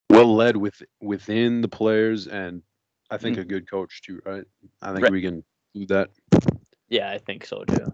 [0.10, 2.62] well led with within the players and
[3.10, 3.42] I think Mm.
[3.42, 4.44] a good coach too, right?
[4.82, 5.12] I think Right.
[5.12, 5.44] we can
[5.74, 6.10] do that.
[6.90, 7.86] Yeah, I think so too.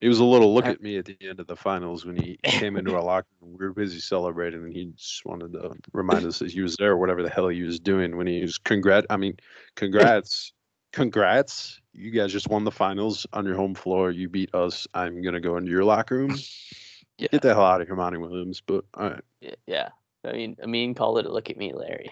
[0.00, 2.38] He was a little look at me at the end of the finals when he
[2.44, 3.56] came into our locker room.
[3.58, 6.92] We were busy celebrating, and he just wanted to remind us that he was there,
[6.92, 9.06] or whatever the hell he was doing when he was congrat.
[9.08, 9.36] I mean,
[9.76, 10.52] congrats,
[10.92, 11.80] congrats!
[11.94, 14.10] You guys just won the finals on your home floor.
[14.10, 14.86] You beat us.
[14.94, 16.36] I'm gonna go into your locker room.
[17.16, 17.28] Yeah.
[17.30, 18.60] Get the hell out of here, Monty Williams.
[18.60, 19.22] But all right.
[19.68, 19.90] Yeah.
[20.24, 22.10] I mean, I mean, call it a look at me, Larry.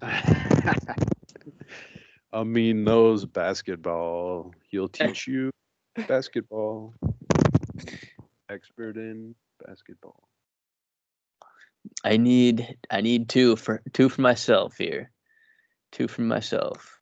[2.32, 4.54] I mean, knows basketball.
[4.68, 5.50] He'll teach you
[6.06, 6.94] basketball.
[8.48, 9.34] Expert in
[9.66, 10.28] basketball.
[12.04, 15.10] I need I need two for two for myself here.
[15.92, 16.93] Two for myself.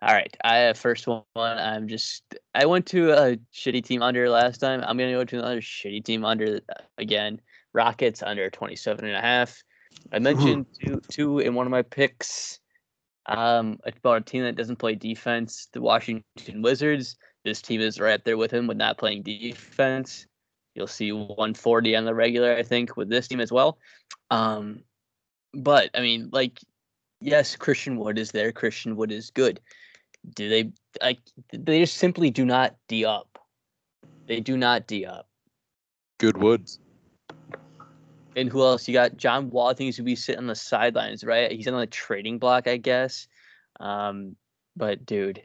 [0.00, 0.34] All right.
[0.44, 1.24] I have first one.
[1.34, 2.22] I'm just
[2.54, 4.82] I went to a shitty team under last time.
[4.86, 7.40] I'm gonna go to another shitty team under uh, again.
[7.72, 9.62] Rockets under 27 and a half.
[10.12, 12.60] I mentioned two two in one of my picks.
[13.26, 17.16] Um about a team that doesn't play defense, the Washington Wizards.
[17.44, 20.26] This team is right up there with him with not playing defense.
[20.74, 23.78] You'll see 140 on the regular, I think, with this team as well.
[24.30, 24.84] Um,
[25.52, 26.60] but I mean, like,
[27.20, 28.52] yes, Christian Wood is there.
[28.52, 29.60] Christian Wood is good.
[30.34, 30.72] Do they
[31.02, 31.18] like?
[31.52, 33.38] They just simply do not d up.
[34.26, 35.28] They do not d up.
[36.18, 36.80] Good woods.
[38.36, 38.86] And who else?
[38.86, 39.68] You got John Wall.
[39.68, 41.50] I think he's gonna be sitting on the sidelines, right?
[41.50, 43.26] He's on the trading block, I guess.
[43.80, 44.36] Um,
[44.76, 45.42] but dude,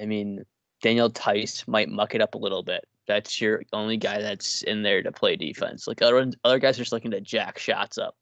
[0.00, 0.44] I mean,
[0.82, 2.86] Daniel Theis might muck it up a little bit.
[3.06, 5.86] That's your only guy that's in there to play defense.
[5.86, 8.16] Like other other guys are just looking to jack shots up.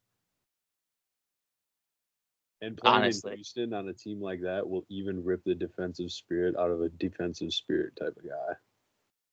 [2.64, 3.32] And playing Honestly.
[3.32, 6.80] in Houston on a team like that will even rip the defensive spirit out of
[6.80, 8.24] a defensive spirit type of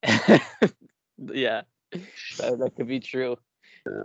[0.04, 0.42] guy.
[1.34, 1.62] yeah,
[2.38, 3.38] that, that could be true.
[3.86, 4.04] Yeah.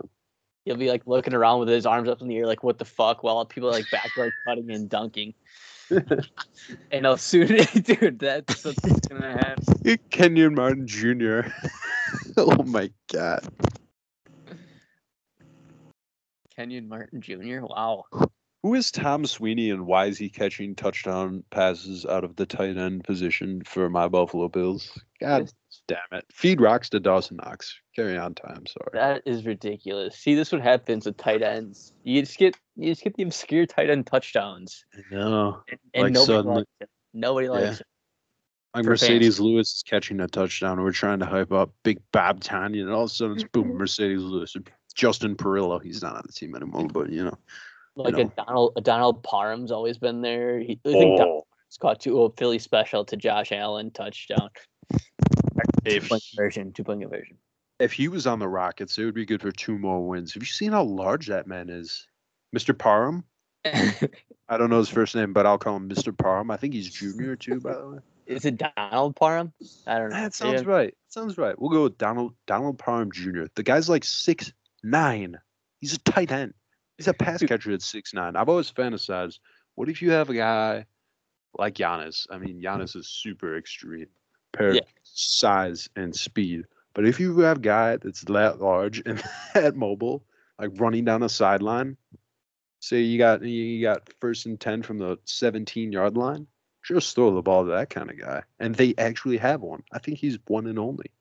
[0.63, 2.85] He'll be like looking around with his arms up in the air, like what the
[2.85, 5.33] fuck, while people are like back like cutting and dunking.
[6.91, 7.47] And I'll soon
[7.81, 9.97] dude, that's what's gonna happen.
[10.09, 11.41] Kenyon Martin Jr.
[12.35, 13.47] oh my god.
[16.53, 17.59] Kenyon Martin Jr.
[17.61, 18.05] Wow.
[18.63, 22.75] Who is Tom Sweeney and why is he catching touchdown passes out of the tight
[22.77, 24.91] end position for my Buffalo Bills?
[25.21, 25.51] God
[25.87, 26.25] damn it.
[26.33, 27.79] Feed rocks to Dawson Knox.
[27.95, 28.89] Carry on time, sorry.
[28.93, 30.17] That is ridiculous.
[30.17, 31.93] See, this what happens with tight ends.
[32.03, 35.61] You just get you just get the obscure tight end touchdowns, No.
[35.69, 36.89] and, and Like nobody suddenly- likes it.
[37.13, 37.71] Nobody likes Yeah.
[37.71, 37.81] it.
[38.75, 40.81] Like Marcedes Lewis is catching a touchdown.
[40.81, 43.71] We're trying to hype up Big Bob Tonyan, and all of a sudden it's boom,
[43.79, 44.55] Marcedes Lewis.
[44.93, 45.81] Justin Perillo.
[45.81, 47.37] He's not on the team anymore, but you know.
[47.97, 48.21] Like know.
[48.37, 50.59] a Donald, a Donald Parham's always been there.
[50.59, 54.49] He, I think Donald Oh, Parham's caught two a Philly special to Josh Allen touchdown.
[55.85, 57.37] if Two point he, conversion, two point conversion.
[57.79, 60.33] if he was on the Rockets, it would be good for two more wins.
[60.33, 62.07] Have you seen how large that man is?
[62.55, 62.77] Mr.
[62.77, 63.23] Parham?
[63.65, 66.17] I don't know his first name, but I'll call him Mr.
[66.17, 66.51] Parham.
[66.51, 67.97] I think he's junior too, by the way.
[68.25, 69.51] Is it Donald Parham?
[69.85, 70.15] I don't know.
[70.15, 70.67] That sounds Yeah.
[70.69, 70.93] right.
[71.09, 71.57] Sounds right.
[71.59, 73.43] We'll go with Donald Donald Parham Jr.
[73.55, 74.51] The guy's like six
[74.83, 75.37] nine.
[75.79, 76.53] He's a tight end.
[76.97, 78.35] He's a pass catcher at six nine.
[78.35, 79.39] I've always fantasized
[79.75, 80.85] What if you have a guy
[81.57, 82.25] like Giannis?
[82.31, 84.07] I mean, Giannis is super extreme,
[84.51, 84.81] paired Yeah.
[85.03, 86.65] size and speed.
[86.93, 89.21] But if you have a guy that's that large and
[89.53, 90.23] that mobile,
[90.59, 91.95] like running down a sideline,
[92.79, 96.47] say you got you got first and ten from the 17 yard line,
[96.83, 98.41] just throw the ball to that kind of guy.
[98.59, 99.83] And they actually have one.
[99.91, 101.11] I think he's one and only.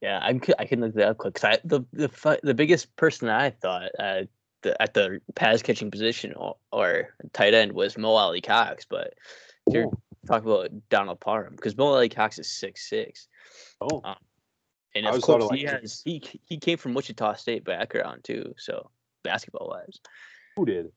[0.00, 0.40] Yeah, I'm.
[0.58, 1.34] I can look that up quick.
[1.34, 4.22] 'cause I, the the the biggest person I thought uh,
[4.62, 9.14] the, at the pass catching position or, or tight end was Mo Alie-Cox, but
[9.70, 9.86] you're
[10.26, 13.28] talking about Donald Parham because Mo Alie-Cox is six six,
[13.80, 14.02] oh.
[14.94, 17.34] and I of always thought course of, he like, has he he came from Wichita
[17.34, 18.90] State background too, so
[19.22, 20.00] basketball wise,
[20.56, 20.90] who did?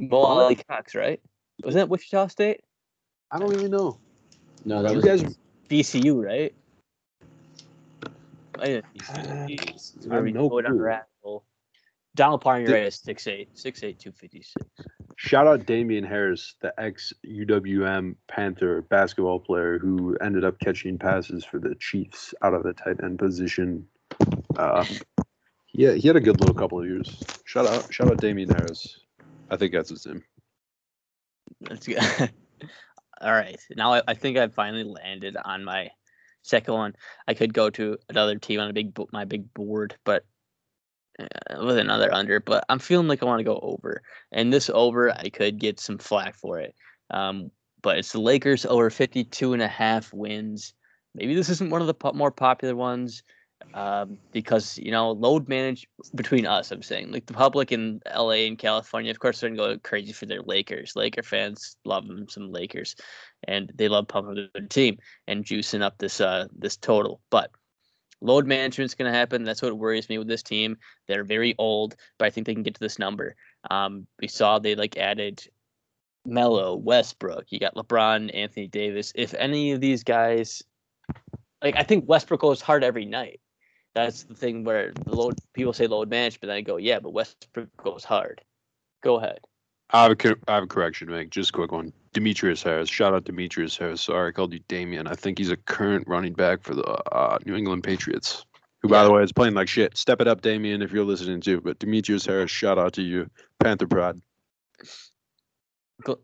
[0.00, 0.44] Mo What?
[0.44, 1.20] Alie-Cox, right?
[1.62, 2.62] Wasn't that Wichita State?
[3.30, 3.98] I don't even know.
[4.64, 5.36] No, that You was guys-
[5.68, 6.54] VCU, right?
[8.58, 11.42] I didn't Uh, I have no go down the clue.
[12.20, 14.54] Donald Parham, right, is 6'8", 6'8", 256.
[15.16, 21.46] Shout out Damian Harris, the ex UWM Panther basketball player who ended up catching passes
[21.46, 23.86] for the Chiefs out of the tight end position.
[24.58, 24.84] Uh,
[25.72, 27.22] yeah, he had a good little couple of years.
[27.46, 29.00] Shout out, shout out Damian Harris.
[29.50, 30.22] I think that's his name.
[31.62, 32.02] That's good.
[33.22, 33.58] All right.
[33.76, 35.88] Now I, I think I finally landed on my
[36.42, 36.94] second one.
[37.26, 40.26] I could go to another team on a big my big board, but
[41.18, 42.40] with another under.
[42.40, 45.80] But I'm feeling like I want to go over, and this over I could get
[45.80, 46.74] some flack for it.
[47.10, 47.50] Um,
[47.82, 50.74] but it's the Lakers over 52 and a half wins.
[51.14, 53.22] Maybe this isn't one of the po- more popular ones
[53.74, 56.70] um, because you know load manage between us.
[56.70, 60.12] I'm saying like the public in LA and California, of course, they're gonna go crazy
[60.12, 60.96] for their Lakers.
[60.96, 62.96] Laker fans love them some Lakers,
[63.46, 67.20] and they love pumping their team and juicing up this uh this total.
[67.30, 67.50] But
[68.20, 69.44] load management's gonna happen.
[69.44, 70.76] That's what worries me with this team.
[71.08, 73.36] They're very old, but I think they can get to this number.
[73.70, 75.42] Um, we saw they like added
[76.24, 77.46] Melo, Westbrook.
[77.50, 79.12] You got LeBron, Anthony Davis.
[79.14, 80.62] If any of these guys,
[81.62, 83.40] like I think Westbrook goes hard every night.
[83.94, 87.12] That's the thing where the load people say load management, then I go, yeah, but
[87.12, 88.40] Westbrook goes hard.
[89.02, 89.40] Go ahead.
[89.92, 91.30] I have a, have a correction to make.
[91.30, 91.92] Just a quick one.
[92.12, 92.88] Demetrius Harris.
[92.88, 94.02] Shout out Demetrius Harris.
[94.02, 95.06] Sorry, I called you Damian.
[95.06, 98.44] I think he's a current running back for the uh, New England Patriots.
[98.82, 99.04] Who, by Yeah.
[99.04, 99.96] the way, is playing like shit.
[99.96, 101.60] Step it up, Damian, if you're listening too.
[101.60, 104.16] But Demetrius Harris, shout out to you, Panther Pride.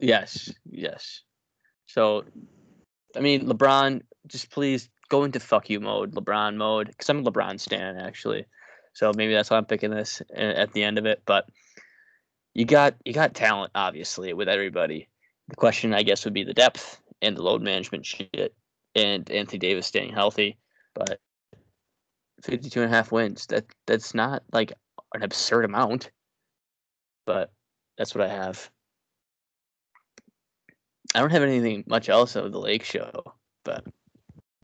[0.01, 1.22] Yes, yes.
[1.86, 2.24] So,
[3.14, 7.30] I mean, LeBron, just please go into fuck you mode, LeBron mode, because I'm a
[7.30, 8.47] LeBron stan actually.
[8.94, 11.22] So maybe that's why I'm picking this at the end of it.
[11.26, 11.48] But
[12.57, 15.09] you got you got talent obviously with everybody.
[15.49, 18.55] The question I guess would be the depth and the load management shit,
[18.95, 20.57] and Anthony Davis staying healthy.
[20.95, 21.20] But
[22.43, 23.47] 52 and a half wins.
[23.49, 24.73] That that's not like
[25.15, 26.11] an absurd amount.
[27.27, 27.53] But
[27.99, 28.70] that's what I have.
[31.15, 33.23] I don't have anything much else of the Lake Show,
[33.65, 33.85] but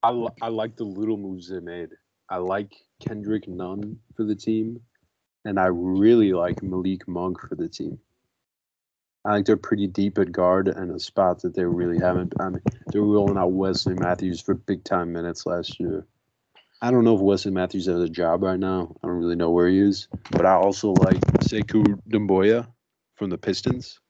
[0.03, 1.91] I, I like the little moves they made.
[2.31, 2.73] I like
[3.07, 4.81] Kendrick Nunn for the team,
[5.45, 7.99] and I really like Malik Monk for the team.
[9.25, 12.35] I think they're pretty deep at guard and a spot that they really haven't.
[12.41, 16.07] I mean, they're rolling out Wesley Matthews for big time minutes last year.
[16.81, 18.97] I don't know if Wesley Matthews has a job right now.
[19.03, 22.67] I don't really know where he is, but I also like Sekou Doumbouya
[23.15, 24.01] from the Pistons.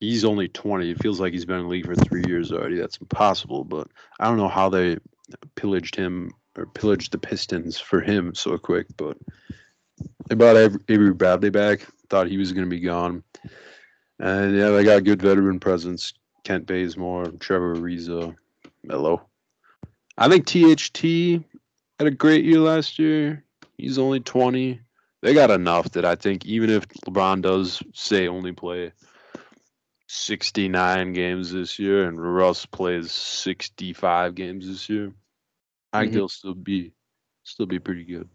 [0.00, 0.90] He's only 20.
[0.90, 2.76] It feels like he's been in the league for three years already.
[2.76, 3.88] That's impossible, but
[4.20, 4.98] I don't know how they
[5.54, 9.16] pillaged him or pillaged the Pistons for him so quick, but
[10.28, 10.56] they brought
[10.88, 11.86] Avery Bradley back.
[12.08, 13.22] Thought he was going to be gone.
[14.18, 16.14] And yeah, they got good veteran presence.
[16.44, 18.34] Kent Bazemore, Trevor Ariza,
[18.82, 19.26] Melo.
[20.16, 21.44] I think THT
[21.98, 23.44] had a great year last year.
[23.76, 24.80] He's only 20.
[25.20, 28.92] They got enough that I think even if LeBron does say only play
[30.06, 35.12] 69 games this year and Russ plays 65 games this year,
[35.92, 36.14] I think Mhm.
[36.14, 36.92] they'll still be
[37.42, 38.28] still be pretty good.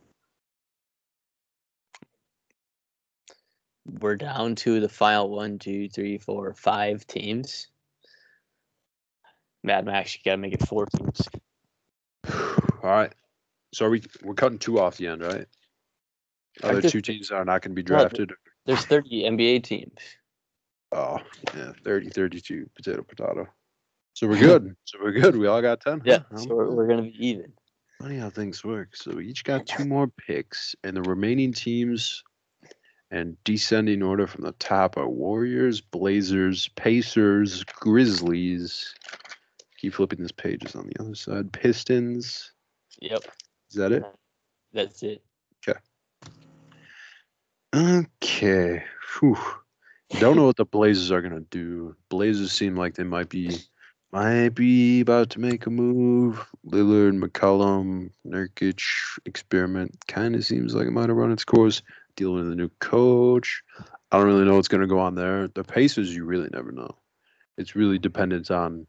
[3.85, 7.68] We're down to the final one, two, three, four, five teams.
[9.64, 11.22] Mad Max, you gotta make it four teams.
[12.34, 13.14] All right.
[13.73, 15.47] So are we we're cutting two off the end, right?
[16.64, 18.31] Other there- two teams that are not going to be No, drafted.
[18.65, 19.97] There's 30 NBA teams.
[20.91, 21.19] Oh,
[21.55, 23.47] yeah, 30, 32, potato, potato.
[24.14, 24.76] So we're good.
[24.85, 25.35] so we're good.
[25.35, 26.03] We all got 10.
[26.05, 26.38] Yeah, Huh?
[26.38, 27.51] so we're, we're gonna be even.
[27.99, 28.95] Funny how things work.
[28.95, 32.23] So we each got two more picks, and the remaining teams
[33.14, 38.95] and descending order from the top are Warriors, Blazers, Pacers, Grizzlies.
[39.77, 41.53] Keep flipping this page is on the other side.
[41.53, 42.52] Pistons.
[43.02, 43.23] Yep,
[43.69, 44.03] Is that it?
[44.73, 45.22] that's it.
[47.76, 48.84] Okay.
[49.19, 49.38] Whew.
[50.19, 51.95] Don't know what the Blazers are gonna do.
[52.10, 53.57] Blazers seem like they might be
[54.11, 56.48] might be about to make a move.
[56.68, 58.80] Lillard, McCollum, Nurkic
[59.26, 61.81] experiment kind of seems like it might have run its course.
[62.15, 63.64] Dealing with a new coach.
[64.11, 65.48] I don't really know what's gonna go on there.
[65.48, 66.95] The Pacers, you really never know.
[67.57, 68.85] It's really dependent on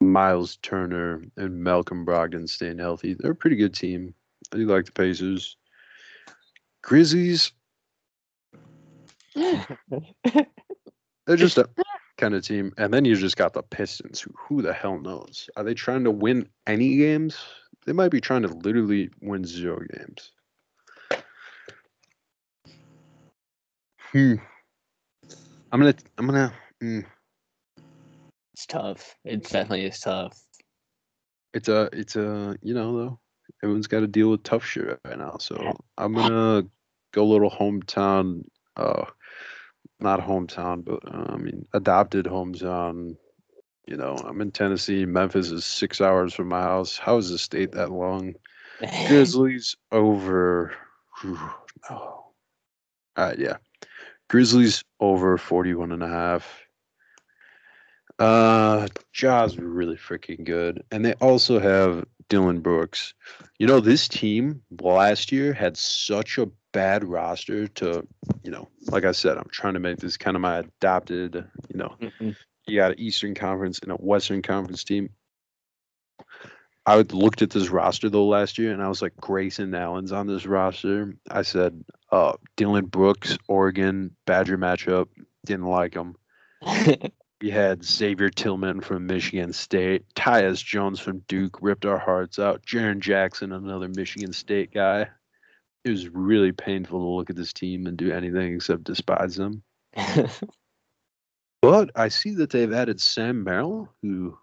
[0.00, 3.14] Miles Turner and Malcolm Brogdon staying healthy.
[3.14, 4.14] They're a pretty good team.
[4.52, 5.56] I do like the Pacers.
[6.82, 7.52] Grizzlies,
[9.34, 11.68] they're just a
[12.16, 12.72] kind of team.
[12.78, 15.50] And then you just got the Pistons, who who the hell knows?
[15.56, 17.38] Are they trying to win any games?
[17.84, 20.32] They might be trying to literally win zero games.
[24.12, 24.34] Hmm.
[25.72, 26.52] I'm gonna I'm gonna
[26.82, 27.04] mm,
[28.54, 29.16] It's tough.
[29.24, 30.38] It definitely is tough.
[31.52, 33.18] it's a it's a you know though
[33.62, 35.36] everyone's got to deal with tough shit right now.
[35.38, 36.64] So I'm gonna
[37.12, 38.44] go a little hometown.
[38.76, 39.06] Uh,
[40.00, 43.16] not hometown, but uh, I mean adopted hometown.
[43.86, 45.06] You know, I'm in Tennessee.
[45.06, 46.98] Memphis is six hours from my house.
[46.98, 48.34] How is the state that long?
[49.06, 50.74] Grizzlies over.
[51.20, 51.38] whew,
[51.88, 51.96] no.
[51.96, 52.34] All
[53.16, 53.56] right, yeah.
[54.28, 56.62] Grizzlies over 41 and a half.
[58.18, 60.82] Uh, Jaws were really freaking good.
[60.90, 63.14] And they also have Dillon Brooks.
[63.58, 68.06] You know, this team last year had such a bad roster to,
[68.42, 71.34] you know, like I said, I'm trying to make this kind of my adopted,
[71.68, 72.36] you know, Mhm.
[72.66, 75.10] you got an Eastern Conference and a Western Conference team.
[76.86, 80.26] I looked at this roster though last year, and I was like, Grayson Allen's on
[80.26, 81.16] this roster.
[81.28, 85.08] I said, uh, Dillon Brooks, Oregon Badger matchup.
[85.44, 86.16] Didn't like him.
[87.42, 92.64] We had Xavier Tillman from Michigan State, Tyus Jones from Duke ripped our hearts out.
[92.64, 95.08] Jaren Jackson, another Michigan State guy.
[95.84, 99.62] It was really painful to look at this team and do anything except despise them.
[101.62, 104.38] But I see that they've added Sam Merrill, who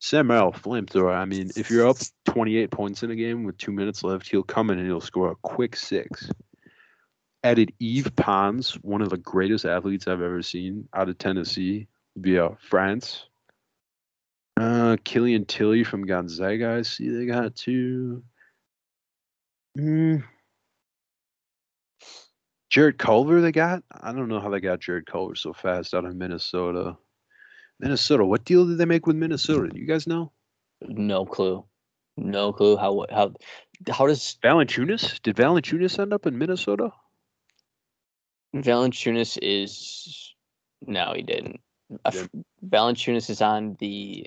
[0.00, 1.14] Sam Merrill, flamethrower.
[1.14, 1.96] I mean, if you're up
[2.26, 5.30] 28 points in a game with two minutes left, he'll come in and he'll score
[5.30, 6.30] a quick six.
[7.42, 12.50] Added Yves Pons, one of the greatest athletes I've ever seen out of Tennessee via
[12.60, 13.26] France.
[14.58, 18.24] Uh, Killian Tilly from Gonzaga, I see they got two.
[19.76, 20.24] Mm.
[22.70, 23.82] Jarrett Culver, they got.
[23.90, 26.96] I don't know how they got Jarrett Culver so fast out of Minnesota.
[27.80, 29.68] Minnesota, what deal did they make with Minnesota?
[29.68, 30.32] Do you guys know?
[30.80, 31.64] no clue.
[32.16, 33.32] No clue how how
[33.90, 35.22] how does Valanciunas?
[35.22, 36.92] Did Valanciunas end up in Minnesota?
[38.54, 40.34] Valanciunas is
[40.86, 41.60] no, he didn't.
[42.04, 42.28] F-
[42.66, 44.26] Valanciunas is on the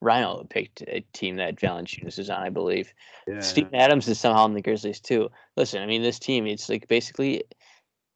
[0.00, 2.92] Rhino picked a team that Valanciunas is on, I believe.
[3.26, 3.40] Yeah.
[3.40, 5.30] Steven Adams is somehow in the Grizzlies too.
[5.56, 7.44] Listen, I mean, this team, it's like basically,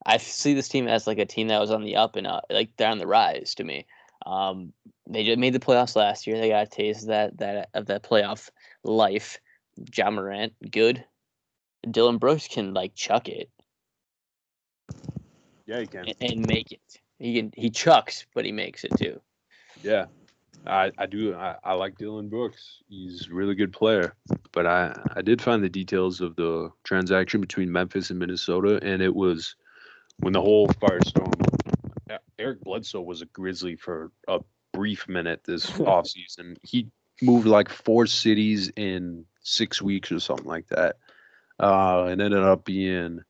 [0.04, 2.44] I see this team as like a team that was on the up and up,
[2.50, 3.86] like they're on the rise to me.
[4.26, 4.72] Um,
[5.08, 6.38] they just made the playoffs last year.
[6.38, 8.50] They got a taste of that that of that playoff
[8.84, 9.38] life.
[9.96, 11.04] Ja Morant, good.
[11.90, 13.48] Dillon Brooks can like chuck it
[15.66, 16.06] Yeah, he can.
[16.06, 16.80] and, and make it.
[17.18, 19.20] He can he chucks, but he makes it too.
[19.82, 20.06] Yeah.
[20.66, 22.82] I, I do I, I like Dillon Brooks.
[22.88, 24.14] He's a really good player.
[24.52, 29.00] But I, I did find the details of the transaction between Memphis and Minnesota and
[29.00, 29.56] it was
[30.18, 31.32] when the whole firestorm
[32.40, 34.40] Eric Bledsoe was a Grizzly for a
[34.72, 36.56] brief minute this offseason.
[36.62, 36.88] He
[37.22, 40.96] moved like four cities in six weeks or something like that.
[41.58, 43.20] Uh, and ended up being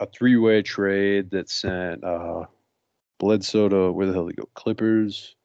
[0.00, 2.44] a three-way trade that sent uh,
[3.20, 4.48] Bledsoe to where the hell did he go?
[4.54, 5.36] Clippers,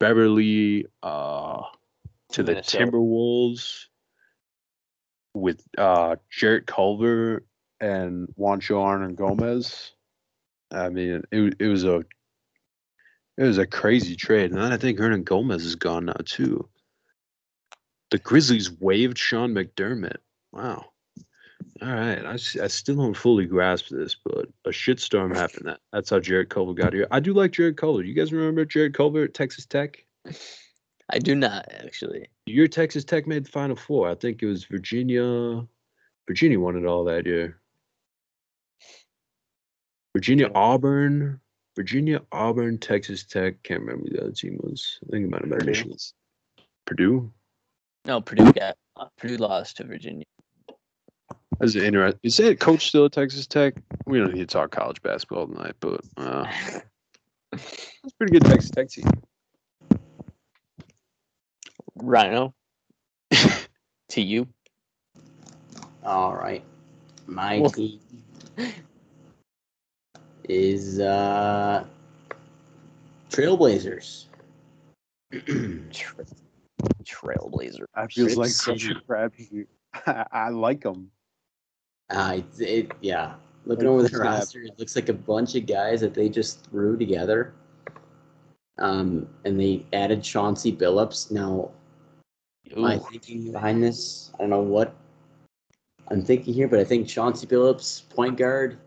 [0.00, 1.62] Beverley uh,
[2.32, 2.86] to the Minnesota.
[2.86, 3.84] Timberwolves
[5.34, 7.44] with uh, Jarrett Culver
[7.80, 9.92] and Juancho Hernangomez.
[10.70, 12.04] I mean, it it was a
[13.36, 16.68] it was a crazy trade, and then I think Hernangomez is gone now too.
[18.10, 20.16] The Grizzlies waived Sean McDermott.
[20.52, 20.86] Wow.
[21.80, 25.66] All right, I, I still don't fully grasp this, but a shitstorm happened.
[25.66, 27.06] That that's how Jarrett Culver got here.
[27.10, 28.02] I do like Jarrett Culver.
[28.02, 30.04] You guys remember Jarrett Culver at Texas Tech?
[31.10, 32.28] I do not actually.
[32.46, 34.08] Your Texas Tech made the Final Four.
[34.08, 35.64] I think it was Virginia.
[36.26, 37.60] Virginia won it all that year.
[40.18, 41.38] Virginia Auburn,
[41.76, 43.62] Virginia Auburn, Texas Tech.
[43.62, 44.98] Can't remember who the other team was.
[45.06, 45.70] I think it might have been Purdue.
[45.70, 45.96] Michigan.
[46.86, 47.32] Purdue.
[48.04, 48.76] No, Purdue got
[49.16, 50.24] Purdue lost to Virginia.
[51.60, 52.18] That's interesting.
[52.24, 53.74] Is that coach still at Texas Tech?
[54.06, 56.42] We don't need to talk college basketball tonight, but uh,
[57.52, 59.04] that's a pretty good Texas Tech team.
[61.94, 62.52] Rhino.
[64.08, 64.48] to you.
[66.04, 66.64] All right.
[67.28, 68.00] My Well- team
[70.48, 71.84] is uh,
[73.30, 74.24] Trailblazers.
[75.30, 76.24] Tra-
[77.04, 77.84] Trailblazer.
[77.94, 78.82] That feels like Trips.
[78.82, 79.66] such a crappy.
[80.06, 81.10] I, I like them.
[82.10, 83.34] Uh, it, it, yeah.
[83.66, 86.96] Looking over the roster, it looks like a bunch of guys that they just threw
[86.96, 87.52] together.
[88.78, 91.30] Um, and they added Chauncey Billups.
[91.30, 91.70] Now,
[92.76, 94.94] my thinking behind this, I don't know what
[96.08, 98.78] I'm thinking here, but I think Chauncey Billups, point guard,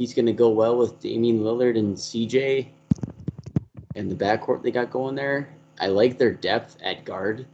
[0.00, 2.66] he's going to go well with Damian Lillard and CJ
[3.94, 5.50] and the backcourt they got going there.
[5.78, 7.46] I like their depth at guard.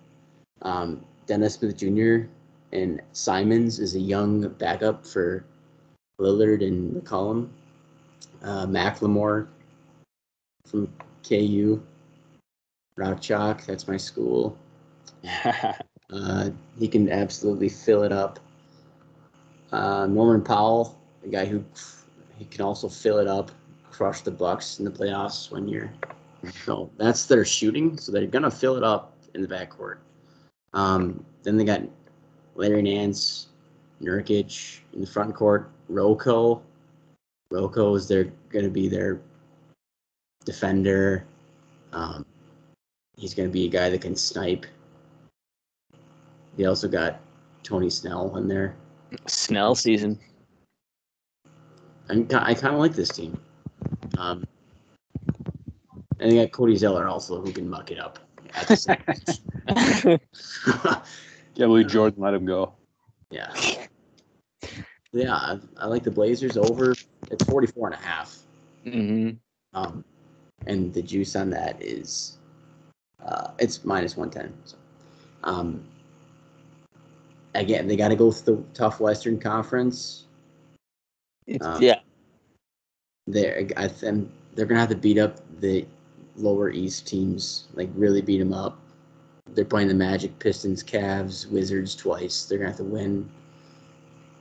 [0.62, 2.28] Um, Dennis Smith Jr.
[2.72, 5.44] and Simons is a young backup for
[6.20, 7.48] Lillard and McCollum.
[8.42, 9.48] Uh, McLemore
[10.66, 10.88] from
[11.28, 11.82] KU.
[12.96, 14.56] Rock Chalk, that's my school.
[16.08, 18.38] Uh, he can absolutely fill it up.
[19.72, 21.64] Uh, Norman Powell, the guy who
[22.36, 23.50] he can also fill it up,
[23.90, 25.92] crush the Bucks in the playoffs one year.
[26.64, 27.96] So that's their shooting.
[27.96, 29.98] So they're gonna fill it up in the backcourt.
[30.72, 31.82] Um, then they got
[32.54, 33.48] Larry Nance,
[34.02, 35.70] Nurkic in the front court.
[35.88, 36.62] Rocco,
[37.50, 39.20] Rocco is their gonna be their
[40.44, 41.24] defender.
[41.92, 42.24] Um,
[43.16, 44.66] he's gonna be a guy that can snipe.
[46.56, 47.20] They also got
[47.62, 48.76] Tony Snell in there.
[49.26, 50.18] Snell season.
[52.08, 53.40] I'm, I kind of like this team.
[54.18, 54.44] Um,
[56.20, 58.18] and they got Cody Zeller also who can muck it up.
[58.54, 58.96] At the same
[59.68, 60.20] time.
[61.54, 62.74] Yeah, believe Jordan let him go.
[63.30, 63.52] yeah.
[65.12, 66.94] Yeah, I, I like the Blazers over.
[67.30, 68.36] It's 44 and a half.
[68.84, 69.30] hmm
[69.72, 70.04] Um,
[70.66, 72.38] and the juice on that is
[73.24, 74.54] uh, it's minus 110.
[74.66, 74.76] So,
[75.44, 75.82] um,
[77.54, 80.25] again, they got to go through the tough Western Conference.
[81.60, 82.00] Um, yeah.
[83.26, 85.86] they're I think they're gonna have to beat up the
[86.36, 88.78] lower East teams, like really beat them up.
[89.54, 92.44] They're playing the Magic, Pistons, Cavs, Wizards twice.
[92.44, 93.28] They're gonna have to win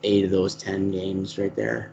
[0.04, 1.92] eight of those ten games right there.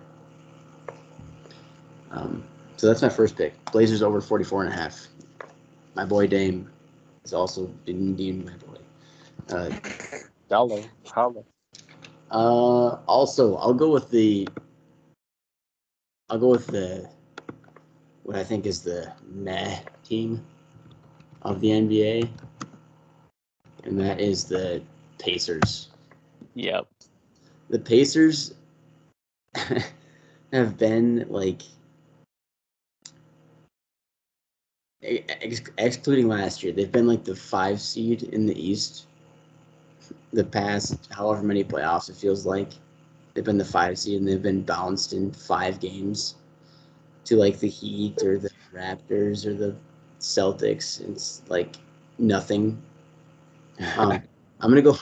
[2.11, 2.45] Um,
[2.77, 3.55] so that's my first pick.
[3.73, 5.07] Blazers over 44 and a half.
[5.95, 6.71] My boy Dame
[7.25, 8.79] is also indeed my boy.
[9.49, 9.71] Uh,
[10.49, 10.83] Hello.
[11.07, 11.45] Hello.
[12.31, 14.49] uh, also, I'll go with the.
[16.31, 17.09] I'll go with the.
[18.23, 20.45] What I think is the meh team
[21.43, 22.29] of the NBA,
[23.85, 24.83] and that is the
[25.19, 25.89] Pacers.
[26.55, 26.87] Yep.
[27.69, 28.55] The Pacers
[30.53, 31.63] have been like,
[35.03, 39.07] ex- excluding last year, they've been like the five seed in the East.
[40.33, 42.71] The past however many playoffs it feels like,
[43.35, 46.37] they've been the five seed and they've been bounced in five games
[47.25, 49.77] to like the Heat or the Raptors or the
[50.21, 51.01] Celtics.
[51.09, 51.77] It's like
[52.19, 52.81] nothing.
[53.97, 54.23] Um,
[54.61, 54.97] I'm gonna go.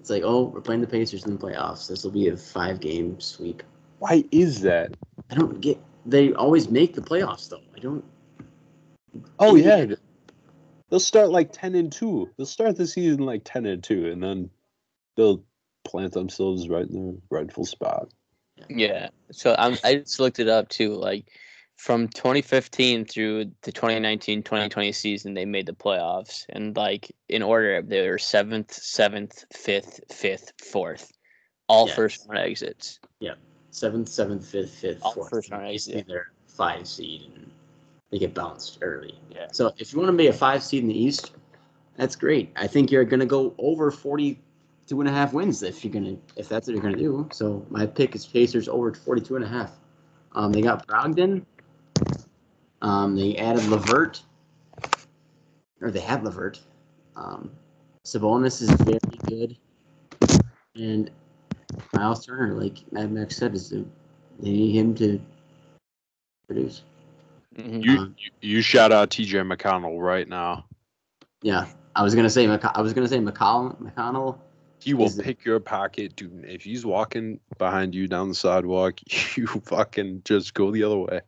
[0.00, 1.88] It's like, oh, we're playing the Pacers in the playoffs.
[1.88, 3.62] This will be a five game sweep.
[3.98, 4.96] Why is that?
[5.30, 5.78] I don't get.
[6.06, 7.60] They always make the playoffs though.
[7.76, 8.04] I don't.
[9.38, 9.86] Oh yeah.
[10.90, 12.30] They'll start like ten and two.
[12.36, 14.50] They'll start the season like ten and two, and then
[15.16, 15.44] they'll
[15.88, 18.08] plant themselves right in their rightful spot.
[18.68, 19.08] Yeah.
[19.32, 20.94] So I'm, I just looked it up too.
[20.94, 21.26] Like
[21.76, 28.08] from 2015 through the 2019-2020 season, they made the playoffs, and like in order, they
[28.08, 31.12] were seventh, seventh, fifth, fifth, fourth,
[31.68, 31.94] all Yeah.
[31.94, 32.98] first round exits.
[33.20, 33.34] Yeah.
[33.70, 35.30] Seventh, seventh, fifth, fifth, All fourth.
[35.30, 36.08] first round Basically, exit.
[36.08, 37.50] they're five seed and
[38.10, 39.14] they get bounced early.
[39.30, 39.46] Yeah.
[39.52, 41.32] So if you want to be a five seed in the East,
[41.96, 42.50] that's great.
[42.56, 43.90] I think you're going to go over
[44.88, 47.00] 42 and a half wins if you're going to if that's what you're going to
[47.00, 47.28] do.
[47.30, 49.72] So my pick is Pacers over 42 and a half.
[50.32, 51.44] Um, they got Brogdon.
[52.80, 54.22] Um, they added LeVert,
[55.82, 56.60] or they had LeVert.
[57.16, 57.50] Um,
[58.06, 59.56] Sabonis is very good,
[60.76, 61.10] and
[61.92, 63.84] Miles Turner, like Mad Max said, is the,
[64.38, 65.20] they need him to
[66.46, 66.82] produce.
[67.56, 67.84] Mhm.
[67.84, 70.64] You, Um, you you shout out TJ McConnell right now.
[71.42, 71.66] Yeah,
[71.96, 74.38] I was gonna say I was gonna say McCollum McConnell.
[74.80, 76.44] He will Is it- pick your pocket, dude.
[76.46, 79.00] If he's walking behind you down the sidewalk,
[79.36, 81.20] you fucking just go the other way.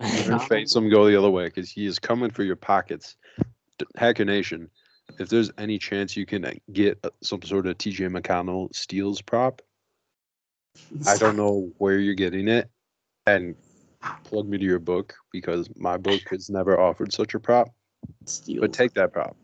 [0.48, 3.16] Face him, go the other way, because he is coming for your pockets.
[3.96, 4.70] Hacker Nation,
[5.18, 9.20] if there's any chance you can uh, get uh, some sort of TJ McConnell steals
[9.22, 9.62] prop,
[11.06, 12.68] I don't know where you're getting it,
[13.26, 13.54] and
[14.24, 17.68] plug me to your book because my book has never offered such a prop.
[18.26, 18.60] Steals.
[18.60, 19.36] But take that prop,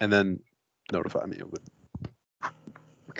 [0.00, 0.40] and then
[0.90, 1.62] notify me of it.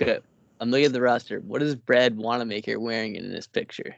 [0.00, 0.18] Okay.
[0.60, 1.40] I'm looking at the roster.
[1.40, 3.96] What is Brad Wanamaker wearing in this picture?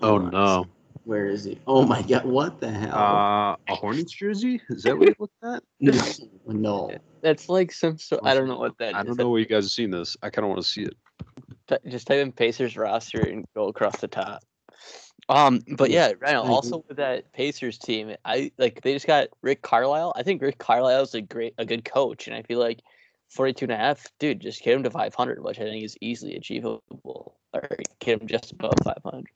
[0.00, 0.32] Oh Nice.
[0.32, 0.66] no!
[1.04, 1.60] Where is he?
[1.66, 2.24] Oh my god!
[2.24, 2.96] What the hell?
[2.96, 4.60] Uh, a Hornets jersey?
[4.70, 5.62] Is that what you're looking at?
[6.48, 6.98] no, no.
[7.22, 8.22] That's like some sort.
[8.24, 9.06] I don't know what that I is.
[9.06, 10.16] don't know where you guys have seen this.
[10.22, 10.96] I kind of want to see it.
[11.68, 14.42] T- just type in Pacers roster and go across the top.
[15.28, 19.28] Um, but yeah, right now, also with that Pacers team, I like they just got
[19.42, 20.14] Rick Carlisle.
[20.16, 22.80] I think Rick Carlisle is a great, a good coach, and I feel like
[23.32, 26.36] 42 and a half, dude, just get him to 500, which I think is easily
[26.36, 27.68] achievable, or
[27.98, 29.26] get him just above 500.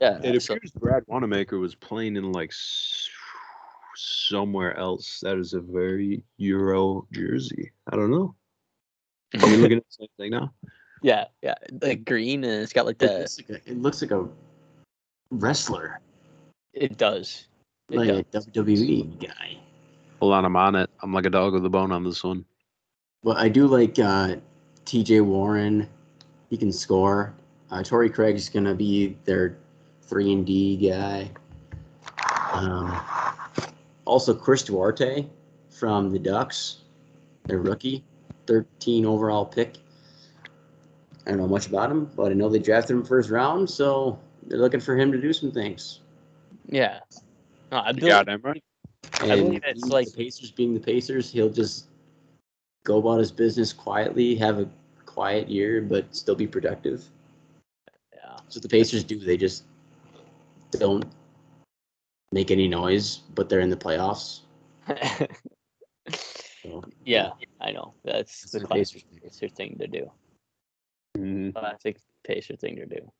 [0.00, 2.52] Yeah, It so- appears Brad Wanamaker was playing in like
[3.96, 5.20] somewhere else.
[5.20, 7.70] That is a very Euro jersey.
[7.92, 8.34] I don't know.
[9.40, 10.52] Are we looking at the same thing now?
[11.02, 13.18] yeah, yeah, like green, and it's got like It the.
[13.18, 14.28] looks like a, it looks like a
[15.32, 16.00] wrestler,
[16.72, 17.46] It does.
[17.90, 18.46] It like does.
[18.46, 19.58] a WWE guy.
[20.20, 20.88] Hold on, I'm on it.
[21.02, 22.44] I'm like a dog with a bone on this one.
[23.22, 24.36] Well, I do like uh,
[24.84, 25.20] T.J.
[25.20, 25.88] Warren.
[26.48, 27.34] He can score.
[27.70, 29.58] Uh, Torrey Craig's gonna be their
[30.02, 31.30] three and D guy.
[32.52, 32.98] Um,
[34.04, 35.26] also, Chris Duarte
[35.68, 36.78] from the Ducks,
[37.44, 38.02] their rookie,
[38.46, 39.76] 13 overall pick.
[41.26, 44.18] I don't know much about him, but I know they drafted him first round, so
[44.46, 46.00] they're looking for him to do some things.
[46.66, 47.00] Yeah.
[47.70, 48.64] No, I You got him right.
[49.20, 51.86] And believe it's like- the Pacers being the Pacers, he'll just
[52.84, 54.68] go about his business quietly, have a
[55.06, 57.04] quiet year, but still be productive.
[58.14, 58.36] yeah.
[58.48, 59.18] So the Pacers do.
[59.18, 59.64] They just
[60.72, 61.04] don't
[62.32, 64.40] make any noise, but they're in the playoffs.
[66.62, 67.30] So, yeah,
[67.60, 67.94] I know.
[68.04, 69.20] That's That's the the classic Pacers.
[69.22, 70.10] Pacer thing to do.
[71.18, 71.54] Mhm.
[71.54, 73.10] Classic Pacer thing to do.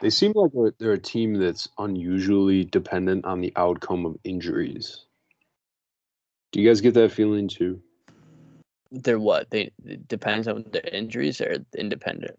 [0.00, 5.04] They seem like they're, they're a team that's unusually dependent on the outcome of injuries.
[6.52, 7.82] Do you guys get that feeling too?
[8.92, 9.50] They're what?
[9.50, 12.36] They it depends on their injuries or independent.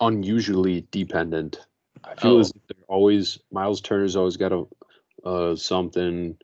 [0.00, 1.60] Unusually dependent.
[2.02, 2.40] I feel Oh.
[2.40, 4.64] as if they're always Miles Turner's always got a
[5.24, 6.36] uh, something.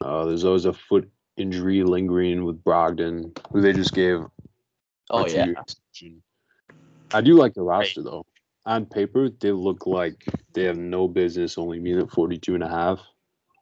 [0.00, 4.24] Uh, there's always a foot injury lingering with Brogdon, who they just gave
[5.10, 5.46] Oh yeah.
[7.14, 8.26] I do like the roster though.
[8.66, 12.68] On paper, they look like they have no business only being at 42 and a
[12.68, 13.00] half.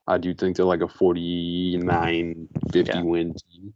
[0.09, 3.02] I do think they're like a 49, 50 Yeah.
[3.02, 3.73] win team.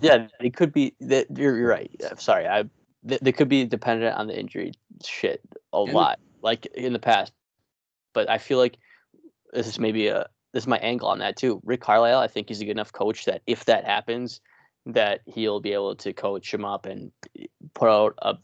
[0.00, 0.94] Yeah, they could be.
[1.00, 1.90] They, you're, you're right.
[2.10, 2.46] I'm sorry.
[2.46, 2.64] I
[3.02, 4.72] they, they could be dependent on the injury
[5.04, 5.40] shit
[5.72, 7.32] a lot, like in the past.
[8.12, 8.78] But I feel like
[9.52, 11.60] this is maybe a this is my angle on that too.
[11.64, 14.40] Rick Carlisle, I think he's a good enough coach that if that happens,
[14.86, 17.10] that he'll be able to coach him up and
[17.74, 18.36] put out a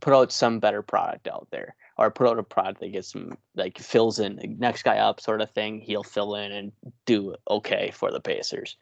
[0.00, 3.36] put out some better product out there, or put out a product that gets some
[3.54, 5.80] like fills in next guy up sort of thing.
[5.80, 6.72] He'll fill in and
[7.06, 8.76] do okay for the Pacers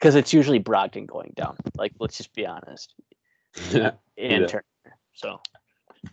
[0.00, 1.56] because it's usually Brogdon going down.
[1.76, 2.94] Like, let's just be honest.
[4.18, 4.46] And Yeah.
[4.46, 4.64] Turner.
[5.14, 5.40] So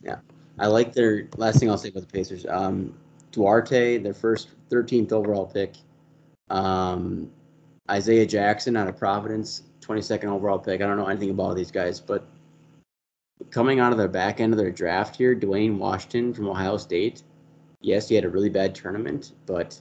[0.01, 0.19] Yeah,
[0.59, 2.45] I like their last thing I'll say about the Pacers.
[2.47, 2.97] Um,
[3.31, 5.73] Duarte, their first 13th overall pick.
[6.49, 7.30] Um,
[7.91, 10.81] Isaiah Jackson out of Providence, 22nd overall pick.
[10.81, 12.26] I don't know anything about these guys, but
[13.51, 17.23] coming out of their back end of their draft here, Duane Washington from Ohio State.
[17.81, 19.80] Yes, he had a really bad tournament, but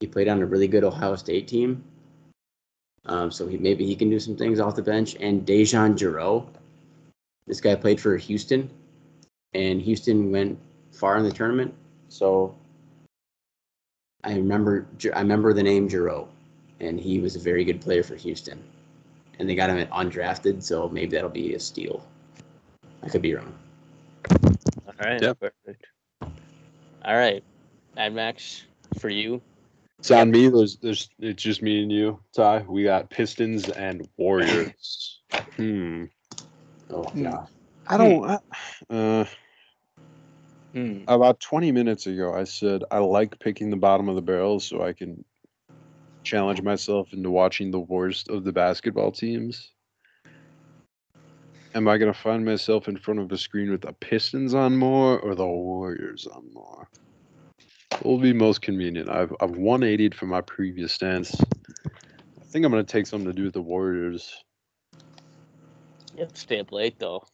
[0.00, 1.84] he played on a really good Ohio State team.
[3.06, 5.16] Um, so he, maybe he can do some things off the bench.
[5.20, 6.46] And DeJon Jarreau,
[7.46, 8.68] this guy played for Houston,
[9.54, 10.58] and Houston went
[10.92, 11.74] far in the tournament.
[12.08, 12.54] So
[14.24, 16.28] I remember I remember the name Giroux,
[16.80, 18.62] and he was a very good player for Houston.
[19.38, 22.04] And they got him at undrafted, so maybe that'll be a steal.
[23.02, 23.54] I could be wrong.
[24.30, 25.38] all right, Yep.
[25.38, 25.86] perfect.
[27.04, 27.44] All right,
[27.94, 28.64] Mad Max
[28.98, 29.40] for you.
[29.98, 30.48] It's on me.
[30.48, 32.64] There's, there's, it's just me and you, Ty.
[32.68, 35.20] We got Pistons and Warriors.
[35.56, 36.04] hmm.
[36.90, 37.22] Oh Hmm.
[37.22, 37.44] yeah.
[37.88, 38.24] I don't.
[38.24, 38.38] I-
[38.90, 39.24] Uh,
[40.74, 41.02] Hmm.
[41.08, 44.82] about 20 minutes ago, I said I like picking the bottom of the barrel so
[44.82, 45.24] I can
[46.24, 49.72] challenge myself into watching the worst of the basketball teams.
[51.74, 54.76] Am I going to find myself in front of a screen with the Pistons on
[54.76, 56.88] more or the Warriors on more?
[57.90, 59.08] What will be most convenient?
[59.08, 61.34] I've, I've 180'd from my previous stance.
[61.40, 64.44] I think I'm going to take something to do with the Warriors.
[66.14, 67.24] You have to stay up late though.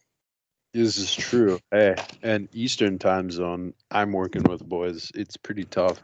[0.73, 1.59] This is true.
[1.71, 5.11] Hey, and Eastern time zone, I'm working with boys.
[5.15, 6.03] It's pretty tough.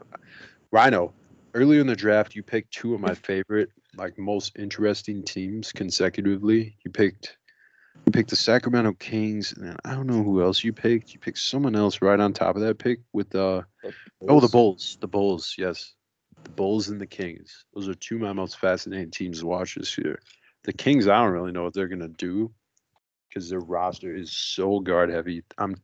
[0.70, 1.12] Rhino,
[1.54, 6.76] earlier in the draft, you picked two of my favorite, like most interesting teams consecutively.
[6.84, 7.36] You picked
[8.06, 11.12] you picked the Sacramento Kings, and I don't know who else you picked.
[11.12, 13.92] You picked someone else right on top of that pick with uh, the
[14.28, 14.98] oh the Bulls.
[15.00, 15.94] The Bulls, yes.
[16.44, 17.64] The Bulls and the Kings.
[17.74, 20.20] Those are two of my most fascinating teams to watch this year.
[20.64, 22.52] The Kings, I don't really know what they're gonna do
[23.28, 25.42] because their roster is so guard heavy.
[25.58, 25.76] I'm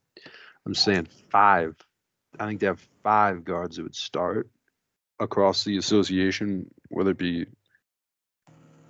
[0.67, 1.77] I'm saying five
[2.39, 4.49] I think they have five guards that would start
[5.21, 7.47] across the association, whether it be,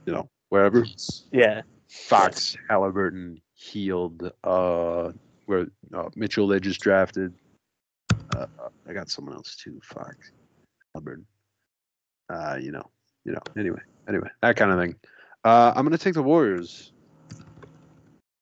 [0.07, 0.86] you know, wherever.
[1.32, 1.62] Yeah.
[1.89, 5.12] Fox, Haliburton, Hield, uh,
[5.47, 7.35] where uh, Mitchell they just drafted.
[8.36, 8.47] Uh,
[8.86, 9.81] I got someone else too.
[9.82, 10.32] Fox,
[10.94, 11.24] Haliburton.
[12.31, 12.90] Uh, you know,
[13.24, 13.40] you know.
[13.56, 14.94] Anyway, anyway, that kind of thing.
[15.44, 16.93] Uh, I'm gonna take the Warriors.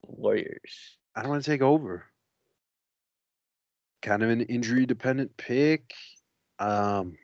[0.07, 0.97] Warriors.
[1.15, 2.05] I don't want to take over.
[4.03, 5.95] Kind of an injury dependent pick.
[6.59, 7.17] Um,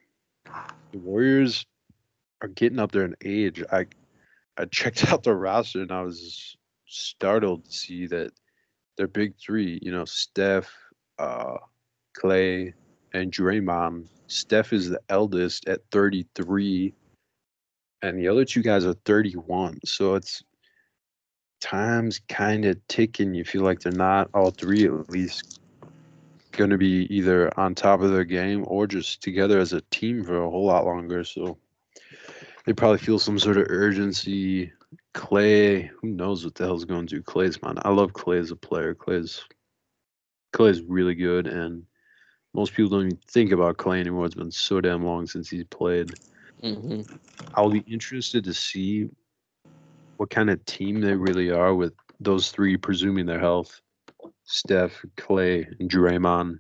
[0.93, 1.67] the Warriors
[2.41, 3.63] are getting up there in age.
[3.71, 3.87] I
[4.57, 6.57] I checked out the roster and I was
[6.87, 8.33] startled to see that
[8.97, 10.71] their big three, you know, Steph,
[11.19, 11.57] uh,
[12.17, 12.73] Klay,
[13.15, 14.09] and Draymond.
[14.27, 16.95] Steph is the eldest at 33,
[18.03, 19.81] and the other two guys are 31.
[19.85, 20.43] So it's
[21.61, 23.35] time's kind of ticking.
[23.35, 25.61] You feel like they're not all three at least
[26.53, 30.23] going to be either on top of their game or just together as a team
[30.25, 31.25] for a whole lot longer.
[31.25, 31.59] So
[32.65, 34.73] they probably feel some sort of urgency.
[35.15, 37.23] Klay, who knows what the hell's going to do?
[37.23, 37.79] Klay's man.
[37.85, 38.95] I love Klay as a player.
[38.95, 39.43] Klay's
[40.55, 41.83] Klay's really good, and
[42.55, 44.27] most people don't even think about Klay anymore.
[44.27, 46.15] It's been so damn long since he's played.
[46.63, 47.03] hmm
[47.55, 49.09] I'll be interested to see
[50.17, 53.81] what kind of team they really are with those three, presuming their health.
[54.45, 56.59] Steph, Klay, and Draymond,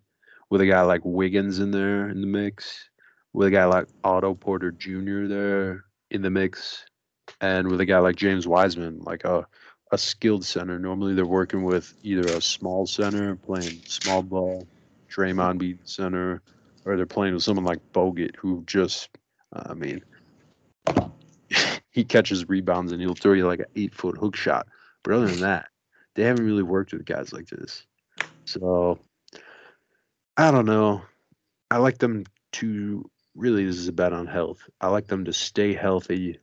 [0.50, 2.90] with a guy like Wiggins in there in the mix,
[3.32, 5.26] with a guy like Otto Porter Jr.
[5.26, 6.84] there in the mix,
[7.40, 9.46] and with a guy like James Wiseman, like a
[9.92, 10.78] a skilled center.
[10.78, 14.66] Normally they're working with either a small center playing small ball,
[15.10, 16.40] Draymond the center,
[16.84, 19.10] or they're playing with someone like Bogut who just,
[19.52, 20.02] I mean,
[21.90, 24.66] he catches rebounds and he'll throw you like an eight foot hook shot.
[25.02, 25.68] But other than that,
[26.14, 27.84] they haven't really worked with guys like this.
[28.46, 28.98] So
[30.38, 31.02] I don't know.
[31.70, 34.68] I like them to really this is a bet on health.
[34.80, 36.38] I like them to stay healthy.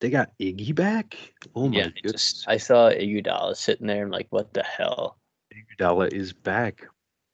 [0.00, 1.16] They got Iggy back.
[1.54, 1.88] Oh my yeah.
[2.02, 2.12] goodness.
[2.12, 4.04] Just, I saw Iguodala sitting there.
[4.04, 5.16] I'm like, what the hell?
[5.54, 6.86] Iguodala is back.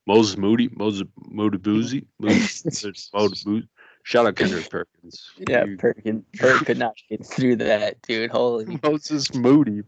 [0.07, 3.69] Moses Moody, Moses Modabuzi, Modabuzi.
[4.03, 5.31] Shout out Kendrick Perkins.
[5.49, 8.31] Yeah, You- Perkin, Perk could not get through that, dude.
[8.31, 8.79] Holy.
[8.83, 9.83] Moses Moody.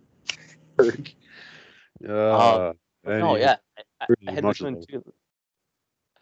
[0.77, 1.13] Perk.
[2.07, 2.73] Uh,
[3.05, 3.57] No, any- yeah.
[4.01, 5.03] I, I- had this one too.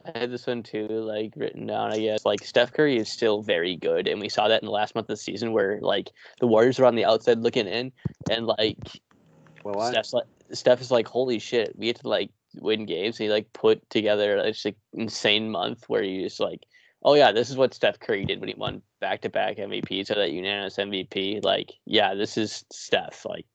[0.04, 1.92] I had this one too, like written down.
[1.92, 4.72] I guess like Steph Curry is still very good, and we saw that in the
[4.72, 6.10] last month of the season where like
[6.40, 7.92] the Warriors were on the outside looking in,
[8.30, 8.78] and like
[9.64, 13.18] Well, Steph's like Steph is like, holy shit, we get to like win games.
[13.18, 16.64] He like put together this like, insane month where he just like,
[17.02, 20.06] oh yeah, this is what Steph Curry did when he won back to back MVP,
[20.06, 21.44] so that unanimous MVP.
[21.44, 23.26] Like, yeah, this is Steph.
[23.26, 23.46] Like,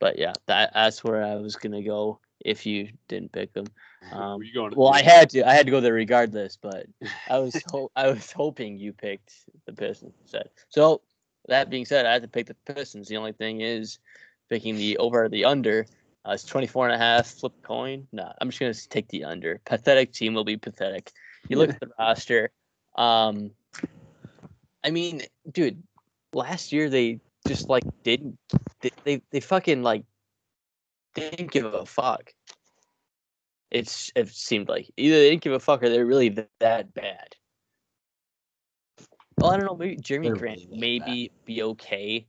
[0.00, 3.66] but yeah, that that's where I was gonna go if you didn't pick them.
[4.12, 4.74] Um, going?
[4.74, 5.46] well, I had to.
[5.46, 6.86] I had to go there regardless, but
[7.28, 9.34] I was ho- I was hoping you picked
[9.66, 10.14] the Pistons.
[10.68, 11.02] So
[11.48, 13.08] that being said, I had to pick the Pistons.
[13.08, 13.98] The only thing is
[14.48, 15.86] picking the over or the under.
[16.26, 17.26] Uh, it's 24 and a half.
[17.26, 18.06] Flip coin.
[18.12, 19.60] No, I'm just gonna take the under.
[19.64, 21.12] Pathetic team will be pathetic.
[21.48, 22.50] You look at the roster.
[22.96, 23.52] Um,
[24.84, 25.82] I mean, dude,
[26.32, 28.38] last year they just like didn't
[28.80, 30.04] they they, they fucking like
[31.18, 32.32] didn't give a fuck.
[33.70, 36.94] It's it seemed like either they didn't give a fuck or they're really th- that
[36.94, 37.34] bad.
[39.38, 39.76] Well, I don't know.
[39.76, 42.26] Maybe Jerami They're Grant really maybe be okay,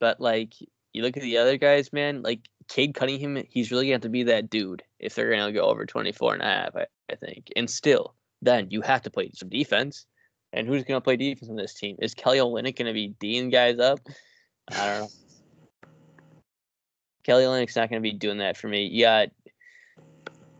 [0.00, 0.54] but like
[0.92, 2.22] you look at the other guys, man.
[2.22, 5.66] Like Cade Cunningham, he's really gonna have to be that dude if they're gonna go
[5.66, 6.76] over 24 and a half.
[6.76, 10.06] I, I think, and still, then you have to play some defense.
[10.52, 11.96] And who's gonna play defense on this team?
[12.00, 14.00] Is Kelly Olynyk gonna be D'ing guys up?
[14.70, 15.08] I don't know.
[17.28, 18.86] Kelly Olynyk's not going to be doing that for me.
[18.86, 19.28] You got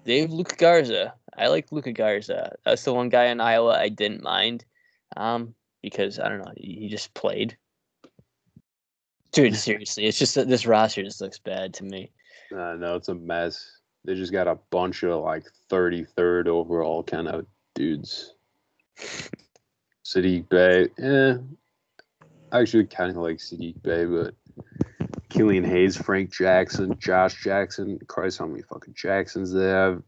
[0.05, 1.15] Dave Luka Garza.
[1.35, 2.57] I like Luka Garza.
[2.63, 4.67] That's the one guy in Iowa I didn't mind,
[5.17, 6.53] um, because I don't know.
[6.59, 7.57] He he just played.
[9.33, 12.11] Dude, seriously, it's just that this roster just looks bad to me.
[12.53, 13.79] Uh, no, it's a mess.
[14.05, 18.35] They just got a bunch of like 33rd overall kind of dudes.
[20.05, 21.39] Saddiq Bey, eh.
[22.53, 24.35] I actually kind of like Saddiq Bey, but
[25.29, 27.99] Killian Hayes, Frank Jackson, Josh Jackson.
[28.07, 30.03] Christ, how many fucking Jacksons they have?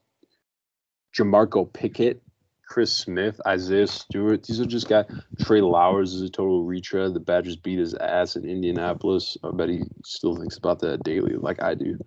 [1.16, 2.22] Jamorko Pickett,
[2.66, 4.44] Chris Smith, Isaiah Stewart.
[4.44, 5.04] These are just guys.
[5.40, 7.14] Trey Lyles is a total retread.
[7.14, 9.36] The Badgers beat his ass in Indianapolis.
[9.42, 11.98] I bet he still thinks about that daily, like I do.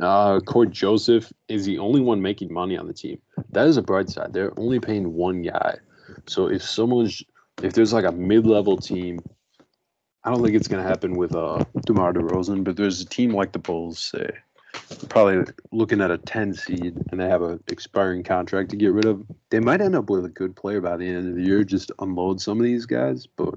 [0.00, 3.20] Uh, Cory Joseph is the only one making money on the team.
[3.50, 4.32] That is a bright side.
[4.32, 5.76] They're only paying one guy.
[6.26, 7.22] So if someone's,
[7.62, 9.18] if there's like a mid-level team,
[10.28, 13.52] I don't think it's gonna happen with uh DeMar DeRozan, but there's a team like
[13.52, 14.28] the Bulls, say,
[15.08, 19.06] probably looking at a 10 seed and they have an expiring contract to get rid
[19.06, 19.24] of.
[19.48, 21.92] They might end up with a good player by the end of the year, just
[22.00, 23.26] unload some of these guys.
[23.26, 23.54] But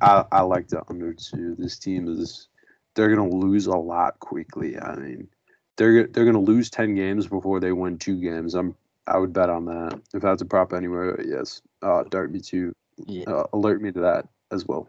[0.00, 1.54] I, I like the under two.
[1.58, 2.48] This team is
[2.94, 4.80] they're gonna lose a lot quickly.
[4.80, 5.28] I mean,
[5.76, 8.54] they're they're gonna lose 10 games before they win two games.
[8.54, 8.74] I'm
[9.06, 10.00] I would bet on that.
[10.14, 11.60] If that's a prop anywhere, yes.
[11.82, 12.74] Uh, dart me to
[13.06, 13.24] Yeah.
[13.26, 14.88] uh, alert me to that as well.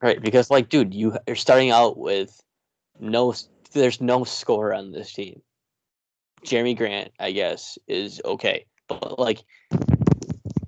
[0.00, 2.40] Right, because like, dude, you you're starting out with
[3.00, 3.34] no.
[3.72, 5.42] There's no score on this team.
[6.44, 9.42] Jerami Grant, I guess, is okay, but like,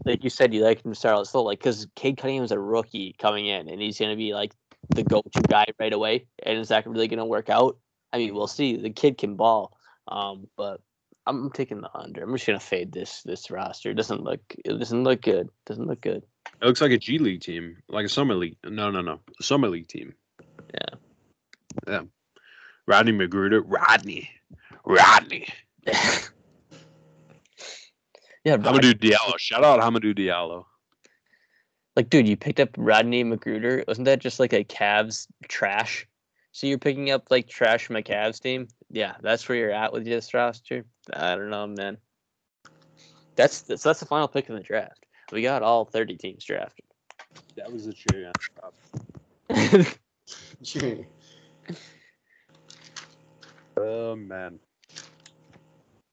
[0.05, 2.59] like you said, you like him to start out slow, like because Cade Cunningham's a
[2.59, 4.53] rookie coming in, and he's gonna be like
[4.91, 7.79] the go-to guy right away, and is that really gonna work out?
[8.13, 8.77] I mean, we'll see.
[8.77, 9.77] The kid can ball,
[10.09, 10.81] um, but
[11.27, 12.23] I'm taking the under.
[12.23, 13.91] I'm just gonna fade this this roster.
[13.91, 15.47] It doesn't look it doesn't look good.
[15.47, 16.23] It Doesn't look good.
[16.61, 18.57] It looks like a G League team, like a summer league.
[18.65, 20.15] No, no, no, a summer league team.
[20.75, 20.97] Yeah.
[21.87, 22.03] Yeah.
[22.87, 24.31] Rodney McGruder, Rodney,
[24.85, 25.47] Rodney.
[25.87, 26.21] yeah,
[28.47, 29.39] Rod- Hamidou Diallo.
[29.39, 30.65] Shout out Hamidou Diallo.
[31.97, 33.87] Like, dude, you picked up Rodney McGruder.
[33.87, 36.07] Wasn't that just like a Cavs trash?
[36.53, 38.69] So you're picking up like trash from a Cavs team?
[38.91, 40.85] Yeah, that's where you're at with this roster.
[41.13, 41.97] I don't know, man.
[43.37, 45.07] That's that's, that's the final pick in the draft.
[45.33, 46.85] We got all 30 teams drafted.
[47.57, 47.95] That was a
[48.27, 48.75] on top.
[53.77, 54.59] Oh man.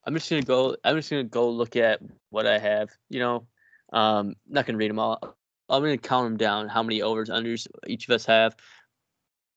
[0.04, 0.76] I'm just gonna go.
[0.84, 2.00] I'm just gonna go look at
[2.30, 2.88] what I have.
[3.10, 3.46] You know,
[3.92, 5.36] um, not gonna read them all.
[5.68, 6.68] I'm gonna count them down.
[6.68, 8.56] How many overs, unders each of us have.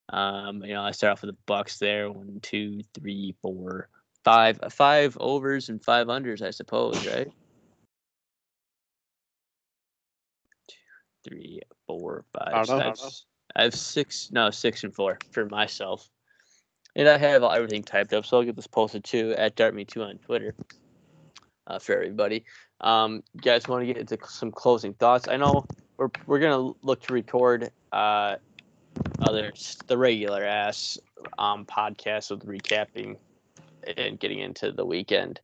[0.10, 2.12] Um, you know, I start off with the Bucks there.
[2.12, 3.90] One, two, three, four,
[4.24, 4.60] five.
[4.62, 7.32] uh, overs and five unders, I suppose, right?
[10.68, 10.76] Two,
[11.30, 12.54] three, four, five.
[12.54, 12.94] I don't know.
[13.56, 14.30] I have, six.
[14.32, 16.10] No, six and four for myself.
[16.96, 20.18] And I have everything typed up, so I'll get this posted too at DartMe2 on
[20.18, 20.56] Twitter
[21.68, 22.44] uh, for everybody.
[22.82, 25.28] Um, you guys want to get into some closing thoughts?
[25.28, 25.66] I know
[25.98, 28.36] we're we're gonna look to record uh,
[29.20, 29.54] other
[29.88, 30.98] the regular ass
[31.38, 33.18] um, podcast with recapping
[33.98, 35.40] and getting into the weekend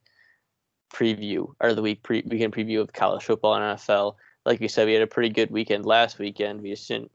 [0.93, 4.15] preview or the week pre- weekend preview of college football and NFL.
[4.45, 6.61] Like we said, we had a pretty good weekend last weekend.
[6.61, 7.11] We just didn't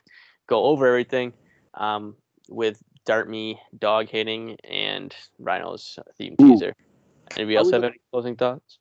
[0.47, 1.33] go over everything
[1.75, 2.15] um,
[2.49, 6.53] with Dart Me dog hitting and Rhino's theme Ooh.
[6.53, 6.75] teaser.
[7.37, 8.79] Anybody else have any closing thoughts?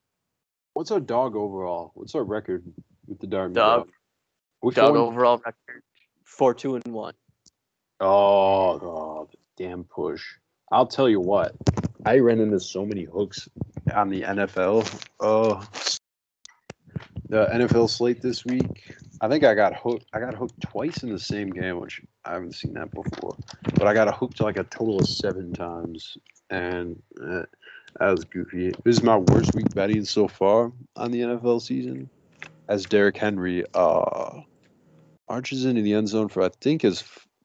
[0.74, 1.92] What's our dog overall?
[1.96, 2.64] What's our record
[3.08, 3.90] with the Dart Me Dog.
[4.60, 5.84] Which Dog overall record
[6.24, 7.14] four two and one.
[8.02, 10.24] Oh, the damn push.
[10.72, 11.56] I'll tell you what.
[12.04, 13.48] I ran into so many hooks
[13.94, 15.06] on the NFL.
[15.20, 15.64] Oh,
[17.30, 18.96] the NFL slate this week.
[19.22, 20.08] I think I got hooked.
[20.14, 23.38] I got hooked twice in the same game, which I haven't seen that before.
[23.76, 26.18] But I got hooked like a total of seven times,
[26.50, 27.44] and uh,
[28.00, 28.72] that was goofy.
[28.84, 32.10] This is my worst week betting so far on the NFL season,
[32.68, 34.42] as Derrick Henry uh,
[35.30, 37.04] arches into the end zone for I think his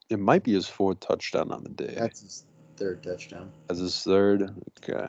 [0.09, 1.93] it might be his fourth touchdown on the day.
[1.97, 2.45] That's his
[2.77, 3.51] third touchdown.
[3.69, 4.53] As his third.
[4.83, 5.07] Okay.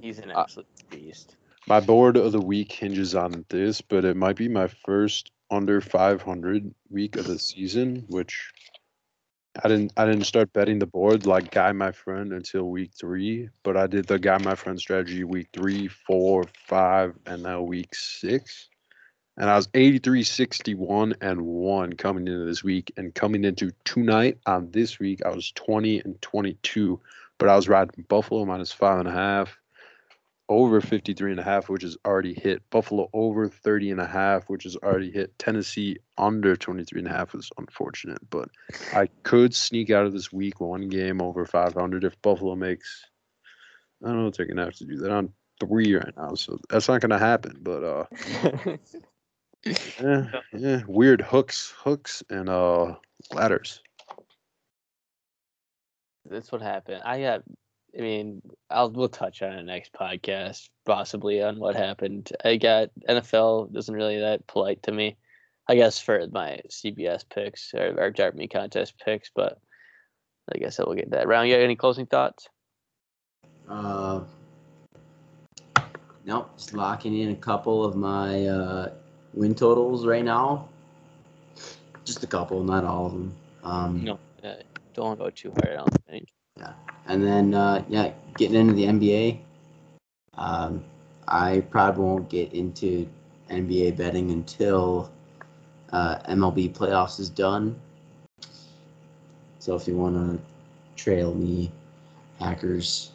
[0.00, 1.36] He's an absolute beast.
[1.66, 5.80] My board of the week hinges on this, but it might be my first under
[5.80, 8.52] 500 week of the season, which
[9.62, 13.48] I didn't I didn't start betting the board like guy my friend until week three,
[13.62, 17.94] but I did the guy my friend strategy week three, four, five, and now week
[17.94, 18.68] six.
[19.38, 22.92] And I was 83, 61, and one coming into this week.
[22.96, 27.00] And coming into tonight on this week, I was 20 and 22.
[27.38, 29.56] But I was riding Buffalo minus five and a half,
[30.48, 32.68] over 53 and a half, which is already hit.
[32.70, 35.38] Buffalo over 30 and a half, which is already hit.
[35.38, 38.18] Tennessee under 23 and a half is unfortunate.
[38.30, 38.48] But
[38.92, 43.04] I could sneak out of this week one game over 500 if Buffalo makes.
[44.02, 45.12] I don't know if they're going to have to do that.
[45.12, 47.58] I'm three right now, so that's not going to happen.
[47.60, 48.76] But uh,
[49.64, 52.94] yeah, yeah, weird hooks, hooks, and uh,
[53.32, 53.80] ladders.
[56.28, 57.02] That's what happened.
[57.04, 57.42] I got.
[57.96, 62.30] I mean, I'll we'll touch on it next podcast, possibly on what happened.
[62.44, 65.16] I got NFL isn't really that polite to me.
[65.68, 69.58] I guess for my CBS picks or our Dart Me contest picks, but
[70.54, 71.48] I guess I will get that round.
[71.48, 72.48] You got any closing thoughts?
[73.68, 74.20] Uh,
[76.24, 78.90] nope, just locking in a couple of my uh,
[79.38, 80.68] win totals right now.
[82.04, 83.34] Just a couple, not all of them.
[83.62, 84.54] Um, No, uh,
[84.94, 85.74] don't go too hard.
[85.74, 86.28] I don't think.
[86.56, 86.72] Yeah,
[87.06, 89.38] and then, uh, yeah, getting into the NBA.
[90.34, 90.84] Um,
[91.28, 93.08] I probably won't get into
[93.50, 95.12] NBA betting until
[95.92, 97.78] uh, MLB playoffs is done.
[99.60, 101.70] So if you want to trail me,
[102.40, 103.12] hackers,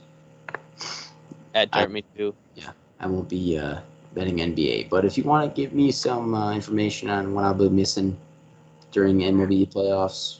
[1.53, 2.33] At Dart Me too.
[2.55, 3.79] Yeah, I won't be uh,
[4.13, 4.89] betting NBA.
[4.89, 8.17] But if you want to give me some uh, information on what I'll be missing
[8.91, 10.39] during MLB playoffs,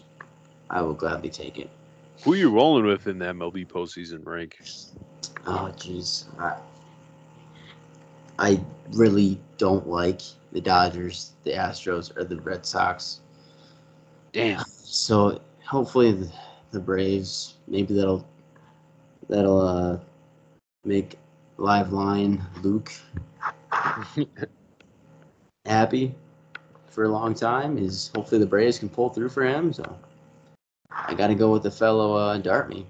[0.70, 1.70] I will gladly take it.
[2.24, 4.58] Who are you rolling with in the MLB postseason rank?
[5.46, 6.26] Oh, jeez.
[6.40, 6.58] I,
[8.40, 10.22] I really don't like
[10.52, 13.22] the Dodgers, the Astros, or the Red Sox.
[14.32, 14.64] Damn.
[14.68, 16.32] So hopefully the,
[16.72, 18.28] the Braves, maybe that'll
[19.30, 19.98] that'll uh,
[20.84, 21.18] make
[21.58, 22.92] live line Luke
[25.66, 26.16] happy
[26.88, 27.78] for a long time.
[27.78, 29.74] Is hopefully the Braves can pull through for him.
[29.74, 29.98] So
[30.92, 32.86] I got to go with the fellow uh, Dart me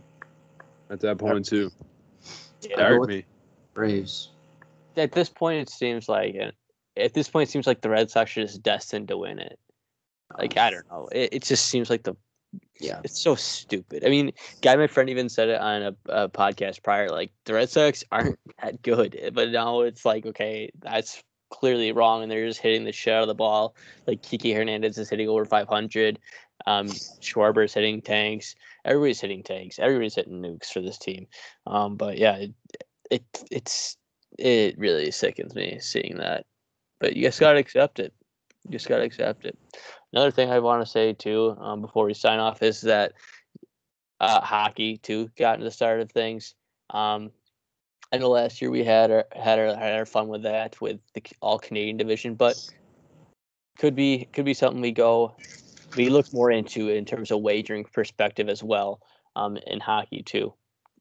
[0.89, 1.71] At that point too.
[2.61, 2.75] Yeah.
[2.75, 3.25] Dart- Dart with- me.
[3.73, 4.29] Braves.
[4.95, 6.35] At this point, it seems like
[6.97, 9.57] at this point, it seems like the Red Sox are just destined to win it.
[10.37, 11.07] Like I don't know.
[11.11, 12.15] It, it just seems like the
[12.79, 12.99] Yeah.
[13.03, 14.03] it's so stupid.
[14.05, 14.31] I mean,
[14.61, 17.09] guy, my friend even said it on a, a podcast prior.
[17.09, 22.23] Like the Red Sox aren't that good, but now it's like okay, that's clearly wrong,
[22.23, 23.75] and they're just hitting the shit out of the ball.
[24.07, 26.19] Like Kiki Hernandez is hitting over 500.
[26.65, 28.55] Um, Schwarber's hitting tanks.
[28.85, 29.79] Everybody's hitting tanks.
[29.79, 31.27] Everybody's hitting nukes for this team.
[31.67, 32.53] Um, but yeah, it,
[33.11, 33.97] it it's
[34.39, 36.45] it really sickens me seeing that.
[36.99, 38.13] But you just gotta accept it.
[38.65, 39.57] You just gotta accept it.
[40.11, 43.13] Another thing I want to say too, um, before we sign off, is that
[44.19, 46.55] uh, hockey too got into the start of things.
[46.89, 47.31] Um,
[48.11, 50.99] I know last year we had our had our, had our fun with that with
[51.13, 52.55] the all Canadian division, but
[53.79, 55.35] could be could be something we go
[55.95, 59.01] we look more into in terms of wagering perspective as well
[59.35, 60.53] um, in hockey too.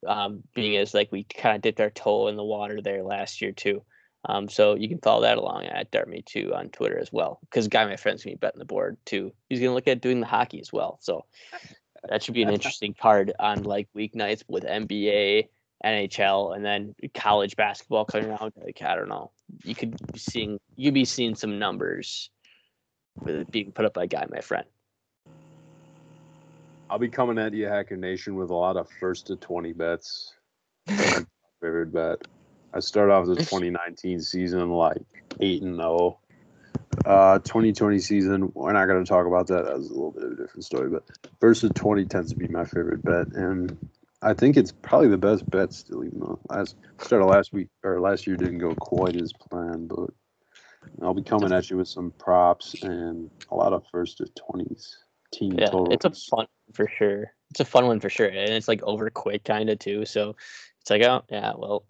[0.07, 3.41] Um, being as like we kind of dipped our toe in the water there last
[3.41, 3.83] year too.
[4.25, 7.39] Um, so you can follow that along at Dartme too on Twitter as well.
[7.41, 9.33] Because guy, my friend's gonna be betting the board too.
[9.49, 10.97] He's gonna look at doing the hockey as well.
[11.01, 11.25] So
[12.07, 15.49] that should be an interesting card on like weeknights with NBA,
[15.83, 18.53] NHL, and then college basketball coming around.
[18.55, 19.31] Like I don't know,
[19.63, 22.29] you could be seeing you could be seeing some numbers
[23.19, 24.65] with it being put up by guy, my friend.
[26.89, 30.33] I'll be coming at you, Hacker Nation, with a lot of first to twenty bets.
[30.87, 32.19] Favorite bet.
[32.73, 35.01] I start off the 2019 season like
[35.39, 36.19] eight and zero.
[37.05, 39.65] Uh, 2020 season, we're not going to talk about that.
[39.65, 40.89] That's a little bit of a different story.
[40.89, 41.03] But
[41.39, 43.77] versus 20 tends to be my favorite bet, and
[44.21, 46.03] I think it's probably the best bet still.
[46.03, 49.89] Even though last start of last week or last year didn't go quite as planned,
[49.89, 50.09] but
[51.01, 54.95] I'll be coming at you with some props and a lot of first to 20s
[55.31, 55.93] team Yeah, totals.
[55.93, 57.33] it's a fun for sure.
[57.51, 60.05] It's a fun one for sure, and it's like over quick kind of too.
[60.05, 60.35] So
[60.81, 61.85] it's like, oh yeah, well,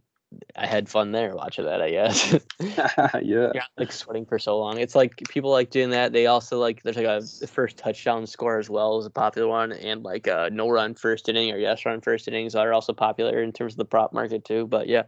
[0.55, 1.81] I had fun there watching that.
[1.81, 2.33] I guess.
[2.59, 3.19] yeah.
[3.21, 4.79] You're like sweating for so long.
[4.79, 6.13] It's like people like doing that.
[6.13, 9.71] They also like there's like a first touchdown score as well is a popular one,
[9.71, 13.41] and like uh, no run first inning or yes run first innings are also popular
[13.41, 14.67] in terms of the prop market too.
[14.67, 15.03] But yeah,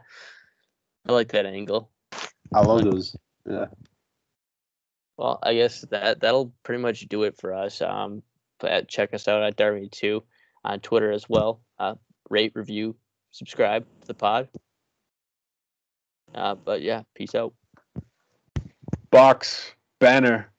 [1.08, 1.90] I like that angle.
[2.54, 3.16] I love those.
[3.50, 3.68] Yeah.
[5.18, 7.82] Well, I guess that that'll pretty much do it for us.
[7.82, 8.22] Um,
[8.60, 10.24] but check us out at Darby Two
[10.64, 11.62] on Twitter as well.
[11.80, 11.96] Uh,
[12.30, 12.96] rate, review,
[13.32, 14.50] subscribe to the pod.
[16.36, 17.54] Uh, but yeah, peace out.
[19.10, 20.52] Box, banner,